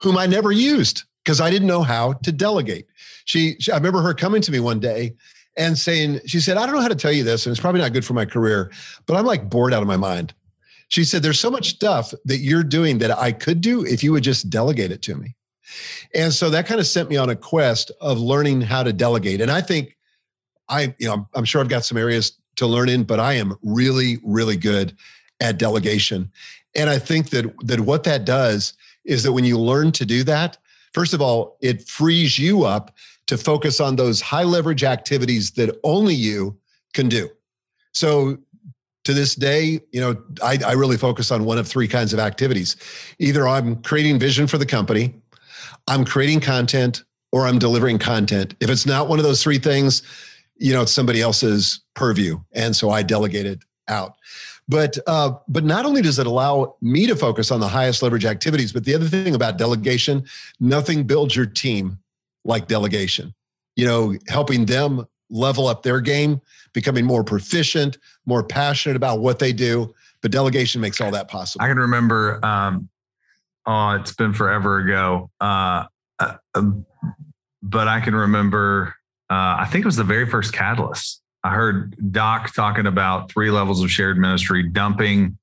whom 0.00 0.18
I 0.18 0.26
never 0.26 0.52
used 0.52 1.04
because 1.26 1.40
I 1.40 1.50
didn't 1.50 1.66
know 1.66 1.82
how 1.82 2.12
to 2.12 2.30
delegate. 2.30 2.86
She, 3.24 3.56
she, 3.58 3.72
I 3.72 3.74
remember 3.74 4.00
her 4.00 4.14
coming 4.14 4.40
to 4.42 4.52
me 4.52 4.60
one 4.60 4.78
day 4.78 5.16
and 5.56 5.76
saying, 5.76 6.20
she 6.24 6.38
said, 6.38 6.56
I 6.56 6.64
don't 6.64 6.76
know 6.76 6.80
how 6.80 6.86
to 6.86 6.94
tell 6.94 7.10
you 7.10 7.24
this, 7.24 7.44
and 7.44 7.52
it's 7.52 7.60
probably 7.60 7.80
not 7.80 7.92
good 7.92 8.04
for 8.04 8.14
my 8.14 8.24
career, 8.24 8.70
but 9.06 9.16
I'm 9.16 9.26
like 9.26 9.50
bored 9.50 9.74
out 9.74 9.82
of 9.82 9.88
my 9.88 9.96
mind. 9.96 10.32
She 10.86 11.02
said, 11.02 11.24
There's 11.24 11.40
so 11.40 11.50
much 11.50 11.70
stuff 11.70 12.14
that 12.26 12.38
you're 12.38 12.62
doing 12.62 12.98
that 12.98 13.10
I 13.10 13.32
could 13.32 13.60
do 13.60 13.84
if 13.84 14.04
you 14.04 14.12
would 14.12 14.22
just 14.22 14.48
delegate 14.48 14.92
it 14.92 15.02
to 15.02 15.16
me. 15.16 15.34
And 16.14 16.32
so 16.32 16.48
that 16.50 16.66
kind 16.66 16.78
of 16.78 16.86
sent 16.86 17.10
me 17.10 17.16
on 17.16 17.28
a 17.28 17.34
quest 17.34 17.90
of 18.00 18.20
learning 18.20 18.60
how 18.60 18.84
to 18.84 18.92
delegate. 18.92 19.40
And 19.40 19.50
I 19.50 19.62
think 19.62 19.96
I, 20.68 20.94
you 20.98 21.08
know, 21.08 21.28
I'm 21.34 21.44
sure 21.44 21.60
I've 21.60 21.68
got 21.68 21.84
some 21.84 21.98
areas 21.98 22.38
to 22.56 22.68
learn 22.68 22.88
in, 22.88 23.02
but 23.02 23.18
I 23.18 23.32
am 23.32 23.56
really, 23.64 24.18
really 24.22 24.56
good 24.56 24.96
at 25.40 25.58
delegation. 25.58 26.30
And 26.76 26.88
I 26.88 27.00
think 27.00 27.30
that 27.30 27.52
that 27.64 27.80
what 27.80 28.04
that 28.04 28.24
does 28.24 28.74
is 29.04 29.24
that 29.24 29.32
when 29.32 29.44
you 29.44 29.58
learn 29.58 29.90
to 29.90 30.06
do 30.06 30.22
that, 30.22 30.56
first 30.96 31.12
of 31.12 31.20
all, 31.20 31.58
it 31.60 31.86
frees 31.86 32.38
you 32.38 32.64
up 32.64 32.90
to 33.26 33.36
focus 33.36 33.80
on 33.80 33.96
those 33.96 34.22
high 34.22 34.44
leverage 34.44 34.82
activities 34.82 35.50
that 35.50 35.78
only 35.84 36.14
you 36.14 36.56
can 36.94 37.06
do. 37.06 37.28
So 37.92 38.38
to 39.04 39.12
this 39.12 39.34
day, 39.34 39.82
you 39.92 40.00
know, 40.00 40.16
I, 40.42 40.58
I 40.66 40.72
really 40.72 40.96
focus 40.96 41.30
on 41.30 41.44
one 41.44 41.58
of 41.58 41.68
three 41.68 41.86
kinds 41.86 42.14
of 42.14 42.18
activities. 42.18 42.76
Either 43.18 43.46
I'm 43.46 43.82
creating 43.82 44.18
vision 44.18 44.46
for 44.46 44.56
the 44.56 44.64
company, 44.64 45.14
I'm 45.86 46.06
creating 46.06 46.40
content, 46.40 47.04
or 47.30 47.46
I'm 47.46 47.58
delivering 47.58 47.98
content. 47.98 48.54
If 48.60 48.70
it's 48.70 48.86
not 48.86 49.06
one 49.06 49.18
of 49.18 49.24
those 49.26 49.42
three 49.42 49.58
things, 49.58 50.02
you 50.56 50.72
know, 50.72 50.80
it's 50.80 50.92
somebody 50.92 51.20
else's 51.20 51.82
purview. 51.92 52.40
And 52.52 52.74
so 52.74 52.88
I 52.88 53.02
delegate 53.02 53.44
it 53.44 53.58
out. 53.86 54.14
But 54.68 54.98
uh, 55.06 55.32
but 55.46 55.64
not 55.64 55.86
only 55.86 56.02
does 56.02 56.18
it 56.18 56.26
allow 56.26 56.76
me 56.80 57.06
to 57.06 57.14
focus 57.14 57.50
on 57.50 57.60
the 57.60 57.68
highest 57.68 58.02
leverage 58.02 58.24
activities, 58.24 58.72
but 58.72 58.84
the 58.84 58.94
other 58.94 59.06
thing 59.06 59.34
about 59.34 59.58
delegation, 59.58 60.24
nothing 60.58 61.04
builds 61.04 61.36
your 61.36 61.46
team 61.46 61.98
like 62.44 62.66
delegation. 62.66 63.32
You 63.76 63.86
know, 63.86 64.14
helping 64.28 64.66
them 64.66 65.06
level 65.30 65.66
up 65.68 65.82
their 65.82 66.00
game, 66.00 66.40
becoming 66.72 67.04
more 67.04 67.22
proficient, 67.22 67.98
more 68.24 68.42
passionate 68.42 68.96
about 68.96 69.20
what 69.20 69.38
they 69.38 69.52
do. 69.52 69.94
But 70.22 70.32
delegation 70.32 70.80
makes 70.80 71.00
all 71.00 71.10
that 71.12 71.28
possible. 71.28 71.64
I 71.64 71.68
can 71.68 71.78
remember, 71.78 72.44
um, 72.44 72.88
oh, 73.66 73.90
it's 73.90 74.12
been 74.12 74.32
forever 74.32 74.78
ago. 74.78 75.30
Uh, 75.40 75.84
uh, 76.18 76.36
um, 76.54 76.86
but 77.62 77.86
I 77.86 78.00
can 78.00 78.14
remember, 78.14 78.94
uh, 79.30 79.56
I 79.60 79.68
think 79.70 79.84
it 79.84 79.86
was 79.86 79.96
the 79.96 80.04
very 80.04 80.26
first 80.26 80.52
Catalyst. 80.52 81.20
I 81.46 81.50
heard 81.50 81.94
Doc 82.10 82.52
talking 82.52 82.88
about 82.88 83.30
three 83.30 83.52
levels 83.52 83.80
of 83.80 83.88
shared 83.88 84.18
ministry 84.18 84.64
dumping, 84.64 85.38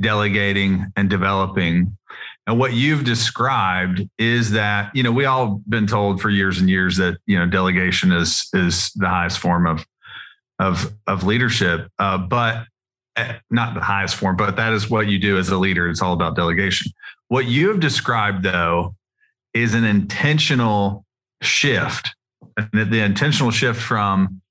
delegating, 0.00 0.86
and 0.94 1.10
developing. 1.10 1.98
And 2.46 2.56
what 2.56 2.74
you've 2.74 3.02
described 3.02 4.08
is 4.16 4.52
that, 4.52 4.94
you 4.94 5.02
know, 5.02 5.10
we 5.10 5.24
all 5.24 5.60
been 5.68 5.88
told 5.88 6.20
for 6.20 6.30
years 6.30 6.60
and 6.60 6.70
years 6.70 6.98
that, 6.98 7.18
you 7.26 7.36
know, 7.36 7.46
delegation 7.46 8.12
is 8.12 8.48
is 8.52 8.92
the 8.92 9.08
highest 9.08 9.40
form 9.40 9.66
of 9.66 9.84
of 10.60 10.94
of 11.08 11.24
leadership. 11.24 11.88
Uh, 11.98 12.18
but 12.18 12.66
eh, 13.16 13.38
not 13.50 13.74
the 13.74 13.80
highest 13.80 14.14
form, 14.14 14.36
but 14.36 14.54
that 14.54 14.72
is 14.72 14.88
what 14.88 15.08
you 15.08 15.18
do 15.18 15.36
as 15.36 15.48
a 15.48 15.58
leader. 15.58 15.88
It's 15.88 16.00
all 16.00 16.12
about 16.12 16.36
delegation. 16.36 16.92
What 17.26 17.46
you 17.46 17.70
have 17.70 17.80
described 17.80 18.44
though 18.44 18.94
is 19.52 19.74
an 19.74 19.82
intentional 19.82 21.04
shift. 21.42 22.14
And 22.56 22.92
the 22.92 23.00
intentional 23.00 23.50
shift 23.50 23.82
from 23.82 24.42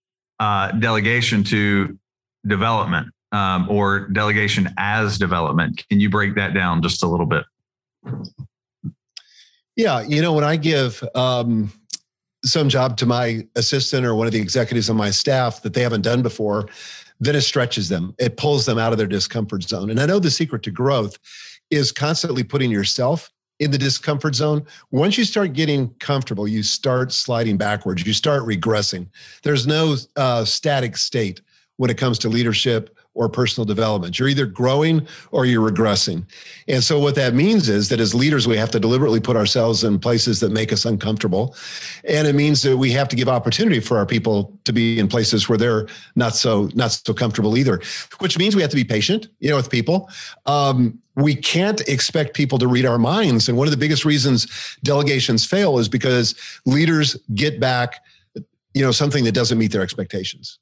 uh, 0.43 0.71
delegation 0.73 1.41
to 1.41 1.97
development 2.45 3.07
um, 3.31 3.65
or 3.69 4.09
delegation 4.09 4.69
as 4.77 5.17
development. 5.17 5.81
Can 5.87 6.01
you 6.01 6.09
break 6.09 6.35
that 6.35 6.53
down 6.53 6.81
just 6.81 7.01
a 7.01 7.07
little 7.07 7.25
bit? 7.25 7.45
Yeah, 9.77 10.01
you 10.01 10.21
know, 10.21 10.33
when 10.33 10.43
I 10.43 10.57
give 10.57 11.01
um, 11.15 11.71
some 12.43 12.67
job 12.67 12.97
to 12.97 13.05
my 13.05 13.47
assistant 13.55 14.05
or 14.05 14.15
one 14.15 14.27
of 14.27 14.33
the 14.33 14.41
executives 14.41 14.89
on 14.89 14.97
my 14.97 15.11
staff 15.11 15.61
that 15.61 15.73
they 15.73 15.81
haven't 15.81 16.01
done 16.01 16.21
before, 16.21 16.67
then 17.21 17.37
it 17.37 17.41
stretches 17.41 17.87
them. 17.87 18.13
It 18.19 18.35
pulls 18.35 18.65
them 18.65 18.77
out 18.77 18.91
of 18.91 18.97
their 18.97 19.07
discomfort 19.07 19.63
zone. 19.63 19.89
And 19.89 19.97
I 20.01 20.05
know 20.05 20.19
the 20.19 20.29
secret 20.29 20.61
to 20.63 20.71
growth 20.71 21.17
is 21.71 21.93
constantly 21.93 22.43
putting 22.43 22.69
yourself 22.69 23.31
in 23.63 23.71
the 23.71 23.77
discomfort 23.77 24.35
zone. 24.35 24.65
Once 24.91 25.17
you 25.17 25.23
start 25.23 25.53
getting 25.53 25.89
comfortable, 25.95 26.47
you 26.47 26.63
start 26.63 27.11
sliding 27.11 27.57
backwards, 27.57 28.05
you 28.05 28.13
start 28.13 28.43
regressing. 28.43 29.07
There's 29.41 29.65
no 29.65 29.95
uh, 30.15 30.45
static 30.45 30.97
state 30.97 31.41
when 31.77 31.89
it 31.89 31.97
comes 31.97 32.19
to 32.19 32.29
leadership 32.29 32.97
or 33.15 33.29
personal 33.29 33.65
development. 33.65 34.17
You're 34.17 34.29
either 34.29 34.45
growing 34.45 35.07
or 35.31 35.45
you're 35.45 35.69
regressing. 35.69 36.25
And 36.67 36.83
so, 36.83 36.99
what 36.99 37.15
that 37.15 37.33
means 37.33 37.69
is 37.69 37.89
that 37.89 37.99
as 37.99 38.15
leaders, 38.15 38.47
we 38.47 38.57
have 38.57 38.71
to 38.71 38.79
deliberately 38.79 39.19
put 39.19 39.35
ourselves 39.35 39.83
in 39.83 39.99
places 39.99 40.39
that 40.39 40.51
make 40.51 40.73
us 40.73 40.85
uncomfortable. 40.85 41.55
And 42.05 42.27
it 42.27 42.33
means 42.33 42.61
that 42.63 42.77
we 42.77 42.91
have 42.91 43.07
to 43.09 43.15
give 43.15 43.29
opportunity 43.29 43.79
for 43.79 43.97
our 43.97 44.05
people 44.05 44.57
to 44.65 44.73
be 44.73 44.99
in 44.99 45.07
places 45.07 45.47
where 45.47 45.57
they're 45.57 45.87
not 46.15 46.35
so 46.35 46.69
not 46.73 46.91
so 46.91 47.13
comfortable 47.13 47.57
either, 47.57 47.81
which 48.19 48.37
means 48.37 48.55
we 48.55 48.61
have 48.61 48.71
to 48.71 48.75
be 48.75 48.83
patient, 48.83 49.27
you 49.39 49.49
know, 49.49 49.57
with 49.57 49.69
people. 49.69 50.09
Um, 50.45 50.99
we 51.15 51.35
can't 51.35 51.81
expect 51.81 52.35
people 52.35 52.57
to 52.57 52.67
read 52.67 52.85
our 52.85 52.97
minds. 52.97 53.47
And 53.47 53.57
one 53.57 53.67
of 53.67 53.71
the 53.71 53.77
biggest 53.77 54.03
reasons 54.03 54.47
delegations 54.83 55.45
fail 55.45 55.77
is 55.77 55.87
because 55.87 56.33
leaders 56.65 57.15
get 57.35 57.59
back, 57.59 58.03
you 58.73 58.81
know, 58.81 58.91
something 58.91 59.23
that 59.25 59.33
doesn't 59.33 59.59
meet 59.59 59.71
their 59.71 59.83
expectations. 59.83 60.57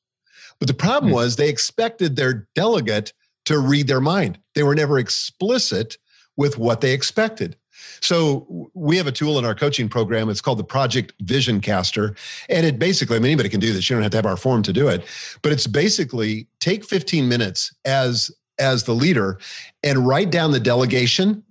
But 0.62 0.68
the 0.68 0.76
problem 0.76 1.10
hmm. 1.10 1.16
was 1.16 1.36
they 1.36 1.50
expected 1.50 2.16
their 2.16 2.48
delegate 2.54 3.14
to 3.46 3.58
read 3.58 3.88
their 3.88 4.00
mind. 4.00 4.38
They 4.54 4.62
were 4.62 4.76
never 4.76 5.00
explicit 5.00 5.98
with 6.38 6.60
what 6.60 6.82
they 6.82 6.94
expected. 6.94 7.58
So 8.00 8.70
we 8.76 8.96
have 8.98 9.08
a 9.08 9.12
tool 9.12 9.40
in 9.40 9.46
our 9.46 9.56
coaching 9.56 9.90
program. 9.90 10.30
It's 10.30 10.40
called 10.40 10.60
the 10.60 10.64
Project 10.64 11.14
Vision 11.22 11.62
Caster. 11.62 12.16
And 12.48 12.64
it 12.64 12.78
basically, 12.78 13.16
I 13.16 13.20
mean, 13.20 13.32
anybody 13.32 13.50
can 13.50 13.60
do 13.60 13.74
this. 13.74 13.90
You 13.90 13.96
don't 13.96 14.04
have 14.04 14.12
to 14.12 14.18
have 14.20 14.26
our 14.28 14.38
form 14.38 14.62
to 14.62 14.72
do 14.72 14.88
it. 14.88 15.04
But 15.42 15.52
it's 15.52 15.66
basically 15.66 16.48
take 16.60 16.86
15 16.86 17.28
minutes 17.28 17.74
as 17.84 18.30
as 18.60 18.84
the 18.84 18.94
leader 18.94 19.40
and 19.82 20.08
write 20.08 20.30
down 20.30 20.52
the 20.52 20.60
delegation 20.60 21.44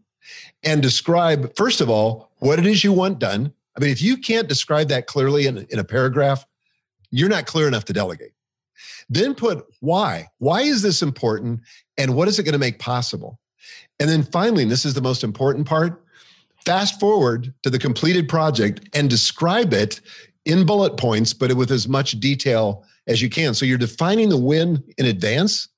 and 0.62 0.80
describe, 0.80 1.53
first 1.57 1.80
of 1.80 1.91
all, 1.91 2.30
what 2.39 2.61
it 2.61 2.66
is 2.66 2.84
you 2.84 2.93
want 2.93 3.18
done. 3.18 3.53
I 3.76 3.80
mean, 3.80 3.91
if 3.91 4.01
you 4.01 4.16
can't 4.16 4.49
describe 4.49 4.89
that 4.89 5.09
clearly 5.09 5.47
in, 5.47 5.66
in 5.70 5.80
a 5.80 5.84
paragraph, 5.84 6.47
you're 7.11 7.28
not 7.28 7.47
clear 7.47 7.66
enough 7.66 7.84
to 7.87 7.93
delegate. 7.93 8.32
Then 9.09 9.35
put 9.35 9.64
why. 9.81 10.28
Why 10.39 10.62
is 10.62 10.83
this 10.83 11.03
important? 11.03 11.61
And 11.99 12.14
what 12.14 12.28
is 12.28 12.39
it 12.39 12.45
going 12.45 12.53
to 12.53 12.59
make 12.59 12.78
possible? 12.78 13.39
And 13.99 14.09
then 14.09 14.22
finally, 14.22 14.62
and 14.62 14.72
this 14.72 14.85
is 14.85 14.95
the 14.95 15.03
most 15.03 15.24
important 15.24 15.66
part, 15.66 16.03
fast 16.64 16.99
forward 17.01 17.53
to 17.62 17.70
the 17.70 17.78
completed 17.78 18.28
project 18.28 18.89
and 18.95 19.11
describe 19.11 19.72
it 19.72 20.01
in 20.45 20.64
bullet 20.64 20.97
points, 20.97 21.33
but 21.33 21.53
with 21.55 21.70
as 21.70 21.89
much 21.89 22.18
detail 22.20 22.85
as 23.07 23.20
you 23.20 23.28
can. 23.28 23.55
So 23.55 23.66
you're 23.66 23.78
defining 23.78 24.28
the 24.28 24.39
win 24.39 24.83
in 24.97 25.07
advance 25.07 25.68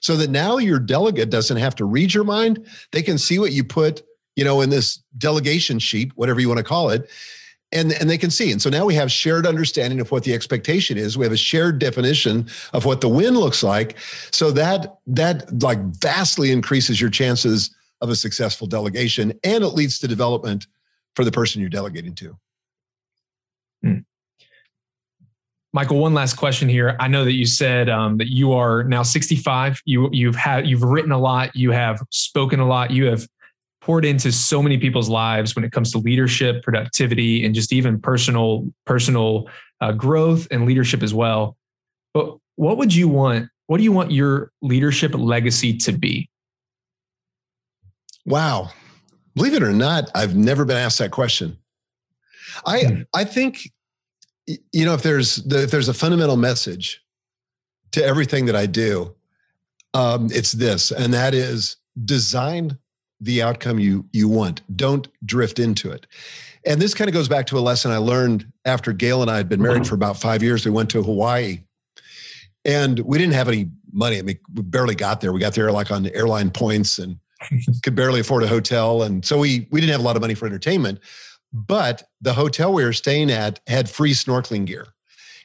so 0.00 0.16
that 0.16 0.30
now 0.30 0.58
your 0.58 0.78
delegate 0.78 1.30
doesn't 1.30 1.56
have 1.56 1.74
to 1.76 1.84
read 1.84 2.14
your 2.14 2.24
mind. 2.24 2.64
They 2.92 3.02
can 3.02 3.18
see 3.18 3.38
what 3.38 3.52
you 3.52 3.64
put 3.64 4.02
you 4.36 4.44
know, 4.44 4.60
in 4.60 4.70
this 4.70 5.02
delegation 5.16 5.78
sheet, 5.78 6.12
whatever 6.16 6.40
you 6.40 6.48
want 6.48 6.58
to 6.58 6.64
call 6.64 6.90
it. 6.90 7.08
And, 7.72 7.92
and 7.92 8.08
they 8.08 8.18
can 8.18 8.30
see. 8.30 8.52
And 8.52 8.62
so 8.62 8.70
now 8.70 8.84
we 8.84 8.94
have 8.94 9.10
shared 9.10 9.46
understanding 9.46 10.00
of 10.00 10.12
what 10.12 10.22
the 10.22 10.32
expectation 10.32 10.96
is. 10.96 11.18
We 11.18 11.24
have 11.24 11.32
a 11.32 11.36
shared 11.36 11.80
definition 11.80 12.48
of 12.72 12.84
what 12.84 13.00
the 13.00 13.08
win 13.08 13.34
looks 13.34 13.64
like. 13.64 13.98
So 14.30 14.52
that 14.52 14.98
that 15.08 15.62
like 15.62 15.80
vastly 15.96 16.52
increases 16.52 17.00
your 17.00 17.10
chances 17.10 17.74
of 18.00 18.10
a 18.10 18.16
successful 18.16 18.68
delegation 18.68 19.32
and 19.42 19.64
it 19.64 19.68
leads 19.68 19.98
to 20.00 20.08
development 20.08 20.66
for 21.16 21.24
the 21.24 21.32
person 21.32 21.60
you're 21.60 21.70
delegating 21.70 22.14
to. 22.16 22.36
Hmm. 23.82 23.98
Michael, 25.72 25.98
one 25.98 26.14
last 26.14 26.34
question 26.34 26.68
here. 26.68 26.96
I 27.00 27.08
know 27.08 27.24
that 27.24 27.32
you 27.32 27.46
said 27.46 27.88
um, 27.88 28.16
that 28.18 28.28
you 28.28 28.52
are 28.52 28.84
now 28.84 29.02
65. 29.02 29.82
You 29.84 30.08
you've 30.12 30.36
had 30.36 30.68
you've 30.68 30.84
written 30.84 31.10
a 31.10 31.18
lot. 31.18 31.54
You 31.56 31.72
have 31.72 32.00
spoken 32.10 32.60
a 32.60 32.66
lot. 32.66 32.92
You 32.92 33.06
have 33.06 33.26
poured 33.84 34.06
into 34.06 34.32
so 34.32 34.62
many 34.62 34.78
people's 34.78 35.10
lives 35.10 35.54
when 35.54 35.62
it 35.62 35.70
comes 35.70 35.92
to 35.92 35.98
leadership, 35.98 36.62
productivity, 36.62 37.44
and 37.44 37.54
just 37.54 37.70
even 37.70 38.00
personal 38.00 38.66
personal 38.86 39.46
uh, 39.82 39.92
growth 39.92 40.48
and 40.50 40.64
leadership 40.64 41.02
as 41.02 41.12
well. 41.12 41.56
But 42.14 42.38
what 42.56 42.78
would 42.78 42.94
you 42.94 43.08
want? 43.08 43.50
What 43.66 43.76
do 43.76 43.84
you 43.84 43.92
want 43.92 44.10
your 44.10 44.50
leadership 44.62 45.14
legacy 45.14 45.76
to 45.78 45.92
be? 45.92 46.30
Wow, 48.24 48.70
believe 49.34 49.52
it 49.52 49.62
or 49.62 49.72
not, 49.72 50.10
I've 50.14 50.34
never 50.34 50.64
been 50.64 50.78
asked 50.78 50.98
that 51.00 51.10
question. 51.10 51.58
I 52.64 52.84
hmm. 52.84 53.02
I 53.12 53.24
think 53.24 53.70
you 54.46 54.86
know, 54.86 54.94
if 54.94 55.02
there's 55.02 55.36
the, 55.36 55.62
if 55.62 55.70
there's 55.70 55.88
a 55.88 55.94
fundamental 55.94 56.36
message 56.36 57.02
to 57.92 58.02
everything 58.02 58.46
that 58.46 58.56
I 58.56 58.64
do, 58.64 59.14
um, 59.92 60.30
it's 60.32 60.52
this, 60.52 60.90
and 60.90 61.12
that 61.12 61.34
is 61.34 61.76
design 62.02 62.78
the 63.24 63.42
outcome 63.42 63.78
you 63.78 64.06
you 64.12 64.28
want. 64.28 64.62
Don't 64.76 65.08
drift 65.24 65.58
into 65.58 65.90
it. 65.90 66.06
And 66.66 66.80
this 66.80 66.94
kind 66.94 67.08
of 67.08 67.14
goes 67.14 67.28
back 67.28 67.46
to 67.46 67.58
a 67.58 67.60
lesson 67.60 67.90
I 67.90 67.98
learned 67.98 68.50
after 68.64 68.92
Gail 68.92 69.20
and 69.20 69.30
I 69.30 69.36
had 69.36 69.48
been 69.48 69.60
married 69.60 69.82
mm-hmm. 69.82 69.88
for 69.88 69.94
about 69.94 70.16
five 70.16 70.42
years. 70.42 70.64
We 70.64 70.70
went 70.70 70.90
to 70.90 71.02
Hawaii, 71.02 71.60
and 72.64 72.98
we 73.00 73.18
didn't 73.18 73.34
have 73.34 73.48
any 73.48 73.68
money. 73.92 74.18
I 74.18 74.22
mean, 74.22 74.38
we 74.54 74.62
barely 74.62 74.94
got 74.94 75.20
there. 75.20 75.32
We 75.32 75.40
got 75.40 75.54
there 75.54 75.70
like 75.72 75.90
on 75.90 76.06
airline 76.08 76.50
points 76.50 76.98
and 76.98 77.18
could 77.82 77.94
barely 77.94 78.20
afford 78.20 78.42
a 78.42 78.48
hotel, 78.48 79.02
and 79.02 79.24
so 79.24 79.38
we 79.38 79.68
we 79.70 79.80
didn't 79.80 79.92
have 79.92 80.00
a 80.00 80.04
lot 80.04 80.16
of 80.16 80.22
money 80.22 80.34
for 80.34 80.46
entertainment. 80.46 81.00
But 81.52 82.02
the 82.20 82.34
hotel 82.34 82.72
we 82.72 82.84
were 82.84 82.92
staying 82.92 83.30
at 83.30 83.60
had 83.68 83.88
free 83.88 84.12
snorkeling 84.12 84.66
gear. 84.66 84.88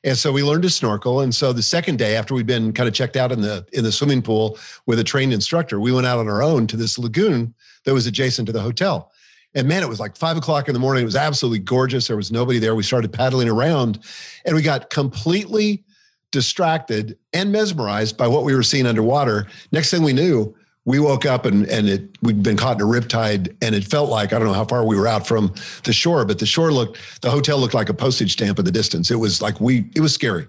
And 0.03 0.17
so 0.17 0.32
we 0.32 0.43
learned 0.43 0.63
to 0.63 0.69
snorkel. 0.69 1.19
And 1.19 1.36
so 1.36 1.51
the 1.51 1.61
second 1.61 1.99
day 1.99 2.15
after 2.15 2.34
we'd 2.34 2.47
been 2.47 2.71
kind 2.71 2.88
of 2.88 2.95
checked 2.95 3.17
out 3.17 3.32
in 3.32 3.41
the 3.41 3.65
in 3.73 3.84
the 3.84 3.91
swimming 3.91 4.21
pool 4.21 4.57
with 4.86 4.99
a 4.99 5.03
trained 5.03 5.34
instructor, 5.34 5.80
we 5.80 5.91
went 5.91 6.07
out 6.07 6.19
on 6.19 6.30
our 6.30 6.41
own 6.41 6.67
to 6.67 6.77
this 6.77 6.97
lagoon 6.97 7.53
that 7.86 7.93
was 7.93 8.07
adjacent 8.07 8.45
to 8.47 8.51
the 8.51 8.61
hotel. 8.61 9.11
And 9.55 9.67
man, 9.67 9.82
it 9.82 9.89
was 9.89 9.99
like 9.99 10.15
five 10.15 10.38
o'clock 10.38 10.67
in 10.67 10.73
the 10.73 10.80
morning. 10.80 11.01
It 11.01 11.05
was 11.05 11.15
absolutely 11.15 11.59
gorgeous. 11.59 12.07
There 12.07 12.17
was 12.17 12.32
nobody 12.32 12.59
there. 12.59 12.75
We 12.75 12.84
started 12.84 13.11
paddling 13.11 13.49
around 13.49 13.99
and 14.45 14.55
we 14.55 14.61
got 14.61 14.89
completely 14.89 15.84
distracted 16.32 17.17
and 17.34 17.51
mesmerized 17.51 18.15
by 18.15 18.27
what 18.27 18.43
we 18.43 18.53
were 18.53 18.61
seeing 18.61 18.86
underwater. 18.86 19.47
Next 19.71 19.89
thing 19.89 20.03
we 20.03 20.13
knew, 20.13 20.55
we 20.86 20.99
woke 20.99 21.25
up 21.25 21.45
and 21.45 21.67
and 21.67 21.88
it 21.89 22.17
we'd 22.21 22.41
been 22.41 22.57
caught 22.57 22.80
in 22.80 22.82
a 22.82 22.89
riptide 22.89 23.55
and 23.61 23.75
it 23.75 23.84
felt 23.84 24.09
like 24.09 24.34
I 24.34 24.39
don't 24.39 24.47
know 24.47 24.53
how 24.53 24.65
far 24.65 24.86
we 24.86 24.95
were 24.95 25.07
out 25.07 25.27
from 25.27 25.53
the 25.84 25.93
shore, 25.93 26.25
but 26.25 26.39
the 26.39 26.45
shore 26.45 26.71
looked 26.71 26.99
the 27.21 27.30
hotel 27.30 27.57
looked 27.57 27.73
like 27.73 27.89
a 27.89 27.93
postage 27.93 28.34
stamp 28.34 28.59
in 28.59 28.65
the 28.65 28.71
distance. 28.71 29.11
It 29.11 29.17
was 29.17 29.41
like 29.41 29.59
we 29.59 29.89
it 29.95 30.01
was 30.01 30.13
scary. 30.13 30.47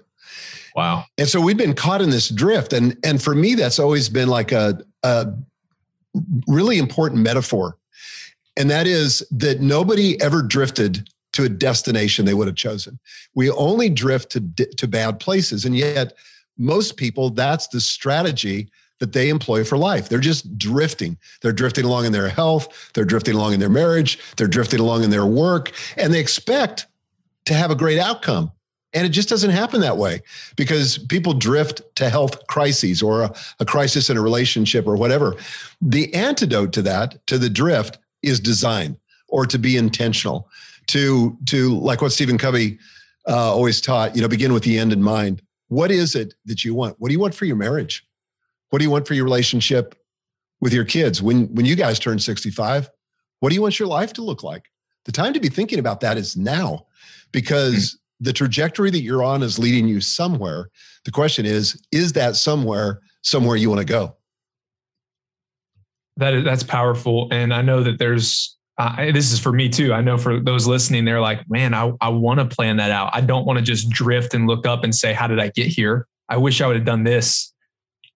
Wow. 0.77 1.05
And 1.19 1.29
so 1.29 1.41
we'd 1.41 1.57
been 1.57 1.75
caught 1.75 2.01
in 2.01 2.11
this 2.11 2.29
drift. 2.29 2.73
And 2.73 2.97
and 3.05 3.23
for 3.23 3.35
me, 3.35 3.55
that's 3.55 3.79
always 3.79 4.09
been 4.09 4.29
like 4.29 4.53
a, 4.53 4.81
a 5.03 5.33
really 6.47 6.79
important 6.79 7.23
metaphor. 7.23 7.77
And 8.57 8.71
that 8.71 8.87
is 8.87 9.27
that 9.31 9.61
nobody 9.61 10.21
ever 10.21 10.43
drifted 10.43 11.09
to 11.33 11.45
a 11.45 11.49
destination 11.49 12.25
they 12.25 12.35
would 12.35 12.49
have 12.49 12.57
chosen. 12.57 12.99
We 13.35 13.51
only 13.51 13.89
drift 13.89 14.33
to, 14.33 14.41
to 14.67 14.89
bad 14.89 15.21
places. 15.21 15.65
And 15.65 15.77
yet, 15.77 16.15
most 16.59 16.97
people, 16.97 17.31
that's 17.31 17.69
the 17.69 17.81
strategy 17.81 18.71
that 18.99 19.13
they 19.13 19.31
employ 19.31 19.65
for 19.65 19.79
life. 19.79 20.09
They're 20.09 20.19
just 20.19 20.59
drifting. 20.59 21.17
They're 21.41 21.53
drifting 21.53 21.87
along 21.87 22.05
in 22.05 22.13
their 22.13 22.29
health, 22.29 22.91
they're 22.93 23.05
drifting 23.05 23.35
along 23.35 23.55
in 23.55 23.61
their 23.61 23.71
marriage, 23.71 24.19
they're 24.37 24.47
drifting 24.47 24.79
along 24.79 25.05
in 25.05 25.11
their 25.11 25.27
work, 25.27 25.73
and 25.97 26.13
they 26.13 26.21
expect 26.21 26.87
to 27.47 27.55
have 27.55 27.71
a 27.71 27.75
great 27.75 27.99
outcome. 27.99 28.53
And 28.93 29.07
it 29.07 29.11
just 29.11 29.29
doesn't 29.29 29.51
happen 29.51 29.81
that 29.83 29.99
way 29.99 30.23
because 30.57 30.99
people 30.99 31.33
drift 31.33 31.83
to 31.97 32.11
health 32.11 32.47
crises 32.49 33.03
or 33.03 33.23
a, 33.23 33.35
a 33.61 33.65
crisis 33.65 34.11
in 34.11 34.17
a 34.17 34.21
relationship 34.21 34.87
or 34.87 34.97
whatever. 34.97 35.37
The 35.81 36.13
antidote 36.13 36.73
to 36.73 36.83
that, 36.83 37.25
to 37.29 37.39
the 37.39 37.51
drift, 37.51 37.99
is 38.23 38.41
design 38.41 38.97
or 39.29 39.47
to 39.47 39.59
be 39.59 39.77
intentional, 39.77 40.49
to 40.89 41.39
to 41.47 41.79
like 41.79 42.03
what 42.03 42.13
Stephen 42.13 42.37
Covey 42.37 42.79
uh, 43.29 43.55
always 43.55 43.81
taught. 43.81 44.17
You 44.17 44.23
know, 44.23 44.29
begin 44.29 44.53
with 44.53 44.65
the 44.65 44.79
end 44.79 44.93
in 44.93 45.03
mind. 45.03 45.41
What 45.69 45.91
is 45.91 46.17
it 46.17 46.35
that 46.47 46.65
you 46.65 46.75
want? 46.75 46.97
What 46.99 47.09
do 47.09 47.13
you 47.15 47.21
want 47.21 47.35
for 47.35 47.45
your 47.45 47.57
marriage? 47.57 48.05
What 48.71 48.81
do 48.81 48.85
you 48.85 48.91
want 48.91 49.07
for 49.07 49.15
your 49.15 49.25
relationship 49.25 49.95
with 50.61 50.73
your 50.73 50.85
kids 50.85 51.23
when 51.23 51.47
when 51.55 51.65
you 51.65 51.77
guys 51.77 51.99
turn 51.99 52.19
65? 52.19 52.91
What 53.39 53.49
do 53.49 53.55
you 53.55 53.63
want 53.63 53.79
your 53.79 53.89
life 53.89 54.13
to 54.15 54.23
look 54.23 54.43
like? 54.43 54.65
The 55.05 55.13
time 55.13 55.33
to 55.33 55.41
be 55.41 55.49
thinking 55.49 55.79
about 55.79 56.01
that 56.01 56.19
is 56.19 56.37
now 56.37 56.87
because. 57.33 57.97
The 58.21 58.33
trajectory 58.33 58.91
that 58.91 59.03
you're 59.03 59.23
on 59.23 59.43
is 59.43 59.59
leading 59.59 59.89
you 59.89 60.01
somewhere. 60.01 60.71
The 61.05 61.11
question 61.11 61.47
is, 61.47 61.81
is 61.93 62.13
that 62.13 62.37
somewhere 62.37 63.01
somewhere 63.23 63.57
you 63.57 63.69
want 63.69 63.81
to 63.81 63.87
go? 63.87 64.17
That 66.17 66.35
is, 66.35 66.45
that's 66.45 66.63
powerful. 66.63 67.29
And 67.31 67.53
I 67.53 67.63
know 67.63 67.83
that 67.83 67.99
there's 67.99 68.57
uh, 68.79 69.13
this 69.13 69.31
is 69.31 69.39
for 69.39 69.53
me 69.53 69.69
too. 69.69 69.93
I 69.93 70.01
know 70.01 70.17
for 70.17 70.41
those 70.41 70.67
listening, 70.67 71.05
they're 71.05 71.21
like, 71.21 71.49
man, 71.51 71.75
I, 71.75 71.93
I 72.01 72.09
want 72.09 72.41
to 72.41 72.47
plan 72.47 72.79
that 72.79 72.91
out. 72.91 73.11
I 73.13 73.21
don't 73.21 73.45
want 73.45 73.59
to 73.59 73.65
just 73.65 73.91
drift 73.91 74.33
and 74.33 74.47
look 74.47 74.67
up 74.67 74.85
and 74.85 74.95
say, 74.95 75.13
how 75.13 75.27
did 75.27 75.39
I 75.39 75.49
get 75.49 75.67
here? 75.67 76.07
I 76.31 76.39
wish 76.39 76.61
I 76.61 76.67
would 76.67 76.77
have 76.77 76.87
done 76.87 77.05
this 77.05 77.53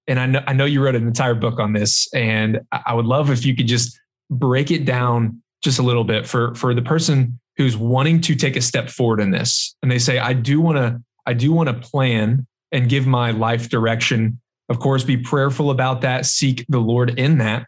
and 0.07 0.21
I 0.21 0.27
know, 0.27 0.43
I 0.47 0.53
know 0.53 0.65
you 0.65 0.83
wrote 0.83 0.95
an 0.95 1.07
entire 1.07 1.35
book 1.35 1.59
on 1.59 1.73
this, 1.73 2.13
and 2.15 2.61
I 2.73 2.95
would 2.95 3.07
love 3.07 3.31
if 3.31 3.47
you 3.47 3.57
could 3.57 3.67
just 3.67 3.99
break 4.31 4.71
it 4.71 4.85
down 4.85 5.43
just 5.63 5.79
a 5.79 5.83
little 5.83 6.05
bit 6.05 6.27
for 6.27 6.55
for 6.55 6.75
the 6.75 6.83
person 6.83 7.39
who's 7.57 7.77
wanting 7.77 8.21
to 8.23 8.35
take 8.35 8.57
a 8.57 8.61
step 8.61 8.89
forward 8.89 9.21
in 9.21 9.31
this, 9.31 9.77
and 9.83 9.91
they 9.91 9.99
say, 9.99 10.19
I 10.19 10.33
do 10.33 10.61
want 10.61 10.77
to, 10.79 11.01
I 11.27 11.33
do 11.33 11.53
want 11.53 11.69
to 11.69 11.75
plan 11.75 12.47
and 12.73 12.89
give 12.89 13.07
my 13.07 13.31
life 13.31 13.69
direction. 13.69 14.41
Of 14.69 14.79
course, 14.79 15.05
be 15.05 15.17
prayerful 15.17 15.71
about 15.71 16.01
that, 16.01 16.27
seek 16.27 16.65
the 16.69 16.81
Lord 16.81 17.19
in 17.19 17.39
that, 17.39 17.67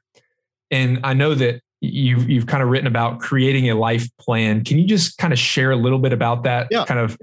and 0.71 1.01
I 1.05 1.15
know 1.15 1.35
that 1.35 1.61
you've 1.81 2.29
you've 2.29 2.47
kind 2.47 2.63
of 2.63 2.71
written 2.71 2.87
about 2.87 3.21
creating 3.21 3.71
a 3.71 3.75
life 3.75 4.09
plan. 4.19 4.65
Can 4.65 4.79
you 4.79 4.87
just 4.87 5.19
kind 5.19 5.33
of 5.33 5.39
share 5.39 5.71
a 5.71 5.77
little 5.77 5.99
bit 5.99 6.13
about 6.13 6.45
that? 6.45 6.69
Yeah. 6.71 6.85
Kind 6.85 7.01
of 7.01 7.19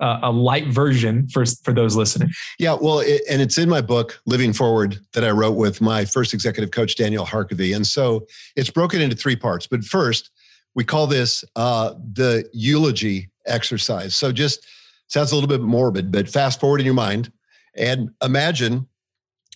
uh, 0.00 0.20
a 0.22 0.30
light 0.30 0.66
version 0.68 1.28
for 1.28 1.44
for 1.62 1.72
those 1.72 1.94
listening. 1.94 2.30
Yeah, 2.58 2.76
well, 2.80 3.00
it, 3.00 3.22
and 3.28 3.42
it's 3.42 3.58
in 3.58 3.68
my 3.68 3.82
book 3.82 4.20
Living 4.26 4.52
Forward 4.52 4.98
that 5.12 5.24
I 5.24 5.30
wrote 5.30 5.56
with 5.56 5.80
my 5.80 6.04
first 6.04 6.32
executive 6.34 6.70
coach 6.70 6.96
Daniel 6.96 7.26
Harkavy, 7.26 7.76
and 7.76 7.86
so 7.86 8.26
it's 8.56 8.70
broken 8.70 9.00
into 9.00 9.14
three 9.14 9.36
parts. 9.36 9.66
But 9.66 9.84
first, 9.84 10.30
we 10.74 10.84
call 10.84 11.06
this 11.06 11.44
uh, 11.56 11.94
the 12.12 12.48
eulogy 12.52 13.30
exercise. 13.46 14.14
So 14.14 14.32
just 14.32 14.66
sounds 15.08 15.32
a 15.32 15.34
little 15.34 15.48
bit 15.48 15.60
morbid, 15.60 16.12
but 16.12 16.28
fast 16.28 16.60
forward 16.60 16.80
in 16.80 16.86
your 16.86 16.94
mind 16.94 17.32
and 17.76 18.10
imagine 18.22 18.86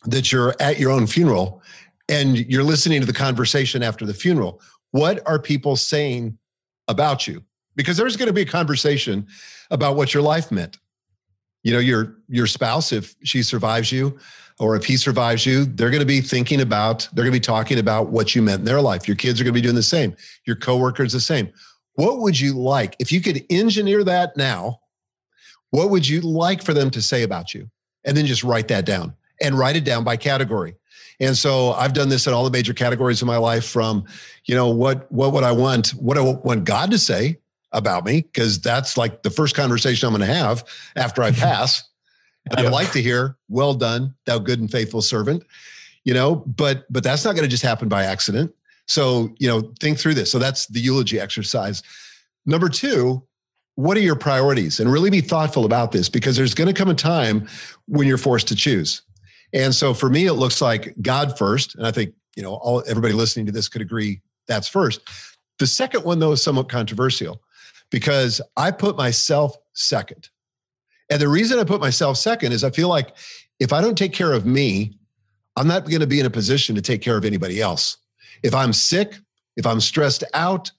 that 0.07 0.33
you're 0.33 0.55
at 0.61 0.79
your 0.79 0.91
own 0.91 1.07
funeral 1.07 1.63
and 2.09 2.39
you're 2.39 2.65
listening 2.65 3.01
to 3.01 3.07
the 3.07 3.13
conversation 3.13 3.83
after 3.83 4.05
the 4.05 4.15
funeral. 4.15 4.61
What 4.91 5.27
are 5.27 5.39
people 5.39 5.77
saying 5.77 6.39
about 6.89 7.27
you? 7.27 7.43
because 7.77 7.97
there's 7.97 8.17
going 8.17 8.29
to 8.29 8.33
be 8.33 8.43
a 8.43 8.47
conversation 8.47 9.27
about 9.71 9.97
what 9.97 10.15
your 10.15 10.23
life 10.23 10.51
meant. 10.51 10.79
You 11.63 11.73
know, 11.73 11.79
your 11.79 12.17
your 12.29 12.47
spouse, 12.47 12.93
if 12.93 13.15
she 13.25 13.43
survives 13.43 13.91
you, 13.91 14.19
or 14.61 14.77
if 14.77 14.85
he 14.85 14.97
survives 14.97 15.45
you, 15.45 15.65
they're 15.65 15.91
going 15.91 16.01
to 16.01 16.07
be 16.07 16.21
thinking 16.21 16.61
about, 16.61 17.09
they're 17.13 17.25
going 17.25 17.33
to 17.33 17.41
be 17.41 17.45
talking 17.45 17.79
about 17.79 18.09
what 18.09 18.35
you 18.35 18.43
meant 18.43 18.61
in 18.61 18.65
their 18.65 18.81
life. 18.81 19.09
Your 19.09 19.17
kids 19.17 19.41
are 19.41 19.45
going 19.45 19.53
to 19.53 19.59
be 19.59 19.63
doing 19.63 19.75
the 19.75 19.83
same. 19.83 20.15
Your 20.47 20.57
coworkers 20.57 21.13
the 21.13 21.21
same. 21.21 21.51
What 21.95 22.21
would 22.21 22.39
you 22.39 22.55
like 22.55 22.97
if 22.99 23.11
you 23.11 23.21
could 23.21 23.45
engineer 23.51 24.05
that 24.05 24.37
now? 24.37 24.81
What 25.71 25.91
would 25.91 26.07
you 26.07 26.21
like 26.21 26.63
for 26.63 26.73
them 26.73 26.91
to 26.91 27.03
say 27.03 27.23
about 27.23 27.53
you? 27.53 27.69
And 28.05 28.17
then 28.17 28.27
just 28.27 28.45
write 28.45 28.69
that 28.69 28.87
down 28.87 29.15
and 29.41 29.59
write 29.59 29.77
it 29.77 29.85
down 29.85 30.05
by 30.05 30.17
category. 30.17 30.77
And 31.21 31.37
so 31.37 31.73
I've 31.73 31.93
done 31.93 32.09
this 32.09 32.27
in 32.27 32.33
all 32.33 32.45
the 32.45 32.51
major 32.51 32.75
categories 32.75 33.23
of 33.23 33.27
my 33.27 33.37
life 33.37 33.67
from, 33.67 34.05
you 34.45 34.55
know, 34.55 34.69
what 34.69 35.11
what 35.11 35.33
would 35.33 35.45
I 35.45 35.53
want? 35.53 35.91
What 35.91 36.19
I 36.19 36.21
want 36.21 36.65
God 36.65 36.91
to 36.91 36.99
say? 36.99 37.39
about 37.75 38.05
me 38.07 38.23
because 38.23 38.61
that's 38.61 38.97
like 38.97 39.23
the 39.23 39.31
first 39.31 39.55
conversation 39.55 40.07
I'm 40.07 40.15
going 40.15 40.27
to 40.27 40.35
have 40.35 40.65
after 40.97 41.23
I 41.23 41.31
pass. 41.33 41.83
And 42.51 42.67
I'd 42.67 42.73
like 42.73 42.93
to 42.93 43.03
hear, 43.03 43.37
"Well 43.49 43.75
done, 43.75 44.15
thou 44.27 44.39
good 44.39 44.61
and 44.61 44.71
faithful 44.71 45.03
servant." 45.03 45.45
You 46.05 46.15
know, 46.15 46.37
but 46.37 46.85
but 46.91 47.03
that's 47.03 47.25
not 47.25 47.35
going 47.35 47.45
to 47.45 47.51
just 47.51 47.63
happen 47.63 47.89
by 47.89 48.05
accident. 48.05 48.55
So 48.87 49.35
you 49.39 49.49
know, 49.49 49.73
think 49.81 49.99
through 49.99 50.15
this. 50.15 50.31
So 50.31 50.39
that's 50.39 50.67
the 50.67 50.81
eulogy 50.81 51.19
exercise. 51.19 51.83
Number 52.47 52.69
two, 52.69 53.23
what 53.77 53.97
are 53.97 54.01
your 54.01 54.17
priorities? 54.17 54.81
And 54.81 54.93
really 54.93 55.11
be 55.11 55.21
thoughtful 55.21 55.65
about 55.65 55.93
this 55.93 56.09
because 56.09 56.37
there's 56.37 56.55
going 56.55 56.69
to 56.69 56.75
come 56.75 56.91
a 56.91 56.95
time 56.95 57.49
when 57.87 58.07
you're 58.07 58.19
forced 58.19 58.49
to 58.49 58.55
choose. 58.55 59.03
And 59.53 59.75
so 59.75 59.95
for 59.95 60.11
me, 60.11 60.27
it 60.27 60.35
looks 60.35 60.61
like 60.61 60.95
God 61.01 61.39
first, 61.39 61.75
and 61.77 61.87
I 61.87 61.93
think 61.93 62.15
you 62.37 62.43
know 62.43 62.55
all 62.55 62.83
everybody 62.87 63.15
listening 63.15 63.47
to 63.47 63.53
this 63.53 63.69
could 63.69 63.83
agree 63.83 64.21
That's 64.47 64.69
first. 64.69 65.01
The 65.59 65.67
second 65.67 66.05
one, 66.05 66.19
though, 66.19 66.33
is 66.33 66.43
somewhat 66.43 66.69
controversial 66.69 67.41
because 67.91 68.41
I 68.57 68.73
put 68.73 68.97
myself 68.97 69.57
second. 69.73 70.29
And 71.11 71.21
the 71.21 71.29
reason 71.29 71.59
I 71.59 71.65
put 71.65 71.81
myself 71.81 72.17
second 72.17 72.53
is 72.53 72.65
I 72.65 72.71
feel 72.71 72.89
like 72.89 73.15
if 73.61 73.73
I 73.73 73.81
don't 73.81 73.97
take 73.97 74.13
care 74.13 74.33
of 74.33 74.47
me, 74.47 74.99
I'm 75.57 75.69
not 75.69 75.85
going 75.85 76.01
to 76.01 76.07
be 76.07 76.21
in 76.21 76.27
a 76.27 76.31
position 76.31 76.75
to 76.75 76.83
take 76.83 77.03
care 77.03 77.17
of 77.17 77.25
anybody 77.25 77.61
else. 77.61 77.99
If 78.43 78.55
I'm 78.55 78.73
sick, 78.73 79.15
if 79.57 79.67
I'm 79.67 79.81
stressed 79.81 80.25
out, 80.35 80.71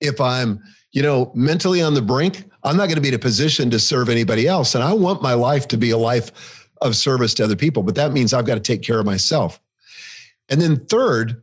if 0.00 0.20
I'm, 0.20 0.62
you 0.92 1.02
know, 1.02 1.32
mentally 1.34 1.82
on 1.82 1.94
the 1.94 2.02
brink, 2.02 2.44
I'm 2.62 2.76
not 2.76 2.86
going 2.86 2.96
to 2.96 3.00
be 3.00 3.08
in 3.08 3.14
a 3.14 3.18
position 3.18 3.70
to 3.70 3.78
serve 3.78 4.08
anybody 4.08 4.46
else. 4.46 4.74
And 4.74 4.84
I 4.84 4.92
want 4.92 5.22
my 5.22 5.34
life 5.34 5.66
to 5.68 5.76
be 5.76 5.90
a 5.90 5.98
life 5.98 6.68
of 6.80 6.96
service 6.96 7.34
to 7.34 7.44
other 7.44 7.56
people, 7.56 7.82
but 7.82 7.94
that 7.96 8.12
means 8.12 8.32
I've 8.32 8.46
got 8.46 8.54
to 8.54 8.60
take 8.60 8.82
care 8.82 9.00
of 9.00 9.06
myself. 9.06 9.60
And 10.48 10.60
then 10.60 10.84
third, 10.86 11.42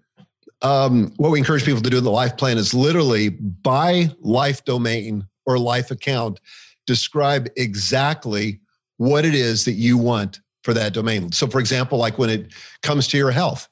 um, 0.62 1.14
what 1.18 1.32
we 1.32 1.40
encourage 1.40 1.64
people 1.64 1.82
to 1.82 1.90
do 1.90 1.98
in 1.98 2.04
the 2.04 2.12
life 2.12 2.38
plan 2.38 2.58
is 2.58 2.74
literally 2.74 3.30
by 3.30 4.10
life 4.22 4.66
domain 4.66 5.28
or 5.46 5.60
life 5.60 5.92
account, 5.92 6.40
describe 6.88 7.50
exactly 7.56 8.60
what 8.98 9.26
it 9.26 9.36
is 9.36 9.66
that 9.66 9.74
you 9.74 9.98
want 9.98 10.40
for 10.64 10.74
that 10.74 10.94
domain. 10.94 11.32
So, 11.32 11.48
for 11.48 11.60
example, 11.60 12.00
like 12.00 12.18
when 12.18 12.30
it 12.30 12.52
comes 12.82 13.08
to 13.10 13.18
your 13.18 13.32
health, 13.32 13.70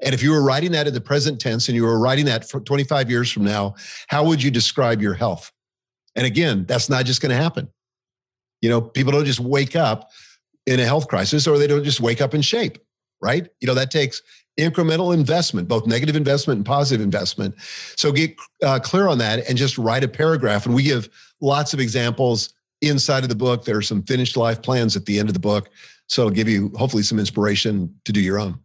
and 0.00 0.14
if 0.14 0.22
you 0.22 0.30
were 0.30 0.42
writing 0.42 0.72
that 0.72 0.86
in 0.86 0.94
the 0.94 1.00
present 1.00 1.40
tense 1.40 1.68
and 1.68 1.76
you 1.76 1.84
were 1.84 1.98
writing 1.98 2.24
that 2.26 2.48
for 2.48 2.60
25 2.60 3.10
years 3.10 3.30
from 3.30 3.44
now, 3.44 3.74
how 4.08 4.24
would 4.24 4.42
you 4.42 4.50
describe 4.50 5.00
your 5.00 5.14
health? 5.14 5.52
And 6.16 6.26
again, 6.26 6.64
that's 6.66 6.88
not 6.88 7.06
just 7.06 7.20
going 7.20 7.30
to 7.30 7.36
happen. 7.36 7.68
You 8.60 8.68
know, 8.68 8.80
people 8.80 9.12
don't 9.12 9.24
just 9.24 9.40
wake 9.40 9.76
up 9.76 10.10
in 10.66 10.80
a 10.80 10.84
health 10.84 11.08
crisis 11.08 11.46
or 11.46 11.58
they 11.58 11.66
don't 11.66 11.84
just 11.84 12.00
wake 12.00 12.20
up 12.20 12.34
in 12.34 12.42
shape, 12.42 12.78
right? 13.20 13.48
You 13.60 13.66
know, 13.66 13.74
that 13.74 13.90
takes 13.90 14.22
incremental 14.58 15.14
investment, 15.14 15.68
both 15.68 15.86
negative 15.86 16.16
investment 16.16 16.58
and 16.58 16.66
positive 16.66 17.02
investment. 17.02 17.54
So 17.96 18.12
get 18.12 18.36
uh, 18.62 18.78
clear 18.80 19.08
on 19.08 19.18
that 19.18 19.48
and 19.48 19.56
just 19.56 19.78
write 19.78 20.04
a 20.04 20.08
paragraph. 20.08 20.66
And 20.66 20.74
we 20.74 20.82
give 20.82 21.08
lots 21.42 21.74
of 21.74 21.80
examples 21.80 22.54
inside 22.80 23.22
of 23.22 23.28
the 23.28 23.34
book. 23.34 23.64
There 23.64 23.76
are 23.76 23.82
some 23.82 24.02
finished 24.04 24.36
life 24.36 24.62
plans 24.62 24.96
at 24.96 25.04
the 25.04 25.18
end 25.18 25.28
of 25.28 25.34
the 25.34 25.40
book. 25.40 25.68
So 26.08 26.22
it'll 26.22 26.34
give 26.34 26.48
you 26.48 26.72
hopefully 26.76 27.02
some 27.02 27.18
inspiration 27.18 27.94
to 28.04 28.12
do 28.12 28.20
your 28.20 28.38
own. 28.38 28.58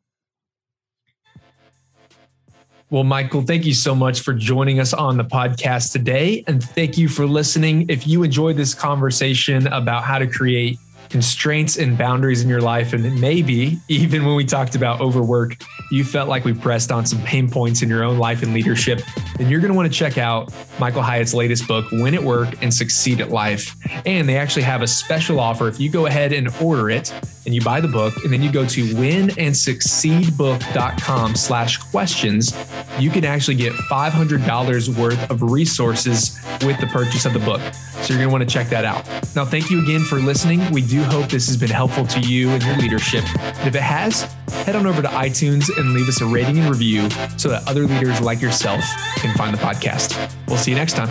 Well, 2.89 3.03
Michael, 3.03 3.41
thank 3.41 3.65
you 3.65 3.73
so 3.73 3.93
much 3.93 4.21
for 4.21 4.33
joining 4.33 4.79
us 4.79 4.93
on 4.93 5.17
the 5.17 5.25
podcast 5.25 5.91
today. 5.91 6.45
And 6.47 6.63
thank 6.63 6.97
you 6.97 7.09
for 7.09 7.25
listening. 7.25 7.85
If 7.89 8.07
you 8.07 8.23
enjoyed 8.23 8.55
this 8.55 8.73
conversation 8.73 9.67
about 9.67 10.05
how 10.05 10.19
to 10.19 10.27
create 10.27 10.79
constraints 11.09 11.77
and 11.77 11.97
boundaries 11.97 12.41
in 12.41 12.49
your 12.49 12.61
life. 12.61 12.93
And 12.93 13.19
maybe 13.19 13.79
even 13.87 14.25
when 14.25 14.35
we 14.35 14.45
talked 14.45 14.75
about 14.75 15.01
overwork, 15.01 15.57
you 15.91 16.03
felt 16.03 16.29
like 16.29 16.45
we 16.45 16.53
pressed 16.53 16.91
on 16.91 17.05
some 17.05 17.21
pain 17.23 17.49
points 17.49 17.81
in 17.81 17.89
your 17.89 18.03
own 18.03 18.17
life 18.17 18.43
and 18.43 18.53
leadership, 18.53 19.01
then 19.37 19.49
you're 19.49 19.61
going 19.61 19.71
to 19.71 19.77
want 19.77 19.91
to 19.91 19.97
check 19.97 20.17
out 20.17 20.53
Michael 20.79 21.01
Hyatt's 21.01 21.33
latest 21.33 21.67
book, 21.67 21.85
Win 21.91 22.13
at 22.13 22.23
Work 22.23 22.61
and 22.61 22.73
Succeed 22.73 23.21
at 23.21 23.29
Life. 23.29 23.75
And 24.05 24.27
they 24.27 24.37
actually 24.37 24.63
have 24.63 24.81
a 24.81 24.87
special 24.87 25.39
offer. 25.39 25.67
If 25.67 25.79
you 25.79 25.89
go 25.89 26.05
ahead 26.05 26.33
and 26.33 26.49
order 26.61 26.89
it 26.89 27.13
and 27.45 27.55
you 27.55 27.61
buy 27.61 27.79
the 27.79 27.87
book, 27.87 28.13
and 28.25 28.33
then 28.33 28.41
you 28.41 28.51
go 28.51 28.65
to 28.65 28.83
winandsucceedbook.com 28.95 31.35
slash 31.35 31.77
questions, 31.77 32.53
you 32.99 33.09
can 33.09 33.23
actually 33.23 33.55
get 33.55 33.71
$500 33.71 34.99
worth 34.99 35.31
of 35.31 35.41
resources 35.41 36.37
with 36.65 36.77
the 36.81 36.87
purchase 36.87 37.25
of 37.25 37.31
the 37.31 37.39
book. 37.39 37.61
So 38.01 38.13
you're 38.13 38.17
going 38.17 38.29
to 38.29 38.31
want 38.31 38.43
to 38.43 38.49
check 38.49 38.67
that 38.69 38.83
out. 38.83 39.07
Now, 39.35 39.45
thank 39.45 39.69
you 39.69 39.81
again 39.81 40.01
for 40.01 40.19
listening. 40.19 40.59
We 40.71 40.81
do 40.97 41.03
hope 41.03 41.29
this 41.29 41.47
has 41.47 41.57
been 41.57 41.69
helpful 41.69 42.07
to 42.07 42.19
you 42.21 42.49
and 42.49 42.63
your 42.63 42.75
leadership. 42.77 43.23
And 43.37 43.67
if 43.67 43.75
it 43.75 43.81
has, 43.81 44.23
head 44.65 44.75
on 44.75 44.87
over 44.87 45.01
to 45.01 45.07
iTunes 45.09 45.69
and 45.77 45.93
leave 45.93 46.07
us 46.07 46.21
a 46.21 46.25
rating 46.25 46.57
and 46.57 46.69
review 46.69 47.09
so 47.37 47.49
that 47.49 47.67
other 47.67 47.85
leaders 47.85 48.19
like 48.19 48.41
yourself 48.41 48.83
can 49.17 49.35
find 49.37 49.53
the 49.53 49.59
podcast. 49.59 50.33
We'll 50.47 50.57
see 50.57 50.71
you 50.71 50.77
next 50.77 50.95
time. 50.95 51.07